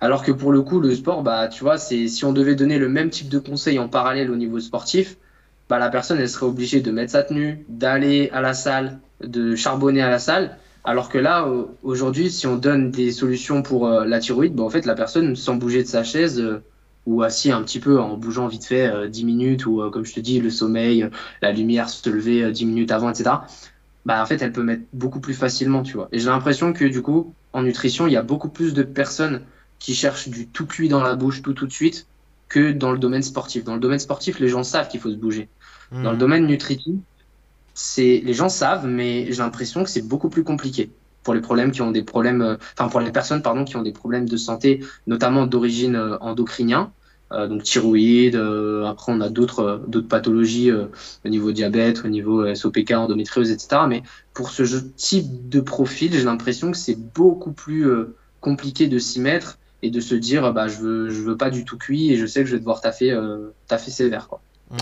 Alors 0.01 0.23
que 0.23 0.33
pour 0.33 0.51
le 0.51 0.61
coup, 0.61 0.81
le 0.81 0.93
sport, 0.93 1.23
bah, 1.23 1.47
tu 1.47 1.63
vois, 1.63 1.77
c'est, 1.77 2.09
si 2.09 2.25
on 2.25 2.33
devait 2.33 2.55
donner 2.55 2.77
le 2.77 2.89
même 2.89 3.09
type 3.09 3.29
de 3.29 3.39
conseil 3.39 3.79
en 3.79 3.87
parallèle 3.87 4.31
au 4.31 4.35
niveau 4.35 4.59
sportif, 4.59 5.15
bah, 5.69 5.79
la 5.79 5.89
personne, 5.89 6.19
elle 6.19 6.29
serait 6.29 6.45
obligée 6.45 6.81
de 6.81 6.91
mettre 6.91 7.13
sa 7.13 7.23
tenue, 7.23 7.65
d'aller 7.69 8.29
à 8.33 8.41
la 8.41 8.53
salle, 8.53 8.99
de 9.23 9.55
charbonner 9.55 10.01
à 10.01 10.09
la 10.09 10.19
salle 10.19 10.57
alors 10.85 11.09
que 11.09 11.17
là, 11.17 11.47
aujourd'hui, 11.83 12.29
si 12.29 12.45
on 12.45 12.55
donne 12.55 12.91
des 12.91 13.11
solutions 13.11 13.63
pour 13.63 13.87
euh, 13.87 14.05
la 14.05 14.19
thyroïde, 14.19 14.53
bah, 14.53 14.63
en 14.63 14.69
fait, 14.69 14.85
la 14.85 14.93
personne, 14.93 15.35
sans 15.35 15.55
bouger 15.55 15.81
de 15.81 15.87
sa 15.87 16.03
chaise 16.03 16.39
euh, 16.39 16.63
ou 17.07 17.23
assis 17.23 17.51
un 17.51 17.63
petit 17.63 17.79
peu 17.79 17.99
en 17.99 18.17
bougeant 18.17 18.47
vite 18.47 18.65
fait 18.65 19.09
10 19.09 19.21
euh, 19.21 19.25
minutes, 19.25 19.65
ou 19.65 19.89
comme 19.91 20.05
je 20.05 20.13
te 20.13 20.19
dis, 20.19 20.39
le 20.39 20.49
sommeil, 20.49 21.09
la 21.41 21.51
lumière 21.51 21.89
se 21.89 22.07
lever 22.09 22.51
10 22.51 22.65
minutes 22.65 22.91
avant, 22.91 23.09
etc., 23.09 23.31
bah, 24.05 24.21
en 24.21 24.25
fait, 24.27 24.41
elle 24.43 24.51
peut 24.51 24.63
mettre 24.63 24.83
beaucoup 24.93 25.19
plus 25.19 25.33
facilement, 25.33 25.81
tu 25.81 25.93
vois. 25.93 26.07
Et 26.11 26.19
j'ai 26.19 26.29
l'impression 26.29 26.73
que, 26.73 26.85
du 26.85 27.01
coup, 27.01 27.33
en 27.53 27.63
nutrition, 27.63 28.05
il 28.05 28.13
y 28.13 28.17
a 28.17 28.21
beaucoup 28.21 28.49
plus 28.49 28.75
de 28.75 28.83
personnes 28.83 29.41
qui 29.79 29.95
cherchent 29.95 30.29
du 30.29 30.47
tout 30.47 30.67
cuit 30.67 30.89
dans 30.89 31.01
la 31.01 31.15
bouche 31.15 31.41
tout, 31.41 31.53
tout 31.53 31.65
de 31.65 31.71
suite 31.71 32.05
que 32.47 32.71
dans 32.71 32.91
le 32.91 32.99
domaine 32.99 33.23
sportif. 33.23 33.63
Dans 33.63 33.73
le 33.73 33.79
domaine 33.79 33.99
sportif, 33.99 34.39
les 34.39 34.47
gens 34.47 34.63
savent 34.63 34.87
qu'il 34.87 34.99
faut 34.99 35.09
se 35.09 35.15
bouger. 35.15 35.49
Dans 35.91 36.11
le 36.11 36.15
mmh. 36.15 36.19
domaine 36.19 36.45
nutritif, 36.45 36.95
c'est 37.75 38.21
les 38.23 38.33
gens 38.33 38.49
savent, 38.49 38.87
mais 38.87 39.31
j'ai 39.31 39.43
l'impression 39.43 39.83
que 39.83 39.89
c'est 39.89 40.01
beaucoup 40.01 40.29
plus 40.29 40.43
compliqué 40.43 40.89
pour 41.25 41.33
les 41.33 41.41
problèmes 41.41 41.71
qui 41.71 41.81
ont 41.81 41.91
des 41.91 42.03
problèmes, 42.03 42.41
euh, 42.41 42.55
enfin 42.77 42.87
pour 42.87 43.01
les 43.01 43.11
personnes 43.11 43.41
pardon 43.41 43.65
qui 43.65 43.75
ont 43.75 43.81
des 43.81 43.91
problèmes 43.91 44.29
de 44.29 44.37
santé, 44.37 44.81
notamment 45.07 45.45
d'origine 45.45 45.95
euh, 45.95 46.17
endocrinien, 46.21 46.93
euh, 47.33 47.47
donc 47.47 47.63
thyroïde. 47.63 48.35
après 48.87 49.11
on 49.11 49.19
a 49.19 49.29
d'autres 49.29 49.83
d'autres 49.87 50.07
pathologies 50.07 50.71
au 50.71 51.29
niveau 51.29 51.51
diabète, 51.51 52.05
au 52.05 52.07
niveau 52.07 52.55
SOPK, 52.55 52.91
endométriose, 52.91 53.51
etc. 53.51 53.81
Mais 53.89 54.03
pour 54.33 54.51
ce 54.51 54.63
type 54.95 55.49
de 55.49 55.59
profil, 55.59 56.13
j'ai 56.13 56.23
l'impression 56.23 56.71
que 56.71 56.77
c'est 56.77 56.97
beaucoup 57.13 57.51
plus 57.51 57.87
compliqué 58.39 58.87
de 58.87 58.99
s'y 58.99 59.19
mettre 59.19 59.57
et 59.81 59.89
de 59.89 59.99
se 59.99 60.15
dire 60.15 60.53
bah 60.53 60.67
je 60.67 60.77
veux 60.77 61.09
je 61.09 61.21
veux 61.21 61.35
pas 61.35 61.49
du 61.49 61.65
tout 61.65 61.77
cuit 61.77 62.11
et 62.11 62.17
je 62.17 62.27
sais 62.27 62.41
que 62.41 62.45
je 62.47 62.53
vais 62.53 62.59
devoir 62.59 62.79
taffer 62.79 63.19
taffer 63.67 63.91
sévère. 63.91 64.29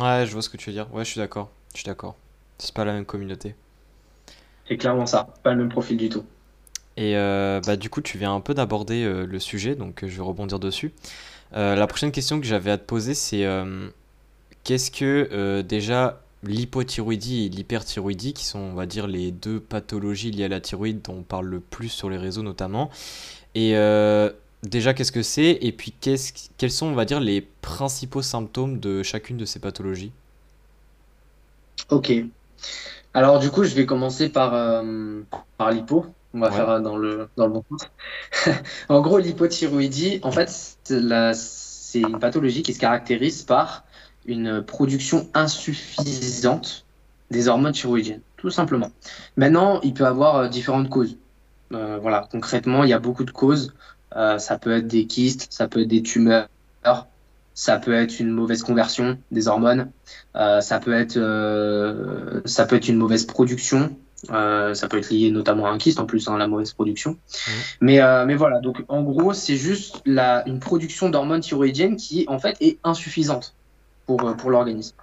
Ouais, 0.01 0.25
je 0.27 0.33
vois 0.33 0.41
ce 0.41 0.49
que 0.49 0.57
tu 0.57 0.69
veux 0.69 0.75
dire. 0.75 0.93
Ouais, 0.93 1.05
je 1.05 1.11
suis 1.11 1.19
d'accord. 1.19 1.49
Je 1.73 1.79
suis 1.79 1.85
d'accord. 1.85 2.15
C'est 2.63 2.73
pas 2.73 2.85
la 2.85 2.93
même 2.93 3.05
communauté. 3.05 3.55
C'est 4.67 4.77
clairement 4.77 5.05
ça, 5.05 5.27
pas 5.43 5.51
le 5.51 5.57
même 5.57 5.69
profil 5.69 5.97
du 5.97 6.07
tout. 6.07 6.23
Et 6.95 7.17
euh, 7.17 7.59
bah, 7.59 7.75
du 7.75 7.89
coup, 7.89 7.99
tu 7.99 8.17
viens 8.17 8.33
un 8.33 8.39
peu 8.39 8.53
d'aborder 8.53 9.03
euh, 9.03 9.25
le 9.25 9.39
sujet, 9.39 9.75
donc 9.75 10.03
euh, 10.03 10.07
je 10.07 10.15
vais 10.15 10.23
rebondir 10.23 10.59
dessus. 10.59 10.93
la 11.51 11.87
prochaine 11.87 12.13
question 12.13 12.39
que 12.39 12.45
j'avais 12.45 12.71
à 12.71 12.77
te 12.77 12.85
poser, 12.85 13.15
c'est 13.15 13.45
qu'est-ce 14.63 14.91
que 14.91 15.61
déjà 15.61 16.21
l'hypothyroïdie 16.43 17.45
et 17.45 17.49
l'hyperthyroïdie, 17.49 18.33
qui 18.33 18.45
sont, 18.45 18.59
on 18.59 18.73
va 18.75 18.85
dire, 18.85 19.07
les 19.07 19.31
deux 19.31 19.59
pathologies 19.59 20.31
liées 20.31 20.45
à 20.45 20.47
la 20.47 20.61
thyroïde 20.61 21.01
dont 21.01 21.17
on 21.17 21.23
parle 21.23 21.47
le 21.47 21.59
plus 21.59 21.89
sur 21.89 22.09
les 22.09 22.17
réseaux 22.17 22.43
notamment, 22.43 22.89
et 23.55 23.73
déjà 24.63 24.93
qu'est-ce 24.93 25.11
que 25.11 25.21
c'est, 25.21 25.59
et 25.61 25.71
puis 25.73 25.93
quels 25.99 26.71
sont, 26.71 26.87
on 26.87 26.95
va 26.95 27.05
dire, 27.05 27.19
les 27.19 27.41
principaux 27.41 28.21
symptômes 28.23 28.79
de 28.79 29.03
chacune 29.03 29.37
de 29.37 29.45
ces 29.45 29.59
pathologies? 29.59 30.11
Ok, 31.89 32.11
alors 33.13 33.39
du 33.39 33.51
coup, 33.51 33.63
je 33.63 33.75
vais 33.75 33.85
commencer 33.85 34.29
par, 34.29 34.53
euh, 34.55 35.21
par 35.57 35.71
l'hypo. 35.71 36.05
On 36.35 36.39
va 36.39 36.49
faire 36.49 36.81
dans 36.81 36.97
le, 36.97 37.29
dans 37.37 37.45
le 37.45 37.53
bon 37.53 37.63
sens. 37.69 37.87
en 38.89 39.01
gros, 39.01 39.19
l'hypothyroïdie, 39.19 40.19
en 40.23 40.31
fait, 40.31 40.49
c'est 40.49 41.99
une 41.99 42.17
pathologie 42.17 42.63
qui 42.63 42.73
se 42.73 42.79
caractérise 42.79 43.43
par 43.43 43.83
une 44.25 44.63
production 44.63 45.29
insuffisante 45.35 46.85
des 47.29 47.47
hormones 47.47 47.73
thyroïdiennes, 47.73 48.21
tout 48.37 48.49
simplement. 48.49 48.89
Maintenant, 49.37 49.79
il 49.81 49.93
peut 49.93 50.07
avoir 50.07 50.37
euh, 50.37 50.47
différentes 50.47 50.89
causes. 50.89 51.17
Euh, 51.71 51.99
voilà, 52.01 52.27
concrètement, 52.31 52.83
il 52.83 52.89
y 52.89 52.93
a 52.93 52.99
beaucoup 52.99 53.25
de 53.25 53.31
causes. 53.31 53.75
ça 54.11 54.57
peut 54.59 54.71
être 54.77 54.87
des 54.87 55.05
kystes, 55.05 55.47
ça 55.51 55.67
peut 55.67 55.81
être 55.81 55.87
des 55.87 56.01
tumeurs, 56.01 56.47
ça 57.53 57.77
peut 57.77 57.93
être 57.93 58.19
une 58.19 58.29
mauvaise 58.29 58.63
conversion 58.63 59.17
des 59.31 59.47
hormones, 59.47 59.91
euh, 60.35 60.61
ça 60.61 60.79
peut 60.79 60.93
être 60.93 61.17
euh, 61.17 62.41
ça 62.45 62.65
peut 62.65 62.75
être 62.75 62.87
une 62.87 62.97
mauvaise 62.97 63.25
production, 63.25 63.95
euh, 64.31 64.73
ça 64.73 64.87
peut 64.87 64.97
être 64.97 65.09
lié 65.09 65.29
notamment 65.29 65.67
à 65.67 65.69
un 65.69 65.77
kyste 65.77 65.99
en 65.99 66.05
plus 66.05 66.27
hein, 66.27 66.37
la 66.37 66.47
mauvaise 66.47 66.73
production. 66.73 67.11
Mmh. 67.11 67.51
Mais 67.81 68.25
mais 68.25 68.35
voilà 68.35 68.59
donc 68.59 68.83
en 68.87 69.03
gros 69.03 69.33
c'est 69.33 69.57
juste 69.57 70.01
la 70.05 70.47
une 70.47 70.59
production 70.59 71.09
d'hormones 71.09 71.41
thyroïdiennes 71.41 71.97
qui 71.97 72.25
en 72.27 72.39
fait 72.39 72.57
est 72.59 72.79
insuffisante 72.83 73.55
pour 74.05 74.35
pour 74.35 74.49
l'organisme 74.49 74.95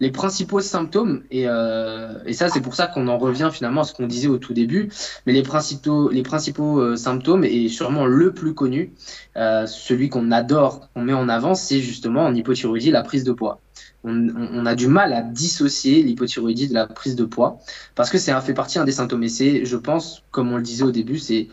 les 0.00 0.10
principaux 0.10 0.60
symptômes, 0.60 1.22
et, 1.30 1.44
euh, 1.46 2.18
et 2.26 2.32
ça 2.32 2.48
c'est 2.48 2.60
pour 2.60 2.74
ça 2.74 2.86
qu'on 2.88 3.06
en 3.08 3.18
revient 3.18 3.50
finalement 3.52 3.82
à 3.82 3.84
ce 3.84 3.94
qu'on 3.94 4.06
disait 4.06 4.28
au 4.28 4.38
tout 4.38 4.52
début, 4.52 4.90
mais 5.26 5.32
les 5.32 5.42
principaux, 5.42 6.10
les 6.10 6.22
principaux 6.22 6.80
euh, 6.80 6.96
symptômes, 6.96 7.44
et 7.44 7.68
sûrement 7.68 8.06
le 8.06 8.32
plus 8.32 8.54
connu, 8.54 8.92
euh, 9.36 9.66
celui 9.66 10.08
qu'on 10.08 10.32
adore, 10.32 10.88
qu'on 10.92 11.02
met 11.02 11.12
en 11.12 11.28
avant, 11.28 11.54
c'est 11.54 11.80
justement 11.80 12.24
en 12.24 12.34
hypothyroïdie 12.34 12.90
la 12.90 13.02
prise 13.02 13.24
de 13.24 13.32
poids. 13.32 13.60
On, 14.06 14.66
a 14.66 14.74
du 14.74 14.86
mal 14.86 15.14
à 15.14 15.22
dissocier 15.22 16.02
l'hypothyroïdie 16.02 16.68
de 16.68 16.74
la 16.74 16.86
prise 16.86 17.16
de 17.16 17.24
poids, 17.24 17.58
parce 17.94 18.10
que 18.10 18.18
c'est 18.18 18.38
fait 18.42 18.52
partie 18.52 18.78
un 18.78 18.84
des 18.84 18.92
symptômes. 18.92 19.22
Et 19.22 19.30
c'est, 19.30 19.64
je 19.64 19.76
pense, 19.78 20.22
comme 20.30 20.52
on 20.52 20.56
le 20.56 20.62
disait 20.62 20.82
au 20.82 20.90
début, 20.90 21.18
c'est 21.18 21.48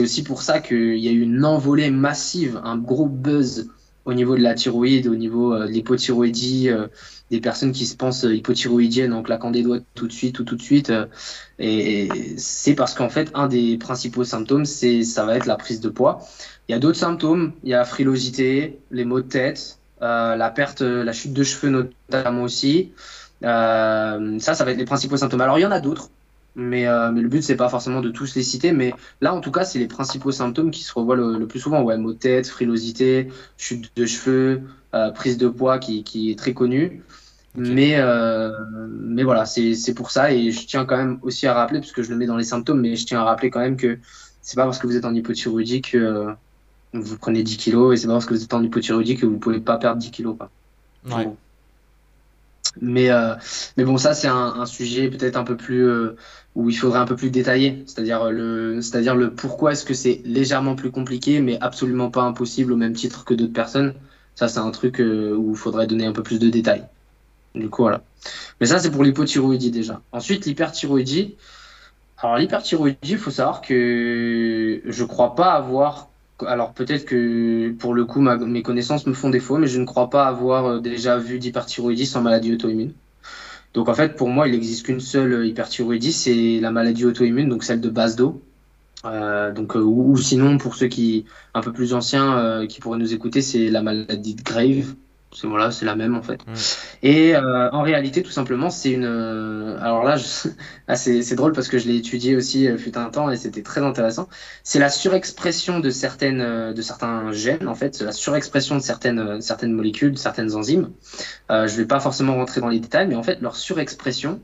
aussi 0.00 0.22
pour 0.22 0.42
ça 0.42 0.60
qu'il 0.60 0.98
y 0.98 1.08
a 1.08 1.10
eu 1.10 1.22
une 1.22 1.44
envolée 1.44 1.90
massive, 1.90 2.60
un 2.62 2.78
gros 2.78 3.06
buzz 3.06 3.68
au 4.08 4.14
niveau 4.14 4.36
de 4.36 4.42
la 4.42 4.54
thyroïde, 4.54 5.06
au 5.06 5.14
niveau 5.14 5.52
euh, 5.54 5.66
de 5.66 5.70
l'hypothyroïdie, 5.70 6.70
euh, 6.70 6.86
des 7.30 7.40
personnes 7.40 7.72
qui 7.72 7.84
se 7.84 7.94
pensent 7.94 8.24
euh, 8.24 8.34
hypothyroïdiennes 8.34 9.12
en 9.12 9.22
claquant 9.22 9.50
des 9.50 9.62
doigts 9.62 9.80
tout 9.94 10.06
de 10.06 10.12
suite 10.12 10.38
ou 10.40 10.44
tout 10.44 10.56
de 10.56 10.62
suite. 10.62 10.90
et, 11.58 12.08
c'est 12.38 12.74
parce 12.74 12.94
qu'en 12.94 13.10
fait, 13.10 13.30
un 13.34 13.48
des 13.48 13.76
principaux 13.76 14.24
symptômes, 14.24 14.64
c'est 14.64 15.02
ça 15.04 15.26
va 15.26 15.36
être 15.36 15.44
la 15.44 15.56
prise 15.56 15.80
de 15.80 15.90
poids. 15.90 16.20
Il 16.68 16.72
y 16.72 16.74
a 16.74 16.78
d'autres 16.78 16.98
symptômes, 16.98 17.52
il 17.64 17.70
y 17.70 17.74
a 17.74 17.78
la 17.78 17.84
frilosité, 17.84 18.78
les 18.90 19.04
maux 19.04 19.20
de 19.20 19.28
tête, 19.28 19.78
la 20.00 20.52
perte, 20.54 20.80
la 20.80 21.12
chute 21.12 21.34
de 21.34 21.42
cheveux 21.42 21.70
notamment 21.70 22.42
aussi. 22.44 22.92
ça, 23.42 24.18
ça 24.38 24.64
va 24.64 24.70
être 24.70 24.78
les 24.78 24.84
principaux 24.86 25.18
symptômes. 25.18 25.42
Alors 25.42 25.58
il 25.58 25.62
y 25.62 25.66
en 25.66 25.70
a 25.70 25.80
d'autres. 25.80 26.10
Mais, 26.58 26.88
euh, 26.88 27.12
mais 27.12 27.22
le 27.22 27.28
but, 27.28 27.40
c'est 27.40 27.56
pas 27.56 27.68
forcément 27.68 28.00
de 28.00 28.10
tous 28.10 28.34
les 28.34 28.42
citer. 28.42 28.72
Mais 28.72 28.92
là, 29.20 29.32
en 29.32 29.40
tout 29.40 29.52
cas, 29.52 29.64
c'est 29.64 29.78
les 29.78 29.86
principaux 29.86 30.32
symptômes 30.32 30.72
qui 30.72 30.82
se 30.82 30.92
revoient 30.92 31.14
le, 31.14 31.46
plus 31.46 31.60
souvent. 31.60 31.82
Ouais, 31.82 31.96
maux 31.96 32.12
de 32.12 32.18
tête, 32.18 32.48
frilosité, 32.48 33.28
chute 33.56 33.92
de 33.96 34.04
cheveux, 34.04 34.62
euh, 34.92 35.12
prise 35.12 35.38
de 35.38 35.48
poids 35.48 35.78
qui, 35.78 36.02
qui 36.02 36.32
est 36.32 36.38
très 36.38 36.54
connue. 36.54 37.02
Mais, 37.54 37.94
euh, 37.96 38.50
mais 38.90 39.22
voilà, 39.22 39.46
c'est 39.46 39.94
pour 39.94 40.10
ça. 40.10 40.32
Et 40.32 40.50
je 40.50 40.66
tiens 40.66 40.84
quand 40.84 40.96
même 40.96 41.20
aussi 41.22 41.46
à 41.46 41.54
rappeler, 41.54 41.78
parce 41.78 41.92
que 41.92 42.02
je 42.02 42.10
le 42.10 42.16
mets 42.16 42.26
dans 42.26 42.36
les 42.36 42.44
symptômes, 42.44 42.80
mais 42.80 42.96
je 42.96 43.06
tiens 43.06 43.20
à 43.20 43.24
rappeler 43.24 43.50
quand 43.50 43.60
même 43.60 43.76
que 43.76 43.98
c'est 44.42 44.56
pas 44.56 44.64
parce 44.64 44.78
que 44.78 44.88
vous 44.88 44.96
êtes 44.96 45.04
en 45.04 45.14
hypothyroïdie 45.14 45.80
que 45.80 46.26
vous 46.92 47.18
prenez 47.18 47.44
10 47.44 47.56
kilos 47.56 47.94
et 47.94 47.96
c'est 48.00 48.08
pas 48.08 48.14
parce 48.14 48.26
que 48.26 48.34
vous 48.34 48.42
êtes 48.42 48.54
en 48.54 48.62
hypothyroïdie 48.64 49.16
que 49.16 49.26
vous 49.26 49.38
pouvez 49.38 49.60
pas 49.60 49.76
perdre 49.76 50.00
10 50.00 50.10
kilos. 50.10 50.36
Quoi. 50.36 50.50
Ouais. 51.16 51.28
Mais, 52.80 53.10
euh, 53.10 53.34
mais 53.76 53.84
bon, 53.84 53.98
ça, 53.98 54.14
c'est 54.14 54.28
un, 54.28 54.66
sujet 54.66 55.08
peut-être 55.08 55.36
un 55.36 55.44
peu 55.44 55.56
plus 55.56 55.86
euh, 55.86 56.16
où 56.54 56.70
il 56.70 56.76
faudrait 56.76 56.98
un 56.98 57.06
peu 57.06 57.16
plus 57.16 57.30
détailler, 57.30 57.82
c'est-à-dire 57.86 58.30
le, 58.30 58.80
c'est-à-dire 58.80 59.14
le 59.14 59.32
pourquoi 59.34 59.72
est-ce 59.72 59.84
que 59.84 59.94
c'est 59.94 60.20
légèrement 60.24 60.76
plus 60.76 60.90
compliqué, 60.90 61.40
mais 61.40 61.58
absolument 61.60 62.10
pas 62.10 62.22
impossible 62.22 62.72
au 62.72 62.76
même 62.76 62.94
titre 62.94 63.24
que 63.24 63.34
d'autres 63.34 63.52
personnes. 63.52 63.94
Ça, 64.34 64.48
c'est 64.48 64.60
un 64.60 64.70
truc 64.70 65.00
euh, 65.00 65.34
où 65.34 65.52
il 65.52 65.56
faudrait 65.56 65.86
donner 65.86 66.06
un 66.06 66.12
peu 66.12 66.22
plus 66.22 66.38
de 66.38 66.48
détails. 66.48 66.84
Du 67.54 67.68
coup, 67.70 67.82
voilà. 67.82 68.02
Mais 68.60 68.66
ça, 68.66 68.78
c'est 68.78 68.90
pour 68.90 69.04
l'hypothyroïdie 69.04 69.70
déjà. 69.70 70.00
Ensuite, 70.12 70.46
l'hyperthyroïdie. 70.46 71.36
Alors, 72.18 72.36
l'hyperthyroïdie, 72.36 72.98
il 73.02 73.18
faut 73.18 73.30
savoir 73.30 73.60
que 73.60 74.80
je 74.84 75.04
crois 75.04 75.34
pas 75.34 75.52
avoir 75.52 76.07
alors 76.46 76.72
peut-être 76.72 77.04
que 77.04 77.72
pour 77.78 77.94
le 77.94 78.04
coup 78.04 78.20
mes 78.20 78.62
connaissances 78.62 79.06
me 79.06 79.12
font 79.12 79.30
défaut, 79.30 79.58
mais 79.58 79.66
je 79.66 79.80
ne 79.80 79.84
crois 79.84 80.10
pas 80.10 80.26
avoir 80.26 80.66
euh, 80.66 80.80
déjà 80.80 81.18
vu 81.18 81.38
d'hyperthyroïdie 81.38 82.06
sans 82.06 82.22
maladie 82.22 82.52
auto-immune. 82.52 82.92
Donc 83.74 83.88
en 83.88 83.94
fait 83.94 84.16
pour 84.16 84.28
moi 84.28 84.48
il 84.48 84.52
n'existe 84.52 84.86
qu'une 84.86 85.00
seule 85.00 85.46
hyperthyroïdie, 85.46 86.12
c'est 86.12 86.60
la 86.60 86.70
maladie 86.70 87.04
auto-immune, 87.04 87.48
donc 87.48 87.64
celle 87.64 87.80
de 87.80 87.90
base 87.90 88.16
d'eau. 88.16 88.42
Euh, 89.04 89.52
donc 89.52 89.76
euh, 89.76 89.80
ou, 89.80 90.16
sinon 90.16 90.58
pour 90.58 90.74
ceux 90.74 90.88
qui 90.88 91.24
un 91.54 91.60
peu 91.60 91.72
plus 91.72 91.94
anciens 91.94 92.66
qui 92.68 92.80
pourraient 92.80 92.98
nous 92.98 93.14
écouter, 93.14 93.42
c'est 93.42 93.68
la 93.68 93.82
maladie 93.82 94.34
de 94.34 94.42
Grave. 94.42 94.94
C'est 95.40 95.46
voilà, 95.46 95.70
c'est 95.70 95.84
la 95.84 95.94
même 95.94 96.16
en 96.16 96.22
fait. 96.22 96.40
Et 97.04 97.36
euh, 97.36 97.70
en 97.70 97.82
réalité, 97.82 98.24
tout 98.24 98.32
simplement, 98.32 98.70
c'est 98.70 98.90
une. 98.90 99.04
Euh, 99.04 99.78
alors 99.80 100.02
là, 100.02 100.16
ah, 100.88 100.96
c'est 100.96 101.34
drôle 101.36 101.52
parce 101.52 101.68
que 101.68 101.78
je 101.78 101.86
l'ai 101.86 101.96
étudié 101.96 102.34
aussi 102.34 102.66
euh, 102.66 102.76
fut 102.76 102.98
un 102.98 103.08
temps 103.08 103.30
et 103.30 103.36
c'était 103.36 103.62
très 103.62 103.80
intéressant. 103.82 104.28
C'est 104.64 104.80
la 104.80 104.90
surexpression 104.90 105.78
de 105.78 105.90
certaines 105.90 106.72
de 106.72 106.82
certains 106.82 107.30
gènes 107.30 107.68
en 107.68 107.76
fait, 107.76 108.00
la 108.00 108.10
surexpression 108.10 108.74
de 108.74 108.80
certaines 108.80 109.40
certaines 109.40 109.72
molécules, 109.72 110.12
de 110.12 110.18
certaines 110.18 110.56
enzymes. 110.56 110.90
je 111.50 111.76
vais 111.76 111.86
pas 111.86 112.00
forcément 112.00 112.34
rentrer 112.34 112.60
dans 112.60 112.68
les 112.68 112.80
détails, 112.80 113.06
mais 113.06 113.14
en 113.14 113.22
fait, 113.22 113.40
leur 113.40 113.54
surexpression 113.54 114.40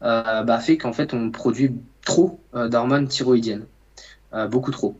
bah, 0.00 0.58
fait 0.60 0.78
qu'en 0.78 0.94
fait, 0.94 1.12
on 1.12 1.30
produit 1.30 1.74
trop 2.06 2.40
d'hormones 2.54 3.08
thyroïdiennes, 3.08 3.66
beaucoup 4.50 4.70
trop. 4.70 4.98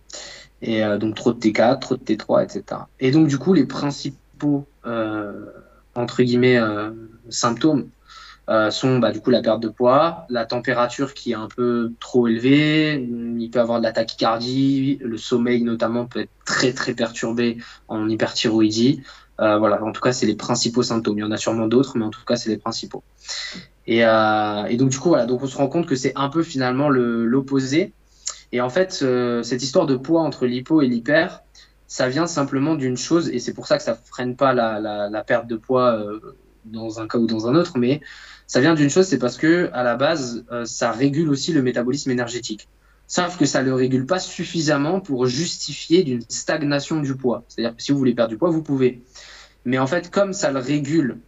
Et 0.61 0.83
donc 0.99 1.15
trop 1.15 1.33
de 1.33 1.39
T4, 1.39 1.79
trop 1.79 1.97
de 1.97 2.03
T3, 2.03 2.45
etc. 2.45 2.83
Et 3.01 3.11
donc 3.13 3.29
du 3.29 3.39
coup, 3.39 3.55
les 3.55 3.65
principaux 3.65 4.19
euh, 4.45 4.59
entre 5.99 6.23
guillemets 6.23 6.59
euh, 6.59 6.91
symptômes 7.29 7.89
euh, 8.49 8.71
sont 8.71 8.99
bah, 8.99 9.13
du 9.13 9.21
coup 9.21 9.31
la 9.31 9.43
perte 9.43 9.61
de 9.61 9.69
poids, 9.69 10.27
la 10.31 10.47
température 10.47 11.13
qui 11.13 11.33
est 11.33 11.35
un 11.35 11.49
peu 11.49 11.93
trop 12.01 12.29
élevée, 12.29 12.95
il 13.39 13.51
peut 13.51 13.61
avoir 13.61 13.79
de 13.79 13.85
la 13.85 13.93
tachycardie, 13.93 14.99
le 15.03 15.19
sommeil 15.19 15.63
notamment 15.63 16.07
peut 16.07 16.21
être 16.21 16.31
très 16.47 16.73
très 16.73 16.95
perturbé 16.95 17.59
en 17.89 18.09
hyperthyroïdie. 18.09 19.03
voilà, 19.39 19.83
en 19.85 19.93
tout 19.93 20.01
cas 20.01 20.13
c'est 20.13 20.27
les 20.27 20.35
principaux 20.35 20.83
symptômes. 20.83 21.19
Il 21.19 21.21
y 21.21 21.25
en 21.25 21.31
a 21.31 21.37
sûrement 21.37 21.67
d'autres, 21.67 21.99
mais 21.99 22.05
en 22.07 22.11
tout 22.11 22.25
cas 22.27 22.37
c'est 22.37 22.49
les 22.49 22.57
principaux. 22.57 23.03
Et, 23.87 23.99
et, 23.99 24.77
donc 24.77 24.89
du 24.89 24.99
coup 24.99 25.11
voilà, 25.11 25.27
donc 25.27 25.43
on 25.43 25.47
se 25.47 25.57
rend 25.57 25.69
compte 25.69 25.87
que 25.87 25.97
c'est 25.97 26.13
un 26.17 26.31
peu 26.31 26.43
finalement 26.43 26.89
l'opposé. 26.89 27.93
Et 28.53 28.63
en 28.63 28.71
fait, 28.71 29.05
cette 29.43 29.63
histoire 29.63 29.85
de 29.85 29.97
poids 29.97 30.23
entre 30.23 30.47
l'hypo 30.47 30.81
et 30.81 30.87
l'hyper, 30.87 31.43
ça 31.89 32.09
vient 32.09 32.27
simplement 32.27 32.75
d'une 32.75 32.99
chose, 32.99 33.31
et 33.31 33.39
c'est 33.39 33.55
pour 33.55 33.67
ça 33.67 33.79
que 33.79 33.83
ça 33.83 33.95
freine 33.97 34.37
pas 34.37 34.53
la, 34.53 34.79
la, 34.79 35.25
perte 35.25 35.47
de 35.47 35.57
poids 35.57 35.95
euh, 35.95 36.21
dans 36.67 37.01
un 37.01 37.09
cas 37.09 37.17
ou 37.17 37.27
dans 37.27 37.49
un 37.49 37.55
autre, 37.55 37.79
mais 37.79 38.03
ça 38.47 38.61
vient 38.61 38.75
d'une 38.75 38.91
chose, 38.91 39.07
c'est 39.07 39.19
parce 39.19 39.39
que 39.39 39.71
à 39.73 39.83
la 39.83 39.97
base, 39.97 40.45
euh, 40.53 40.67
ça 40.67 40.93
régule 40.93 41.31
aussi 41.31 41.53
le 41.53 41.63
métabolisme 41.63 42.11
énergétique. 42.11 42.69
Sauf 43.07 43.39
que 43.39 43.47
ça 43.47 43.63
ne 43.63 43.69
le 43.69 43.75
régule 43.75 44.05
pas 44.05 44.19
suffisamment 44.19 45.01
pour 45.01 45.27
justifier 45.27 46.05
d'une 46.05 46.21
stagnation 46.29 47.01
du 47.01 47.17
poids. 47.17 47.43
C'est-à-dire 47.49 47.75
que 47.75 47.83
si 47.83 47.91
vous 47.91 47.97
voulez 47.97 48.15
perdre 48.15 48.29
du 48.29 48.37
poids, 48.37 48.51
vous 48.51 48.63
pouvez. 48.63 49.01
Mais 49.65 49.79
en 49.79 49.87
fait, 49.87 50.11
comme 50.11 50.35
ça 50.35 50.53
le 50.53 50.59
régule 50.59 51.19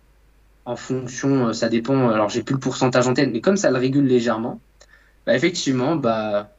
en 0.66 0.76
fonction, 0.76 1.48
euh, 1.48 1.52
ça 1.54 1.70
dépend, 1.70 2.10
alors 2.10 2.28
j'ai 2.28 2.42
plus 2.42 2.54
le 2.54 2.60
pourcentage 2.60 3.08
en 3.08 3.14
tête, 3.14 3.30
mais 3.32 3.40
comme 3.40 3.56
ça 3.56 3.70
le 3.70 3.78
régule 3.78 4.04
légèrement, 4.04 4.60
bah 5.24 5.34
effectivement, 5.34 5.96
bah, 5.96 6.50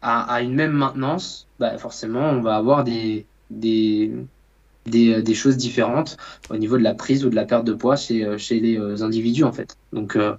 à, 0.00 0.34
à, 0.34 0.40
une 0.40 0.54
même 0.54 0.72
maintenance, 0.72 1.48
bah 1.58 1.76
forcément, 1.76 2.30
on 2.30 2.40
va 2.40 2.56
avoir 2.56 2.84
des, 2.84 3.26
des, 3.52 4.10
des, 4.86 5.22
des, 5.22 5.34
choses 5.34 5.56
différentes 5.56 6.16
au 6.50 6.56
niveau 6.56 6.76
de 6.76 6.82
la 6.82 6.94
prise 6.94 7.24
ou 7.24 7.30
de 7.30 7.34
la 7.34 7.44
perte 7.44 7.64
de 7.64 7.72
poids 7.72 7.96
chez, 7.96 8.24
euh, 8.24 8.38
chez 8.38 8.60
les 8.60 8.78
euh, 8.78 9.02
individus 9.02 9.44
en 9.44 9.52
fait. 9.52 9.76
Donc, 9.92 10.16
euh, 10.16 10.32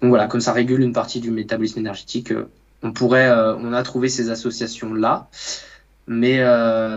donc 0.00 0.10
voilà, 0.10 0.26
comme 0.26 0.40
ça 0.40 0.52
régule 0.52 0.80
une 0.80 0.92
partie 0.92 1.20
du 1.20 1.30
métabolisme 1.30 1.78
énergétique, 1.78 2.32
on 2.82 2.92
pourrait, 2.92 3.30
on 3.30 3.72
a 3.72 3.82
trouvé 3.82 4.08
ces 4.08 4.30
associations 4.30 4.92
là, 4.92 5.28
mais 6.06 6.44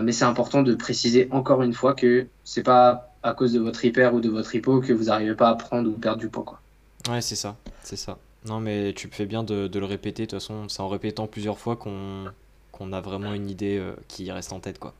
mais 0.02 0.12
c'est 0.12 0.26
important 0.26 0.62
de 0.62 0.74
préciser 0.74 1.26
encore 1.30 1.62
une 1.62 1.72
fois 1.72 1.94
que 1.94 2.26
c'est 2.44 2.62
pas 2.62 3.10
à 3.22 3.32
cause 3.32 3.54
de 3.54 3.60
votre 3.60 3.82
hyper 3.84 4.14
ou 4.14 4.20
de 4.20 4.28
votre 4.28 4.54
hypo 4.54 4.80
que 4.80 4.92
vous 4.92 5.04
n'arrivez 5.04 5.34
pas 5.34 5.48
à 5.48 5.54
prendre 5.54 5.88
ou 5.88 5.94
perdre 5.94 6.18
du 6.18 6.28
poids 6.28 6.44
quoi. 6.44 6.60
Ouais, 7.10 7.22
c'est 7.22 7.34
ça, 7.34 7.56
c'est 7.82 7.96
ça. 7.96 8.18
Non, 8.46 8.60
mais 8.60 8.92
tu 8.94 9.08
fais 9.10 9.26
bien 9.26 9.42
de, 9.42 9.70
le 9.72 9.84
répéter. 9.86 10.26
De 10.26 10.30
toute 10.30 10.38
façon, 10.38 10.68
c'est 10.68 10.80
en 10.80 10.88
répétant 10.88 11.26
plusieurs 11.26 11.58
fois 11.58 11.76
qu'on 11.76 12.26
qu'on 12.72 12.92
a 12.92 13.00
vraiment 13.00 13.32
une 13.32 13.48
idée 13.48 13.82
qui 14.06 14.30
reste 14.30 14.52
en 14.52 14.60
tête 14.60 14.78
quoi. 14.78 14.94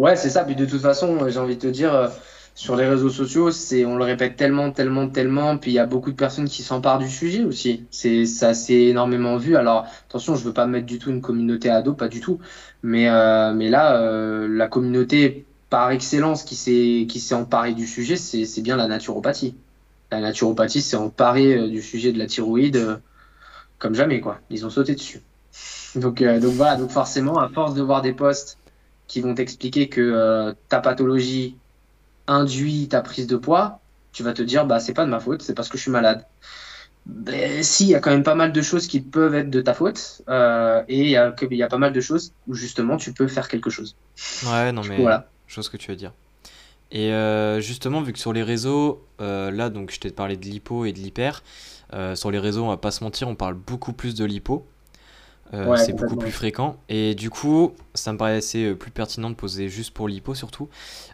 Ouais, 0.00 0.16
c'est 0.16 0.30
ça. 0.30 0.44
Puis 0.44 0.56
de 0.56 0.64
toute 0.64 0.80
façon, 0.80 1.28
j'ai 1.28 1.38
envie 1.38 1.56
de 1.56 1.60
te 1.60 1.66
dire, 1.66 1.94
euh, 1.94 2.08
sur 2.54 2.74
les 2.74 2.88
réseaux 2.88 3.10
sociaux, 3.10 3.50
c'est, 3.50 3.84
on 3.84 3.96
le 3.96 4.04
répète 4.04 4.34
tellement, 4.34 4.72
tellement, 4.72 5.08
tellement. 5.10 5.58
Puis 5.58 5.72
il 5.72 5.74
y 5.74 5.78
a 5.78 5.84
beaucoup 5.84 6.10
de 6.10 6.16
personnes 6.16 6.48
qui 6.48 6.62
s'emparent 6.62 6.98
du 6.98 7.08
sujet 7.10 7.44
aussi. 7.44 7.84
C'est, 7.90 8.24
ça 8.24 8.54
s'est 8.54 8.84
énormément 8.86 9.36
vu. 9.36 9.56
Alors 9.56 9.84
attention, 10.08 10.36
je 10.36 10.44
veux 10.44 10.54
pas 10.54 10.66
mettre 10.66 10.86
du 10.86 10.98
tout 10.98 11.10
une 11.10 11.20
communauté 11.20 11.68
ado, 11.68 11.92
pas 11.92 12.08
du 12.08 12.20
tout. 12.20 12.38
Mais, 12.82 13.10
euh, 13.10 13.52
mais 13.52 13.68
là, 13.68 14.00
euh, 14.00 14.48
la 14.48 14.68
communauté 14.68 15.44
par 15.68 15.90
excellence 15.90 16.44
qui 16.44 16.56
s'est, 16.56 17.06
qui 17.06 17.20
s'est 17.20 17.34
emparée 17.34 17.74
du 17.74 17.86
sujet, 17.86 18.16
c'est, 18.16 18.46
c'est 18.46 18.62
bien 18.62 18.76
la 18.76 18.88
naturopathie. 18.88 19.54
La 20.10 20.20
naturopathie 20.20 20.80
s'est 20.80 20.96
emparée 20.96 21.68
du 21.68 21.82
sujet 21.82 22.12
de 22.12 22.18
la 22.18 22.26
thyroïde 22.26 23.00
comme 23.78 23.94
jamais, 23.94 24.20
quoi. 24.20 24.40
Ils 24.50 24.64
ont 24.64 24.70
sauté 24.70 24.94
dessus. 24.94 25.20
Donc, 25.96 26.22
donc 26.22 26.52
voilà, 26.54 26.76
donc 26.76 26.90
forcément, 26.90 27.40
à 27.40 27.48
force 27.48 27.74
de 27.74 27.82
voir 27.82 28.00
des 28.00 28.12
posts 28.12 28.59
qui 29.10 29.20
vont 29.20 29.34
t'expliquer 29.34 29.88
que 29.88 30.00
euh, 30.00 30.54
ta 30.68 30.78
pathologie 30.78 31.56
induit 32.28 32.86
ta 32.88 33.02
prise 33.02 33.26
de 33.26 33.36
poids, 33.36 33.80
tu 34.12 34.22
vas 34.22 34.32
te 34.32 34.40
dire 34.40 34.66
bah 34.66 34.78
c'est 34.78 34.94
pas 34.94 35.04
de 35.04 35.10
ma 35.10 35.18
faute, 35.18 35.42
c'est 35.42 35.52
parce 35.52 35.68
que 35.68 35.76
je 35.76 35.82
suis 35.82 35.90
malade. 35.90 36.26
Ben, 37.06 37.60
si, 37.64 37.86
il 37.86 37.90
y 37.90 37.94
a 37.96 37.98
quand 37.98 38.12
même 38.12 38.22
pas 38.22 38.36
mal 38.36 38.52
de 38.52 38.62
choses 38.62 38.86
qui 38.86 39.00
peuvent 39.00 39.34
être 39.34 39.50
de 39.50 39.60
ta 39.60 39.74
faute, 39.74 40.22
euh, 40.28 40.84
et 40.86 41.00
il 41.00 41.08
y, 41.08 41.16
a, 41.16 41.34
y 41.50 41.62
a 41.62 41.66
pas 41.66 41.78
mal 41.78 41.92
de 41.92 42.00
choses 42.00 42.32
où 42.46 42.54
justement 42.54 42.98
tu 42.98 43.12
peux 43.12 43.26
faire 43.26 43.48
quelque 43.48 43.68
chose. 43.68 43.96
Ouais, 44.46 44.70
non 44.70 44.82
mais 44.88 44.98
voilà. 44.98 45.28
chose 45.48 45.68
que 45.68 45.76
tu 45.76 45.90
veux 45.90 45.96
dire. 45.96 46.12
Et 46.92 47.12
euh, 47.12 47.60
justement, 47.60 48.02
vu 48.02 48.12
que 48.12 48.18
sur 48.20 48.32
les 48.32 48.44
réseaux, 48.44 49.04
là 49.18 49.70
donc 49.70 49.90
je 49.90 49.98
t'ai 49.98 50.10
parlé 50.10 50.36
de 50.36 50.44
l'hypo 50.44 50.84
et 50.84 50.92
de 50.92 51.00
l'hyper, 51.00 51.42
sur 52.14 52.30
les 52.30 52.38
réseaux, 52.38 52.64
on 52.64 52.68
va 52.68 52.76
pas 52.76 52.92
se 52.92 53.02
mentir, 53.02 53.26
on 53.26 53.34
parle 53.34 53.54
beaucoup 53.54 53.92
plus 53.92 54.14
de 54.14 54.24
l'hypo. 54.24 54.68
Euh, 55.52 55.76
c'est 55.76 55.92
beaucoup 55.92 56.16
plus 56.16 56.30
fréquent. 56.30 56.76
Et 56.88 57.14
du 57.14 57.28
coup, 57.30 57.74
ça 57.94 58.12
me 58.12 58.18
paraissait 58.18 58.66
euh, 58.66 58.74
plus 58.74 58.90
pertinent 58.90 59.30
de 59.30 59.34
poser 59.34 59.68
juste 59.68 59.92
pour 59.92 60.08
l'hypo 60.08 60.34
surtout. 60.34 60.68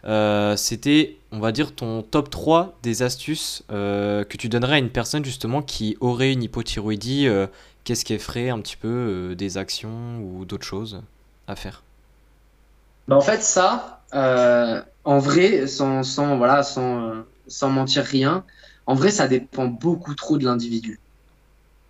Euh, 0.05 0.55
c'était, 0.55 1.17
on 1.31 1.39
va 1.39 1.51
dire, 1.51 1.73
ton 1.73 2.03
top 2.03 2.29
3 2.29 2.77
des 2.83 3.01
astuces 3.01 3.63
que 3.69 4.37
tu 4.37 4.49
donnerais 4.49 4.75
à 4.75 4.79
une 4.79 4.89
personne 4.89 5.25
justement 5.25 5.61
qui 5.61 5.97
aurait 6.01 6.31
une 6.33 6.43
hypothyroïdie. 6.43 7.27
Qu'est-ce 7.83 8.05
qu'elle 8.05 8.19
ferait 8.19 8.49
un 8.49 8.59
petit 8.59 8.77
peu 8.77 9.33
des 9.37 9.57
actions 9.57 10.19
ou 10.19 10.45
d'autres 10.45 10.65
choses 10.65 11.01
à 11.47 11.55
faire? 11.55 11.83
Bah 13.07 13.15
En 13.15 13.21
fait, 13.21 13.41
ça, 13.41 14.01
en 14.13 15.19
vrai, 15.19 15.67
sans, 15.67 16.03
sans, 16.03 16.37
voilà, 16.37 16.63
sans, 16.63 17.23
sans 17.47 17.69
mentir 17.69 18.03
rien, 18.03 18.43
en 18.85 18.93
vrai, 18.93 19.09
ça 19.09 19.27
dépend 19.27 19.65
beaucoup 19.65 20.15
trop 20.15 20.37
de 20.37 20.45
l'individu. 20.45 20.99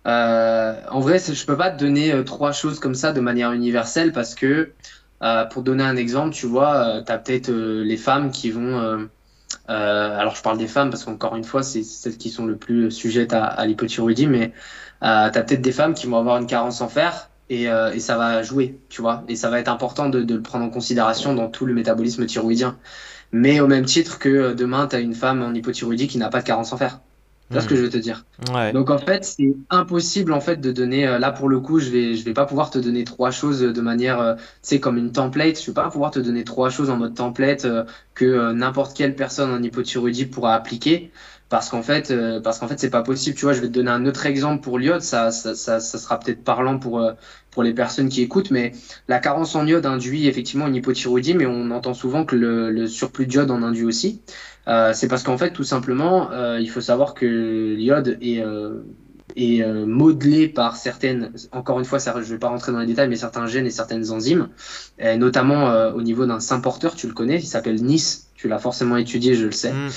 Euh, 0.06 0.80
en 0.90 1.00
vrai, 1.00 1.18
je 1.18 1.46
peux 1.46 1.56
pas 1.56 1.70
te 1.70 1.78
donner 1.78 2.12
euh, 2.12 2.22
trois 2.22 2.52
choses 2.52 2.78
comme 2.80 2.94
ça 2.94 3.12
de 3.12 3.20
manière 3.20 3.52
universelle 3.52 4.12
parce 4.12 4.34
que, 4.34 4.72
euh, 5.22 5.44
pour 5.46 5.62
donner 5.62 5.84
un 5.84 5.96
exemple, 5.96 6.34
tu 6.34 6.46
vois, 6.46 7.02
tu 7.04 7.12
as 7.12 7.18
peut-être 7.18 7.50
les 7.50 7.96
femmes 7.96 8.30
qui 8.30 8.50
vont. 8.50 9.08
alors, 9.68 10.34
je 10.36 10.42
parle 10.42 10.58
des 10.58 10.68
femmes 10.68 10.90
parce 10.90 11.04
qu'encore 11.04 11.36
une 11.36 11.44
fois, 11.44 11.62
c'est 11.62 11.82
celles 11.82 12.16
qui 12.18 12.30
sont 12.30 12.46
le 12.46 12.56
plus 12.56 12.90
sujettes 12.90 13.32
à, 13.32 13.64
l'hypothyroïdie, 13.66 14.26
mais 14.28 14.52
tu 15.02 15.06
as 15.06 15.30
peut-être 15.30 15.62
des 15.62 15.72
femmes 15.72 15.94
qui 15.94 16.06
vont 16.06 16.18
avoir 16.18 16.38
une 16.38 16.46
carence 16.46 16.80
en 16.80 16.88
fer 16.88 17.30
et, 17.50 17.64
et, 17.64 18.00
ça 18.00 18.16
va 18.18 18.42
jouer, 18.42 18.80
tu 18.88 19.02
vois, 19.02 19.24
et 19.28 19.36
ça 19.36 19.50
va 19.50 19.58
être 19.60 19.68
important 19.68 20.08
de, 20.08 20.22
de, 20.22 20.34
le 20.36 20.42
prendre 20.42 20.64
en 20.64 20.70
considération 20.70 21.34
dans 21.34 21.48
tout 21.48 21.66
le 21.66 21.74
métabolisme 21.74 22.26
thyroïdien. 22.26 22.78
Mais 23.32 23.60
au 23.60 23.66
même 23.66 23.84
titre 23.84 24.18
que 24.18 24.54
demain, 24.54 24.86
tu 24.88 24.96
as 24.96 25.00
une 25.00 25.14
femme 25.14 25.42
en 25.42 25.54
hypothyroïdie 25.54 26.08
qui 26.08 26.18
n'a 26.18 26.30
pas 26.30 26.40
de 26.40 26.46
carence 26.46 26.72
en 26.72 26.76
fer. 26.78 27.00
C'est 27.50 27.60
ce 27.60 27.66
que 27.66 27.76
je 27.76 27.82
veux 27.82 27.90
te 27.90 27.96
dire? 27.96 28.26
Donc 28.72 28.90
en 28.90 28.98
fait, 28.98 29.24
c'est 29.24 29.54
impossible 29.70 30.32
en 30.32 30.40
fait 30.40 30.56
de 30.60 30.70
donner. 30.70 31.06
Euh, 31.06 31.18
là 31.18 31.32
pour 31.32 31.48
le 31.48 31.60
coup, 31.60 31.78
je 31.80 31.90
vais 31.90 32.14
je 32.14 32.24
vais 32.24 32.34
pas 32.34 32.44
pouvoir 32.46 32.70
te 32.70 32.78
donner 32.78 33.04
trois 33.04 33.30
choses 33.30 33.60
de 33.60 33.80
manière, 33.80 34.20
euh, 34.20 34.34
c'est 34.62 34.80
comme 34.80 34.98
une 34.98 35.12
template. 35.12 35.58
Je 35.60 35.66
vais 35.70 35.74
pas 35.74 35.88
pouvoir 35.90 36.10
te 36.10 36.18
donner 36.18 36.44
trois 36.44 36.68
choses 36.70 36.90
en 36.90 36.96
mode 36.98 37.14
template 37.14 37.64
euh, 37.64 37.84
que 38.14 38.52
n'importe 38.52 38.94
quelle 38.96 39.16
personne 39.16 39.50
en 39.50 39.62
hypothyroïdie 39.62 40.26
pourra 40.26 40.54
appliquer 40.54 41.10
parce 41.48 41.70
qu'en 41.70 41.80
fait 41.82 42.12
parce 42.42 42.58
qu'en 42.58 42.68
fait 42.68 42.78
c'est 42.78 42.90
pas 42.90 43.02
possible. 43.02 43.34
Tu 43.36 43.46
vois, 43.46 43.54
je 43.54 43.60
vais 43.62 43.68
te 43.68 43.72
donner 43.72 43.90
un 43.90 44.04
autre 44.06 44.26
exemple 44.26 44.62
pour 44.62 44.78
l'iode. 44.78 45.00
Ça, 45.00 45.30
ça 45.30 45.54
ça, 45.54 45.80
ça 45.80 45.98
sera 45.98 46.18
peut-être 46.20 46.44
parlant 46.44 46.78
pour 46.78 47.00
pour 47.50 47.62
les 47.62 47.72
personnes 47.74 48.08
qui 48.08 48.22
écoutent, 48.22 48.50
mais 48.50 48.72
la 49.08 49.18
carence 49.18 49.54
en 49.56 49.66
iode 49.66 49.86
induit 49.86 50.26
effectivement 50.28 50.66
une 50.66 50.74
hypothyroïdie, 50.76 51.34
mais 51.34 51.46
on 51.46 51.70
entend 51.70 51.94
souvent 51.94 52.24
que 52.24 52.36
le, 52.36 52.70
le 52.70 52.86
surplus 52.86 53.26
d'iode 53.26 53.50
en 53.50 53.62
induit 53.62 53.84
aussi. 53.84 54.22
Euh, 54.68 54.92
c'est 54.92 55.08
parce 55.08 55.22
qu'en 55.22 55.38
fait, 55.38 55.52
tout 55.52 55.64
simplement, 55.64 56.30
euh, 56.30 56.60
il 56.60 56.68
faut 56.68 56.80
savoir 56.80 57.14
que 57.14 57.74
l'iode 57.76 58.18
est, 58.20 58.40
euh, 58.40 58.82
est 59.36 59.64
modelé 59.86 60.48
par 60.48 60.76
certaines, 60.76 61.32
encore 61.52 61.78
une 61.78 61.84
fois, 61.84 61.98
ça, 61.98 62.12
je 62.14 62.18
ne 62.18 62.24
vais 62.24 62.38
pas 62.38 62.48
rentrer 62.48 62.72
dans 62.72 62.80
les 62.80 62.86
détails, 62.86 63.08
mais 63.08 63.16
certains 63.16 63.46
gènes 63.46 63.66
et 63.66 63.70
certaines 63.70 64.10
enzymes, 64.10 64.48
et 64.98 65.16
notamment 65.16 65.68
au 65.94 66.02
niveau 66.02 66.26
d'un 66.26 66.40
saint 66.40 66.60
porteur, 66.60 66.94
tu 66.94 67.06
le 67.06 67.12
connais, 67.12 67.36
il 67.36 67.46
s'appelle 67.46 67.82
Nice, 67.82 68.30
tu 68.34 68.48
l'as 68.48 68.58
forcément 68.58 68.96
étudié, 68.96 69.34
je 69.34 69.46
le 69.46 69.52
sais. 69.52 69.72
Mm. 69.72 69.88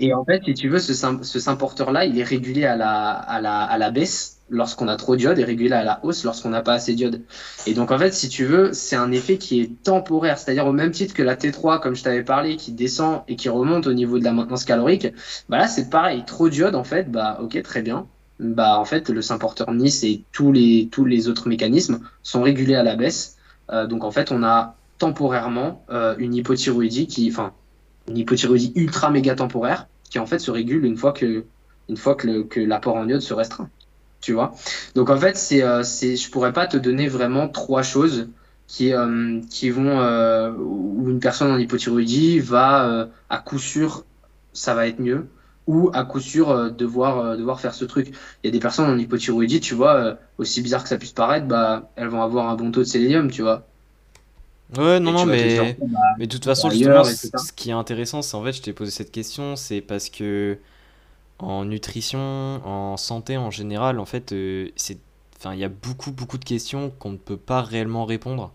Et 0.00 0.14
en 0.14 0.24
fait, 0.24 0.42
si 0.44 0.54
tu 0.54 0.68
veux, 0.68 0.78
ce, 0.78 0.94
ce 0.94 1.40
saint 1.40 1.56
porteur-là, 1.56 2.04
il 2.04 2.18
est 2.18 2.24
régulé 2.24 2.64
à 2.64 2.76
la, 2.76 3.10
à 3.10 3.40
la, 3.40 3.62
à 3.62 3.78
la 3.78 3.90
baisse 3.90 4.37
lorsqu'on 4.50 4.88
a 4.88 4.96
trop 4.96 5.16
d'iode 5.16 5.38
et 5.38 5.44
régulé 5.44 5.72
à 5.72 5.84
la 5.84 6.00
hausse 6.02 6.24
lorsqu'on 6.24 6.50
n'a 6.50 6.62
pas 6.62 6.74
assez 6.74 6.94
d'iode. 6.94 7.22
Et 7.66 7.74
donc 7.74 7.90
en 7.90 7.98
fait, 7.98 8.12
si 8.12 8.28
tu 8.28 8.44
veux, 8.44 8.72
c'est 8.72 8.96
un 8.96 9.12
effet 9.12 9.38
qui 9.38 9.60
est 9.60 9.82
temporaire, 9.82 10.38
c'est-à-dire 10.38 10.66
au 10.66 10.72
même 10.72 10.90
titre 10.90 11.14
que 11.14 11.22
la 11.22 11.36
T3, 11.36 11.80
comme 11.80 11.94
je 11.94 12.02
t'avais 12.02 12.22
parlé, 12.22 12.56
qui 12.56 12.72
descend 12.72 13.22
et 13.28 13.36
qui 13.36 13.48
remonte 13.48 13.86
au 13.86 13.92
niveau 13.92 14.18
de 14.18 14.24
la 14.24 14.32
maintenance 14.32 14.64
calorique. 14.64 15.08
Bah 15.48 15.58
là, 15.58 15.68
c'est 15.68 15.90
pareil, 15.90 16.24
trop 16.26 16.48
d'iode 16.48 16.74
en 16.74 16.84
fait, 16.84 17.10
bah 17.10 17.38
ok, 17.42 17.62
très 17.62 17.82
bien. 17.82 18.06
Bah 18.40 18.78
en 18.78 18.84
fait, 18.84 19.08
le 19.08 19.38
porteur 19.38 19.72
Nice 19.72 20.04
et 20.04 20.22
tous 20.32 20.52
les 20.52 20.88
tous 20.90 21.04
les 21.04 21.28
autres 21.28 21.48
mécanismes 21.48 22.00
sont 22.22 22.42
régulés 22.42 22.76
à 22.76 22.82
la 22.82 22.96
baisse. 22.96 23.36
Euh, 23.70 23.86
donc 23.86 24.04
en 24.04 24.10
fait, 24.10 24.32
on 24.32 24.42
a 24.42 24.76
temporairement 24.98 25.84
euh, 25.90 26.14
une 26.18 26.34
hypothyroïdie 26.34 27.06
qui, 27.06 27.28
enfin, 27.30 27.52
hypothyroïdie 28.08 28.72
ultra 28.74 29.10
méga 29.10 29.34
temporaire 29.34 29.86
qui 30.10 30.18
en 30.18 30.26
fait 30.26 30.38
se 30.38 30.50
régule 30.50 30.84
une 30.84 30.96
fois 30.96 31.12
que, 31.12 31.44
une 31.88 31.96
fois 31.96 32.14
que 32.14 32.60
l'apport 32.60 32.96
en 32.96 33.08
iode 33.08 33.20
se 33.20 33.34
restreint. 33.34 33.70
Tu 34.20 34.32
vois 34.32 34.54
Donc 34.94 35.10
en 35.10 35.16
fait, 35.18 35.36
c'est, 35.36 35.62
euh, 35.62 35.82
c'est, 35.84 36.16
je 36.16 36.30
pourrais 36.30 36.52
pas 36.52 36.66
te 36.66 36.76
donner 36.76 37.08
vraiment 37.08 37.48
trois 37.48 37.82
choses 37.82 38.28
qui, 38.66 38.92
euh, 38.92 39.40
qui 39.50 39.70
vont, 39.70 40.00
euh, 40.00 40.52
où 40.58 41.08
une 41.08 41.20
personne 41.20 41.50
en 41.52 41.58
hypothyroïdie 41.58 42.40
va, 42.40 42.88
euh, 42.88 43.06
à 43.30 43.38
coup 43.38 43.58
sûr, 43.58 44.04
ça 44.52 44.74
va 44.74 44.86
être 44.88 44.98
mieux, 45.00 45.28
ou 45.66 45.90
à 45.94 46.04
coup 46.04 46.20
sûr 46.20 46.72
devoir, 46.72 47.36
devoir 47.36 47.60
faire 47.60 47.74
ce 47.74 47.84
truc. 47.84 48.08
Il 48.42 48.46
y 48.46 48.48
a 48.48 48.50
des 48.50 48.58
personnes 48.60 48.90
en 48.90 48.98
hypothyroïdie, 48.98 49.60
tu 49.60 49.74
vois, 49.74 50.18
aussi 50.38 50.62
bizarre 50.62 50.82
que 50.82 50.88
ça 50.88 50.98
puisse 50.98 51.12
paraître, 51.12 51.46
bah, 51.46 51.90
elles 51.96 52.08
vont 52.08 52.22
avoir 52.22 52.48
un 52.48 52.56
bon 52.56 52.70
taux 52.72 52.80
de 52.80 52.84
sélénium, 52.84 53.30
tu 53.30 53.42
vois. 53.42 53.68
Ouais, 54.76 55.00
non, 55.00 55.12
non, 55.12 55.24
mais, 55.26 55.74
bah, 55.78 56.16
mais 56.16 56.26
de 56.26 56.32
toute 56.32 56.44
façon, 56.44 56.68
justement, 56.68 57.02
c- 57.02 57.12
etc. 57.12 57.36
ce 57.36 57.52
qui 57.52 57.70
est 57.70 57.72
intéressant, 57.72 58.20
c'est 58.20 58.34
en 58.36 58.44
fait, 58.44 58.52
je 58.52 58.60
t'ai 58.62 58.72
posé 58.74 58.90
cette 58.90 59.10
question, 59.10 59.56
c'est 59.56 59.80
parce 59.80 60.10
que 60.10 60.58
en 61.38 61.64
nutrition, 61.64 62.18
en 62.64 62.96
santé 62.96 63.36
en 63.36 63.50
général, 63.50 64.00
en 64.00 64.06
fait, 64.06 64.32
euh, 64.32 64.68
c'est, 64.76 64.98
enfin, 65.38 65.54
il 65.54 65.60
y 65.60 65.64
a 65.64 65.68
beaucoup, 65.68 66.10
beaucoup 66.12 66.38
de 66.38 66.44
questions 66.44 66.90
qu'on 66.98 67.12
ne 67.12 67.16
peut 67.16 67.36
pas 67.36 67.62
réellement 67.62 68.04
répondre 68.04 68.52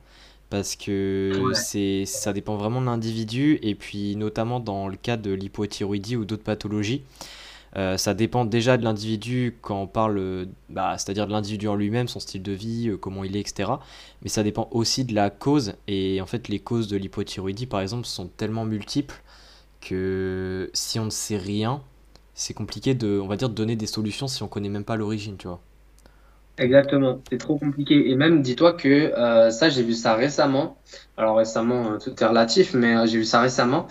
parce 0.49 0.75
que 0.75 1.31
Ouais. 1.47 1.55
c'est, 1.55 2.05
ça 2.05 2.33
dépend 2.33 2.55
vraiment 2.57 2.81
de 2.81 2.85
l'individu 2.85 3.59
et 3.63 3.75
puis 3.75 4.15
notamment 4.15 4.59
dans 4.59 4.87
le 4.87 4.97
cas 4.97 5.17
de 5.17 5.31
l'hypothyroïdie 5.31 6.15
ou 6.17 6.25
d'autres 6.25 6.43
pathologies, 6.43 7.03
euh, 7.75 7.97
ça 7.97 8.13
dépend 8.13 8.45
déjà 8.45 8.77
de 8.77 8.83
l'individu 8.83 9.57
quand 9.61 9.81
on 9.81 9.87
parle, 9.87 10.47
bah, 10.69 10.95
c'est-à-dire 10.97 11.25
de 11.27 11.31
l'individu 11.31 11.67
en 11.67 11.75
lui-même, 11.75 12.07
son 12.07 12.19
style 12.19 12.43
de 12.43 12.51
vie, 12.51 12.89
euh, 12.89 12.97
comment 12.97 13.23
il 13.23 13.35
est, 13.35 13.39
etc. 13.39 13.71
Mais 14.21 14.29
ça 14.29 14.43
dépend 14.43 14.67
aussi 14.71 15.05
de 15.05 15.15
la 15.15 15.29
cause. 15.31 15.73
Et 15.87 16.21
en 16.21 16.27
fait, 16.27 16.49
les 16.49 16.59
causes 16.59 16.87
de 16.87 16.97
l'hypothyroïdie, 16.97 17.65
par 17.65 17.81
exemple, 17.81 18.05
sont 18.05 18.27
tellement 18.27 18.65
multiples 18.65 19.21
que 19.81 20.69
si 20.73 20.99
on 20.99 21.05
ne 21.05 21.09
sait 21.09 21.37
rien, 21.37 21.81
c'est 22.33 22.53
compliqué 22.53 22.93
de, 22.93 23.19
on 23.19 23.27
va 23.27 23.35
dire, 23.35 23.49
de 23.49 23.55
donner 23.55 23.75
des 23.75 23.87
solutions 23.87 24.27
si 24.27 24.43
on 24.43 24.47
connaît 24.47 24.69
même 24.69 24.85
pas 24.85 24.95
l'origine, 24.95 25.37
tu 25.37 25.47
vois. 25.47 25.61
Exactement, 26.57 27.19
c'est 27.31 27.39
trop 27.39 27.57
compliqué. 27.57 28.11
Et 28.11 28.15
même, 28.15 28.43
dis-toi 28.43 28.73
que 28.73 28.87
euh, 28.87 29.49
ça, 29.49 29.69
j'ai 29.69 29.81
vu 29.83 29.93
ça 29.93 30.13
récemment. 30.15 30.77
Alors 31.17 31.37
récemment, 31.37 31.93
euh, 31.93 31.97
tout 31.97 32.11
est 32.21 32.25
relatif, 32.25 32.75
mais 32.75 32.95
euh, 32.95 33.05
j'ai 33.07 33.17
vu 33.17 33.25
ça 33.25 33.41
récemment. 33.41 33.87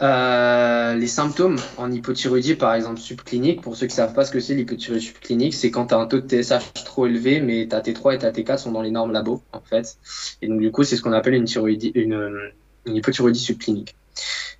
Les 0.00 1.06
symptômes 1.06 1.56
en 1.78 1.90
hypothyroïdie, 1.90 2.56
par 2.56 2.74
exemple 2.74 3.00
subclinique, 3.00 3.62
pour 3.62 3.76
ceux 3.76 3.86
qui 3.86 3.94
savent 3.94 4.12
pas 4.12 4.24
ce 4.24 4.32
que 4.32 4.40
c'est 4.40 4.54
l'hypothyroïdie 4.54 5.06
subclinique, 5.06 5.54
c'est 5.54 5.70
quand 5.70 5.86
tu 5.86 5.94
as 5.94 5.98
un 5.98 6.06
taux 6.06 6.20
de 6.20 6.28
TSH 6.28 6.84
trop 6.84 7.06
élevé, 7.06 7.40
mais 7.40 7.66
ta 7.68 7.80
T3 7.80 8.16
et 8.16 8.18
ta 8.18 8.32
T4 8.32 8.58
sont 8.58 8.72
dans 8.72 8.82
les 8.82 8.90
normes 8.90 9.12
labo, 9.12 9.42
en 9.52 9.60
fait. 9.60 9.96
Et 10.42 10.48
donc, 10.48 10.60
du 10.60 10.70
coup, 10.72 10.84
c'est 10.84 10.96
ce 10.96 11.02
qu'on 11.02 11.12
appelle 11.12 11.34
une 11.34 11.44
thyroïdie, 11.44 11.92
une 11.94 12.50
hypothyroïdie 12.86 13.40
subclinique. 13.40 13.94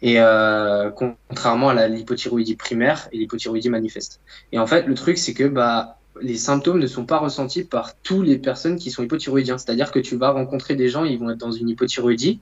Et 0.03 0.21
euh, 0.21 0.91
contrairement 0.91 1.71
à 1.71 1.89
l'hypothyroïdie 1.89 2.57
primaire 2.57 3.09
et 3.13 3.19
l'hypothyroïdie 3.19 3.71
manifeste. 3.71 4.21
Et 4.53 4.59
en 4.59 4.67
fait, 4.67 4.87
le 4.87 4.95
truc, 4.95 5.19
c'est 5.19 5.35
que 5.35 5.45
bah, 5.45 5.99
les 6.21 6.37
symptômes 6.37 6.79
ne 6.79 6.87
sont 6.87 7.07
pas 7.07 7.19
ressentis 7.19 7.65
par 7.65 7.97
toutes 7.97 8.27
les 8.27 8.39
personnes 8.39 8.77
qui 8.77 8.91
sont 8.91 9.03
hypothyroïdiens. 9.03 9.59
C'est-à-dire 9.59 9.91
que 9.91 9.99
tu 9.99 10.17
vas 10.17 10.31
rencontrer 10.31 10.75
des 10.75 10.89
gens, 10.89 11.05
ils 11.05 11.19
vont 11.19 11.31
être 11.31 11.39
dans 11.39 11.53
une 11.53 11.69
hypothyroïdie. 11.69 12.41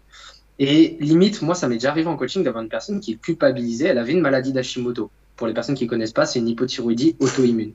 Et 0.59 0.97
limite, 1.01 1.43
moi, 1.43 1.55
ça 1.55 1.69
m'est 1.69 1.77
déjà 1.77 1.91
arrivé 1.91 2.09
en 2.09 2.17
coaching 2.17 2.45
d'avoir 2.45 2.63
une 2.63 2.69
personne 2.69 3.01
qui 3.01 3.13
est 3.13 3.21
culpabilisée. 3.21 3.87
Elle 3.87 3.99
avait 3.99 4.13
une 4.13 4.21
maladie 4.21 4.53
d'Hashimoto. 4.53 5.11
Pour 5.37 5.47
les 5.47 5.55
personnes 5.55 5.75
qui 5.75 5.87
connaissent 5.87 6.13
pas, 6.13 6.27
c'est 6.27 6.39
une 6.39 6.49
hypothyroïdie 6.49 7.17
auto-immune. 7.21 7.73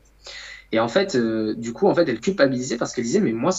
Et 0.71 0.79
en 0.79 0.87
fait, 0.87 1.15
euh, 1.15 1.53
du 1.55 1.73
coup, 1.73 1.87
en 1.87 1.95
fait, 1.95 2.07
elle 2.07 2.19
culpabilisait 2.19 2.77
parce 2.77 2.93
qu'elle 2.93 3.05
disait, 3.05 3.19
mais 3.19 3.31
moi, 3.31 3.51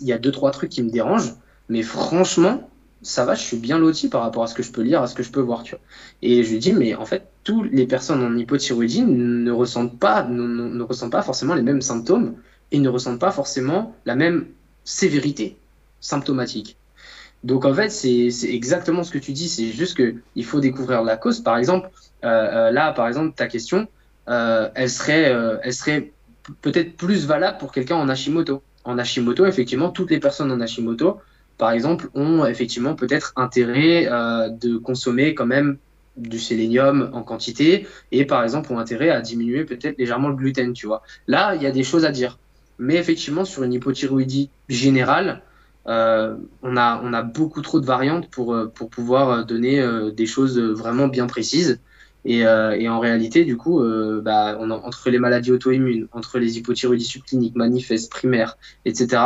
il 0.00 0.06
y 0.06 0.12
a 0.12 0.18
deux, 0.18 0.32
trois 0.32 0.50
trucs 0.50 0.70
qui 0.70 0.82
me 0.82 0.90
dérangent. 0.90 1.34
Mais 1.68 1.82
franchement, 1.82 2.68
ça 3.02 3.24
va, 3.24 3.34
je 3.34 3.42
suis 3.42 3.56
bien 3.56 3.78
loti 3.78 4.08
par 4.08 4.22
rapport 4.22 4.44
à 4.44 4.46
ce 4.46 4.54
que 4.54 4.62
je 4.62 4.70
peux 4.72 4.82
lire, 4.82 5.02
à 5.02 5.06
ce 5.06 5.14
que 5.14 5.22
je 5.22 5.30
peux 5.30 5.40
voir, 5.40 5.62
tu 5.62 5.74
vois. 5.74 5.80
Et 6.22 6.44
je 6.44 6.50
lui 6.50 6.58
dis, 6.58 6.72
mais 6.72 6.94
en 6.94 7.04
fait, 7.04 7.26
toutes 7.44 7.70
les 7.72 7.86
personnes 7.86 8.22
en 8.22 8.36
hypothyroïdie 8.36 9.02
ne 9.02 9.50
ressentent 9.50 9.98
pas, 9.98 10.22
ne, 10.24 10.82
ressentent 10.82 11.12
pas 11.12 11.22
forcément 11.22 11.54
les 11.54 11.62
mêmes 11.62 11.82
symptômes 11.82 12.36
et 12.70 12.78
ne 12.78 12.88
ressentent 12.88 13.18
pas 13.18 13.32
forcément 13.32 13.94
la 14.06 14.14
même 14.14 14.46
sévérité 14.84 15.56
symptomatique. 16.00 16.76
Donc 17.44 17.64
en 17.64 17.74
fait, 17.74 17.90
c'est 17.90 18.28
exactement 18.44 19.02
ce 19.02 19.10
que 19.10 19.18
tu 19.18 19.32
dis, 19.32 19.48
c'est 19.48 19.66
juste 19.66 19.96
que 19.96 20.14
il 20.36 20.44
faut 20.44 20.60
découvrir 20.60 21.02
la 21.02 21.16
cause. 21.16 21.40
Par 21.40 21.56
exemple, 21.56 21.90
euh, 22.24 22.28
euh, 22.28 22.70
là, 22.70 22.92
par 22.92 23.08
exemple, 23.08 23.34
ta 23.34 23.48
question, 23.48 23.88
euh, 24.28 24.68
elle 24.76 24.90
serait, 24.90 25.34
elle 25.62 25.74
serait 25.74 26.12
peut-être 26.60 26.96
plus 26.96 27.26
valable 27.26 27.58
pour 27.58 27.72
quelqu'un 27.72 27.96
en 27.96 28.08
Hashimoto. 28.08 28.62
En 28.84 28.98
Hashimoto, 28.98 29.44
effectivement, 29.46 29.90
toutes 29.90 30.10
les 30.10 30.20
personnes 30.20 30.52
en 30.52 30.60
Hashimoto, 30.60 31.20
par 31.62 31.70
exemple, 31.70 32.08
ont 32.14 32.44
effectivement 32.44 32.96
peut-être 32.96 33.32
intérêt 33.36 34.08
euh, 34.10 34.48
de 34.48 34.78
consommer 34.78 35.32
quand 35.32 35.46
même 35.46 35.76
du 36.16 36.40
sélénium 36.40 37.10
en 37.12 37.22
quantité 37.22 37.86
et 38.10 38.24
par 38.24 38.42
exemple 38.42 38.72
ont 38.72 38.80
intérêt 38.80 39.10
à 39.10 39.20
diminuer 39.20 39.64
peut-être 39.64 39.96
légèrement 39.96 40.30
le 40.30 40.34
gluten. 40.34 40.74
Là, 41.28 41.54
il 41.54 41.62
y 41.62 41.66
a 41.66 41.70
des 41.70 41.84
choses 41.84 42.04
à 42.04 42.10
dire. 42.10 42.40
Mais 42.80 42.96
effectivement, 42.96 43.44
sur 43.44 43.62
une 43.62 43.72
hypothyroïdie 43.74 44.50
générale, 44.68 45.42
euh, 45.86 46.34
on 46.64 46.76
a, 46.76 47.22
beaucoup 47.22 47.62
trop 47.62 47.78
de 47.78 47.86
variantes 47.86 48.28
pour, 48.28 48.54
euh, 48.54 48.66
pouvoir 48.66 49.46
donner 49.46 49.80
des 50.16 50.26
choses 50.26 50.58
vraiment 50.58 51.06
bien 51.06 51.28
précises. 51.28 51.78
Et, 52.24 52.44
en 52.44 52.98
réalité, 52.98 53.44
du 53.44 53.56
coup, 53.56 53.80
bah, 54.20 54.58
entre 54.58 55.10
les 55.10 55.20
maladies 55.20 55.52
auto-immunes, 55.52 56.08
entre 56.10 56.40
les 56.40 56.58
hypothyroïdies 56.58 57.04
subcliniques, 57.04 57.54
manifestes, 57.54 58.10
primaires, 58.10 58.58
etc., 58.84 59.22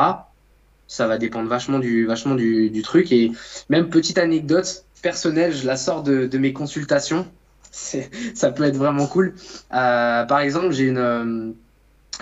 ça 0.89 1.07
va 1.07 1.18
dépendre 1.18 1.49
vachement 1.49 1.78
du, 1.78 2.07
vachement 2.07 2.34
du, 2.34 2.82
truc. 2.82 3.12
Et 3.12 3.32
même 3.68 3.89
petite 3.89 4.18
anecdote 4.18 4.84
personnelle, 5.03 5.55
je 5.55 5.66
la 5.66 5.76
sors 5.76 6.03
de, 6.03 6.39
mes 6.39 6.53
consultations. 6.53 7.26
Ça 7.70 8.51
peut 8.51 8.64
être 8.64 8.76
vraiment 8.76 9.07
cool. 9.07 9.34
Euh, 9.74 10.24
par 10.24 10.41
exemple, 10.41 10.72
j'ai 10.72 10.84
une, 10.84 10.97
euh, 10.97 11.51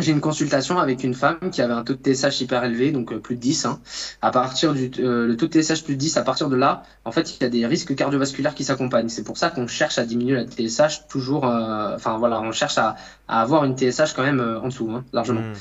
j'ai 0.01 0.11
une 0.11 0.21
consultation 0.21 0.81
avec 0.81 1.05
une 1.05 1.15
femme 1.15 1.39
qui 1.53 1.63
avait 1.63 1.75
un 1.75 1.85
taux 1.85 1.95
de 1.95 2.03
TSH 2.03 2.41
hyper 2.41 2.65
élevé, 2.65 2.91
donc 2.91 3.13
euh, 3.13 3.21
plus 3.21 3.37
de 3.37 3.41
10. 3.41 3.67
Hein. 3.67 3.81
À 4.21 4.33
partir 4.33 4.73
du 4.73 4.91
le 4.99 5.33
taux 5.37 5.47
de 5.47 5.63
TSH 5.63 5.85
plus 5.85 5.95
de 5.95 6.01
10, 6.01 6.17
à 6.17 6.23
partir 6.23 6.49
de 6.49 6.57
là, 6.57 6.83
en 7.05 7.13
fait, 7.13 7.37
il 7.37 7.43
y 7.43 7.47
a 7.47 7.49
des 7.49 7.67
risques 7.67 7.95
cardiovasculaires 7.95 8.57
qui 8.57 8.65
s'accompagnent. 8.65 9.09
C'est 9.09 9.23
pour 9.23 9.39
ça 9.39 9.51
qu'on 9.51 9.69
cherche 9.69 9.99
à 9.99 10.05
diminuer 10.05 10.35
la 10.35 10.45
TSH 10.45 11.07
toujours. 11.09 11.45
Enfin 11.45 12.19
voilà, 12.19 12.41
on 12.41 12.51
cherche 12.51 12.79
à, 12.79 12.97
à 13.29 13.41
avoir 13.41 13.65
une 13.65 13.77
TSH 13.77 14.15
quand 14.17 14.25
même 14.25 14.41
en 14.41 14.67
dessous, 14.67 14.91
hein, 14.91 15.05
largement. 15.13 15.43
Hmm. 15.43 15.55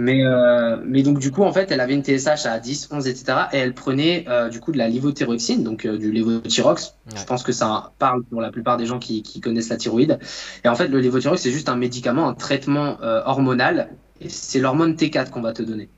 Mais, 0.00 0.24
euh, 0.24 0.76
mais 0.86 1.02
donc 1.02 1.18
du 1.18 1.32
coup, 1.32 1.42
en 1.42 1.52
fait, 1.52 1.72
elle 1.72 1.80
avait 1.80 1.94
une 1.94 2.04
TSH 2.04 2.46
à 2.46 2.58
10, 2.60 2.88
11, 2.92 3.08
etc. 3.08 3.38
Et 3.52 3.56
elle 3.58 3.74
prenait 3.74 4.24
euh, 4.28 4.48
du 4.48 4.60
coup 4.60 4.70
de 4.70 4.78
la 4.78 4.88
levothyroxine, 4.88 5.64
donc 5.64 5.84
euh, 5.84 5.98
du 5.98 6.12
levothyrox. 6.12 6.94
Ouais. 7.10 7.18
Je 7.18 7.24
pense 7.24 7.42
que 7.42 7.50
ça 7.50 7.92
parle 7.98 8.22
pour 8.22 8.40
la 8.40 8.50
plupart 8.52 8.76
des 8.76 8.86
gens 8.86 9.00
qui, 9.00 9.22
qui 9.22 9.40
connaissent 9.40 9.70
la 9.70 9.76
thyroïde. 9.76 10.20
Et 10.64 10.68
en 10.68 10.76
fait, 10.76 10.86
le 10.86 11.00
levothyrox, 11.00 11.42
c'est 11.42 11.50
juste 11.50 11.68
un 11.68 11.76
médicament, 11.76 12.28
un 12.28 12.34
traitement 12.34 12.98
hormonal. 13.02 13.90
Et 14.20 14.28
c'est 14.28 14.60
l'hormone 14.60 14.94
T4 14.94 15.30
qu'on 15.30 15.42
va 15.42 15.52
te 15.52 15.62
donner. 15.62 15.88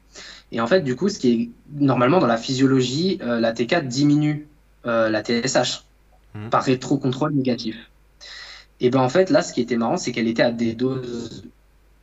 Et 0.51 0.61
en 0.61 0.67
fait, 0.67 0.81
du 0.81 0.97
coup, 0.97 1.09
ce 1.09 1.19
qui 1.19 1.33
est 1.33 1.51
normalement 1.79 2.19
dans 2.19 2.27
la 2.27 2.39
physiologie, 2.39 3.19
la 3.23 3.53
T4 3.53 3.87
diminue 3.87 4.49
la 4.85 5.23
TSH 5.23 5.85
Mhm. 6.35 6.51
par 6.51 6.63
rétrocontrôle 6.63 7.33
négatif. 7.33 7.91
Et 8.81 8.91
ben 8.91 9.01
en 9.01 9.09
fait, 9.09 9.31
là, 9.31 9.43
ce 9.43 9.53
qui 9.53 9.61
était 9.61 9.77
marrant, 9.77 9.97
c'est 9.97 10.13
qu'elle 10.13 10.29
était 10.29 10.43
à 10.43 10.53
des 10.53 10.75
doses 10.75 11.45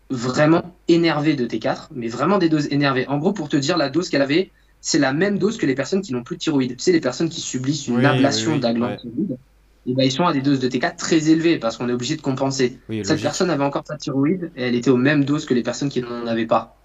vraiment 0.09 0.77
énervées 0.87 1.35
de 1.35 1.45
T4, 1.45 1.89
mais 1.91 2.07
vraiment 2.07 2.37
des 2.37 2.49
doses 2.49 2.67
énervées. 2.71 3.07
En 3.07 3.17
gros, 3.17 3.33
pour 3.33 3.49
te 3.49 3.57
dire, 3.57 3.77
la 3.77 3.89
dose 3.89 4.09
qu'elle 4.09 4.21
avait, 4.21 4.51
c'est 4.81 4.99
la 4.99 5.13
même 5.13 5.37
dose 5.39 5.57
que 5.57 5.65
les 5.65 5.75
personnes 5.75 6.01
qui 6.01 6.13
n'ont 6.13 6.23
plus 6.23 6.37
de 6.37 6.41
thyroïde. 6.41 6.77
Tu 6.77 6.83
sais, 6.83 6.91
les 6.91 7.01
personnes 7.01 7.29
qui 7.29 7.41
subissent 7.41 7.87
une 7.87 8.05
Oui, 8.05 8.05
ablation 8.05 8.53
oui, 8.53 8.59
ouais. 8.79 8.97
thyroïde, 8.97 9.37
et 9.85 9.93
ben, 9.93 10.03
ils 10.03 10.11
sont 10.11 10.25
à 10.25 10.33
des 10.33 10.41
doses 10.41 10.59
de 10.59 10.67
T4 10.67 10.97
très 10.97 11.29
élevées 11.29 11.59
parce 11.59 11.77
qu'on 11.77 11.87
est 11.89 11.93
obligé 11.93 12.15
de 12.17 12.21
compenser. 12.21 12.79
Cette 13.03 13.07
logique. 13.09 13.23
personne 13.23 13.49
avait 13.49 13.63
encore 13.63 13.83
sa 13.87 13.97
thyroïde 13.97 14.51
et 14.55 14.63
elle 14.63 14.75
était 14.75 14.89
aux 14.89 14.97
mêmes 14.97 15.23
doses 15.23 15.45
que 15.45 15.53
les 15.53 15.63
personnes 15.63 15.89
qui 15.89 16.01
n'en 16.01 16.27
avaient 16.27 16.45
pas. 16.45 16.75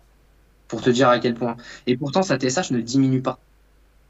Pour 0.68 0.82
te 0.82 0.90
dire 0.90 1.08
à 1.08 1.18
quel 1.18 1.34
point. 1.34 1.56
Et 1.86 1.96
pourtant, 1.96 2.22
sa 2.22 2.38
TSH 2.38 2.70
ne 2.70 2.80
diminue 2.80 3.22
pas. 3.22 3.38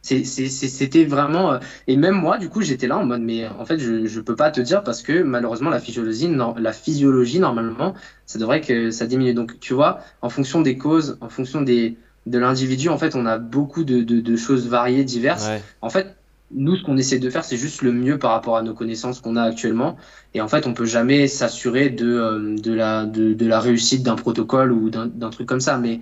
C'était 0.02 1.04
vraiment. 1.04 1.52
euh, 1.54 1.58
Et 1.86 1.96
même 1.96 2.14
moi, 2.16 2.36
du 2.38 2.48
coup, 2.48 2.60
j'étais 2.60 2.88
là 2.88 2.98
en 2.98 3.04
mode, 3.04 3.20
mais 3.20 3.46
en 3.46 3.64
fait, 3.64 3.78
je 3.78 4.06
je 4.06 4.20
peux 4.20 4.34
pas 4.36 4.50
te 4.50 4.60
dire 4.60 4.82
parce 4.82 5.00
que 5.02 5.22
malheureusement, 5.22 5.70
la 5.70 5.78
physiologie, 5.78 6.28
nor- 6.28 6.58
la 6.58 6.72
physiologie 6.72 7.38
normalement, 7.38 7.94
ça 8.26 8.38
devrait 8.38 8.60
que 8.60 8.90
ça 8.90 9.06
diminue. 9.06 9.32
Donc, 9.34 9.58
tu 9.60 9.74
vois, 9.74 10.00
en 10.20 10.28
fonction 10.28 10.60
des 10.60 10.76
causes, 10.76 11.16
en 11.20 11.28
fonction 11.28 11.60
des, 11.62 11.96
de 12.26 12.38
l'individu, 12.38 12.88
en 12.88 12.98
fait, 12.98 13.14
on 13.14 13.26
a 13.26 13.38
beaucoup 13.38 13.84
de, 13.84 14.02
de, 14.02 14.20
de 14.20 14.36
choses 14.36 14.66
variées, 14.68 15.04
diverses. 15.04 15.48
Ouais. 15.48 15.62
En 15.80 15.88
fait, 15.90 16.16
nous, 16.50 16.76
ce 16.76 16.82
qu'on 16.82 16.96
essaie 16.96 17.18
de 17.18 17.30
faire, 17.30 17.44
c'est 17.44 17.56
juste 17.56 17.80
le 17.82 17.92
mieux 17.92 18.18
par 18.18 18.32
rapport 18.32 18.56
à 18.56 18.62
nos 18.62 18.74
connaissances 18.74 19.20
qu'on 19.20 19.36
a 19.36 19.42
actuellement. 19.44 19.96
Et 20.34 20.40
en 20.40 20.48
fait, 20.48 20.66
on 20.66 20.74
peut 20.74 20.84
jamais 20.84 21.26
s'assurer 21.28 21.88
de, 21.90 22.06
euh, 22.06 22.56
de, 22.58 22.72
la, 22.72 23.06
de, 23.06 23.32
de 23.32 23.46
la 23.46 23.60
réussite 23.60 24.02
d'un 24.02 24.16
protocole 24.16 24.72
ou 24.72 24.90
d'un 24.90 25.06
d'un 25.06 25.30
truc 25.30 25.46
comme 25.48 25.60
ça. 25.60 25.78
Mais 25.78 26.00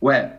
ouais, 0.00 0.30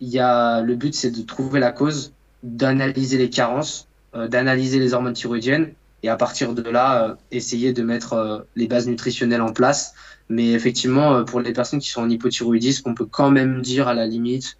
il 0.00 0.08
y 0.08 0.18
a, 0.18 0.60
le 0.62 0.74
but, 0.74 0.94
c'est 0.94 1.10
de 1.10 1.22
trouver 1.22 1.60
la 1.60 1.72
cause, 1.72 2.15
d'analyser 2.46 3.18
les 3.18 3.28
carences, 3.28 3.88
euh, 4.14 4.28
d'analyser 4.28 4.78
les 4.78 4.94
hormones 4.94 5.14
thyroïdiennes. 5.14 5.72
Et 6.02 6.08
à 6.08 6.16
partir 6.16 6.54
de 6.54 6.62
là, 6.62 7.02
euh, 7.02 7.14
essayer 7.32 7.72
de 7.72 7.82
mettre 7.82 8.12
euh, 8.12 8.38
les 8.54 8.68
bases 8.68 8.86
nutritionnelles 8.86 9.42
en 9.42 9.52
place. 9.52 9.94
Mais 10.28 10.52
effectivement, 10.52 11.24
pour 11.24 11.40
les 11.40 11.52
personnes 11.52 11.80
qui 11.80 11.88
sont 11.88 12.02
en 12.02 12.10
hypothyroïdie, 12.10 12.72
ce 12.72 12.82
qu'on 12.82 12.94
peut 12.94 13.06
quand 13.06 13.30
même 13.30 13.62
dire 13.62 13.86
à 13.86 13.94
la 13.94 14.06
limite, 14.06 14.58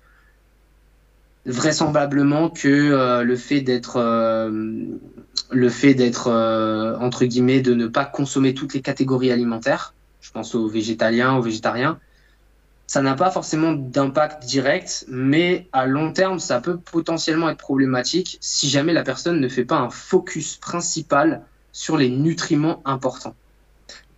vraisemblablement 1.44 2.50
que 2.50 3.22
le 3.22 3.36
fait 3.36 3.62
d'être 3.62 3.98
le 5.50 5.68
fait 5.68 5.94
d'être 5.94 6.30
entre 7.00 7.24
guillemets 7.24 7.62
de 7.62 7.74
ne 7.74 7.88
pas 7.88 8.04
consommer 8.04 8.54
toutes 8.54 8.74
les 8.74 8.80
catégories 8.80 9.32
alimentaires, 9.32 9.92
je 10.20 10.30
pense 10.30 10.54
aux 10.54 10.68
végétaliens, 10.68 11.34
aux 11.34 11.42
végétariens, 11.42 11.98
ça 12.86 13.02
n'a 13.02 13.14
pas 13.14 13.30
forcément 13.30 13.72
d'impact 13.72 14.44
direct, 14.44 15.06
mais 15.08 15.68
à 15.72 15.86
long 15.86 16.12
terme, 16.12 16.38
ça 16.38 16.60
peut 16.60 16.78
potentiellement 16.78 17.50
être 17.50 17.58
problématique 17.58 18.38
si 18.40 18.68
jamais 18.68 18.92
la 18.92 19.02
personne 19.02 19.40
ne 19.40 19.48
fait 19.48 19.64
pas 19.64 19.78
un 19.78 19.90
focus 19.90 20.56
principal 20.56 21.42
sur 21.72 21.96
les 21.96 22.08
nutriments 22.08 22.82
importants. 22.84 23.34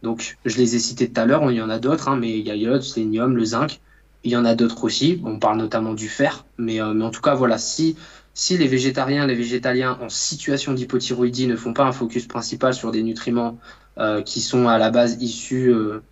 Donc, 0.02 0.36
je 0.44 0.56
les 0.58 0.76
ai 0.76 0.78
cités 0.78 1.10
tout 1.10 1.20
à 1.20 1.24
l'heure, 1.24 1.50
il 1.50 1.56
y 1.56 1.62
en 1.62 1.70
a 1.70 1.78
d'autres, 1.78 2.08
hein, 2.08 2.16
mais 2.16 2.38
il 2.38 2.46
y 2.46 2.50
a 2.50 2.54
iode, 2.54 2.82
sélénium, 2.82 3.36
le 3.36 3.44
zinc. 3.44 3.80
Il 4.22 4.30
y 4.30 4.36
en 4.36 4.44
a 4.44 4.54
d'autres 4.54 4.84
aussi. 4.84 5.20
On 5.24 5.38
parle 5.38 5.58
notamment 5.58 5.94
du 5.94 6.08
fer, 6.08 6.44
mais, 6.58 6.80
euh, 6.80 7.00
en 7.00 7.10
tout 7.10 7.20
cas, 7.20 7.34
voilà, 7.34 7.56
si, 7.56 7.96
si 8.34 8.58
les 8.58 8.68
végétariens, 8.68 9.26
les 9.26 9.34
végétaliens 9.34 9.98
en 10.00 10.08
situation 10.08 10.72
d'hypothyroïdie 10.74 11.46
ne 11.46 11.56
font 11.56 11.72
pas 11.72 11.84
un 11.84 11.92
focus 11.92 12.26
principal 12.26 12.74
sur 12.74 12.92
des 12.92 13.02
nutriments 13.02 13.58
euh, 13.98 14.22
qui 14.22 14.40
sont 14.40 14.68
à 14.68 14.78
la 14.78 14.90
base 14.90 15.20
issus 15.20 15.72
euh, 15.72 16.02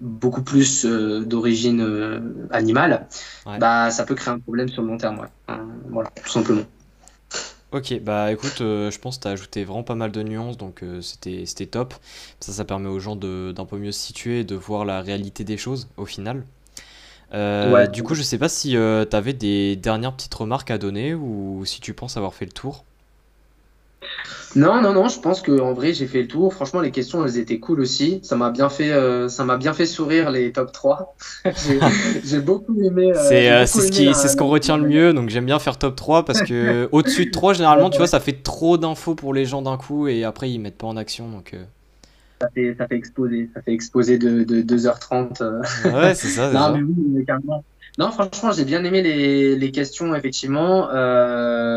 beaucoup 0.00 0.42
plus 0.42 0.84
euh, 0.84 1.20
d'origine 1.20 1.80
euh, 1.80 2.48
animale, 2.50 3.06
bah 3.44 3.90
ça 3.90 4.04
peut 4.04 4.14
créer 4.14 4.34
un 4.34 4.38
problème 4.38 4.68
sur 4.68 4.82
le 4.82 4.88
long 4.88 4.98
terme. 4.98 5.26
voilà, 5.88 6.10
tout 6.22 6.30
simplement. 6.30 6.62
Ok, 7.72 8.00
bah 8.00 8.32
écoute, 8.32 8.60
euh, 8.60 8.90
je 8.90 8.98
pense 8.98 9.16
que 9.16 9.22
tu 9.22 9.28
as 9.28 9.32
ajouté 9.32 9.64
vraiment 9.64 9.82
pas 9.82 9.96
mal 9.96 10.12
de 10.12 10.22
nuances, 10.22 10.56
donc 10.56 10.82
c'était 11.00 11.66
top. 11.66 11.94
Ça, 12.40 12.52
ça 12.52 12.64
permet 12.64 12.88
aux 12.88 13.00
gens 13.00 13.16
d'un 13.16 13.66
peu 13.66 13.76
mieux 13.78 13.92
se 13.92 14.00
situer 14.00 14.40
et 14.40 14.44
de 14.44 14.54
voir 14.54 14.84
la 14.84 15.00
réalité 15.00 15.44
des 15.44 15.56
choses 15.56 15.88
au 15.96 16.06
final. 16.06 16.44
Du 17.32 18.02
coup, 18.02 18.14
je 18.14 18.22
sais 18.22 18.38
pas 18.38 18.48
si 18.48 18.70
tu 18.70 19.16
avais 19.16 19.32
des 19.32 19.76
dernières 19.76 20.14
petites 20.14 20.34
remarques 20.34 20.70
à 20.70 20.78
donner 20.78 21.14
ou 21.14 21.64
si 21.64 21.80
tu 21.80 21.94
penses 21.94 22.16
avoir 22.16 22.34
fait 22.34 22.46
le 22.46 22.52
tour. 22.52 22.84
Non, 24.56 24.80
non, 24.80 24.94
non, 24.94 25.08
je 25.08 25.20
pense 25.20 25.42
qu'en 25.42 25.74
vrai, 25.74 25.92
j'ai 25.92 26.06
fait 26.06 26.22
le 26.22 26.28
tour. 26.28 26.52
Franchement, 26.54 26.80
les 26.80 26.90
questions, 26.90 27.24
elles 27.26 27.36
étaient 27.36 27.58
cool 27.58 27.80
aussi. 27.80 28.20
Ça 28.22 28.36
m'a 28.36 28.50
bien 28.50 28.70
fait, 28.70 28.90
euh, 28.90 29.28
ça 29.28 29.44
m'a 29.44 29.58
bien 29.58 29.74
fait 29.74 29.84
sourire 29.84 30.30
les 30.30 30.50
top 30.50 30.72
3. 30.72 31.14
j'ai 32.24 32.40
beaucoup 32.40 32.74
aimé. 32.82 33.12
Euh, 33.14 33.28
c'est 33.28 33.50
euh, 33.52 33.66
ce 33.66 33.90
qui, 33.90 34.14
c'est 34.14 34.28
ce 34.28 34.36
qu'on 34.36 34.48
retient 34.48 34.78
le 34.78 34.88
mieux. 34.88 35.12
Donc, 35.12 35.28
j'aime 35.28 35.44
bien 35.44 35.58
faire 35.58 35.76
top 35.76 35.94
3 35.94 36.24
parce 36.24 36.40
que 36.40 36.88
au-dessus 36.92 37.26
de 37.26 37.30
3, 37.30 37.52
généralement, 37.52 37.90
tu 37.90 37.98
vois, 37.98 38.06
ça 38.06 38.18
fait 38.18 38.42
trop 38.42 38.78
d'infos 38.78 39.14
pour 39.14 39.34
les 39.34 39.44
gens 39.44 39.60
d'un 39.60 39.76
coup 39.76 40.08
et 40.08 40.24
après, 40.24 40.50
ils 40.50 40.58
mettent 40.58 40.78
pas 40.78 40.86
en 40.86 40.96
action. 40.96 41.28
Donc, 41.28 41.54
ça 42.40 42.48
fait, 42.54 42.74
ça 42.78 42.86
fait 42.86 42.96
exploser. 42.96 43.50
Ça 43.54 43.60
fait 43.60 43.72
exploser 43.74 44.16
de, 44.16 44.42
de 44.42 44.62
2h30. 44.62 45.92
Ouais, 45.94 46.14
c'est 46.14 46.28
ça. 46.28 46.50
non, 46.50 46.78
mais 46.78 46.82
oui, 46.82 47.24
carrément. 47.26 47.62
Non, 47.98 48.10
franchement, 48.10 48.52
j'ai 48.52 48.64
bien 48.64 48.84
aimé 48.84 49.02
les, 49.02 49.54
les 49.54 49.70
questions, 49.70 50.14
effectivement. 50.14 50.88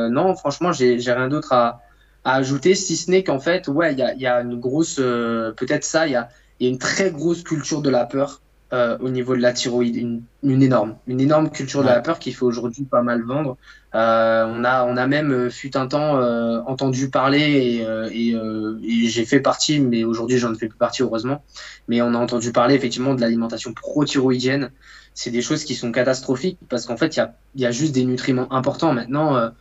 non, 0.09 0.33
franchement, 0.37 0.71
j'ai 0.71 0.95
rien 1.11 1.27
d'autre 1.27 1.51
à 1.51 1.81
à 2.23 2.35
ajouter, 2.35 2.75
si 2.75 2.97
ce 2.97 3.09
n'est 3.09 3.23
qu'en 3.23 3.39
fait, 3.39 3.67
ouais, 3.67 3.93
il 3.93 3.99
y 3.99 4.03
a, 4.03 4.13
y 4.15 4.27
a, 4.27 4.41
une 4.41 4.59
grosse, 4.59 4.97
euh, 4.99 5.51
peut-être 5.51 5.83
ça, 5.83 6.07
il 6.07 6.13
y 6.13 6.15
a, 6.15 6.29
y 6.59 6.65
a, 6.65 6.69
une 6.69 6.77
très 6.77 7.11
grosse 7.11 7.43
culture 7.43 7.81
de 7.81 7.89
la 7.89 8.05
peur 8.05 8.41
euh, 8.71 8.97
au 8.99 9.09
niveau 9.09 9.35
de 9.35 9.41
la 9.41 9.53
thyroïde, 9.53 9.95
une, 9.95 10.21
une, 10.43 10.61
énorme, 10.61 10.95
une 11.07 11.21
énorme 11.21 11.49
culture 11.49 11.81
de 11.81 11.87
la 11.87 12.01
peur 12.01 12.19
qui 12.19 12.33
fait 12.33 12.43
aujourd'hui 12.43 12.83
pas 12.83 13.01
mal 13.01 13.23
vendre. 13.23 13.57
Euh, 13.95 14.45
on 14.45 14.63
a, 14.63 14.85
on 14.85 14.95
a 14.95 15.07
même 15.07 15.49
fut 15.49 15.75
un 15.75 15.87
temps 15.87 16.19
entendu 16.67 17.09
parler 17.09 17.39
et, 17.39 18.29
et, 18.29 18.35
et 18.35 19.07
j'ai 19.07 19.25
fait 19.25 19.39
partie, 19.39 19.79
mais 19.79 20.03
aujourd'hui 20.03 20.37
j'en 20.37 20.53
fais 20.53 20.67
plus 20.67 20.77
partie 20.77 21.01
heureusement. 21.01 21.43
Mais 21.87 22.01
on 22.03 22.13
a 22.13 22.17
entendu 22.17 22.51
parler 22.51 22.75
effectivement 22.75 23.15
de 23.15 23.21
l'alimentation 23.21 23.73
pro-thyroïdienne. 23.73 24.69
C'est 25.15 25.31
des 25.31 25.41
choses 25.41 25.63
qui 25.63 25.73
sont 25.73 25.91
catastrophiques 25.91 26.59
parce 26.69 26.85
qu'en 26.85 26.97
fait 26.97 27.15
il 27.15 27.19
y 27.19 27.21
a, 27.21 27.33
y 27.55 27.65
a 27.65 27.71
juste 27.71 27.95
des 27.95 28.05
nutriments 28.05 28.53
importants 28.53 28.93
maintenant 28.93 29.51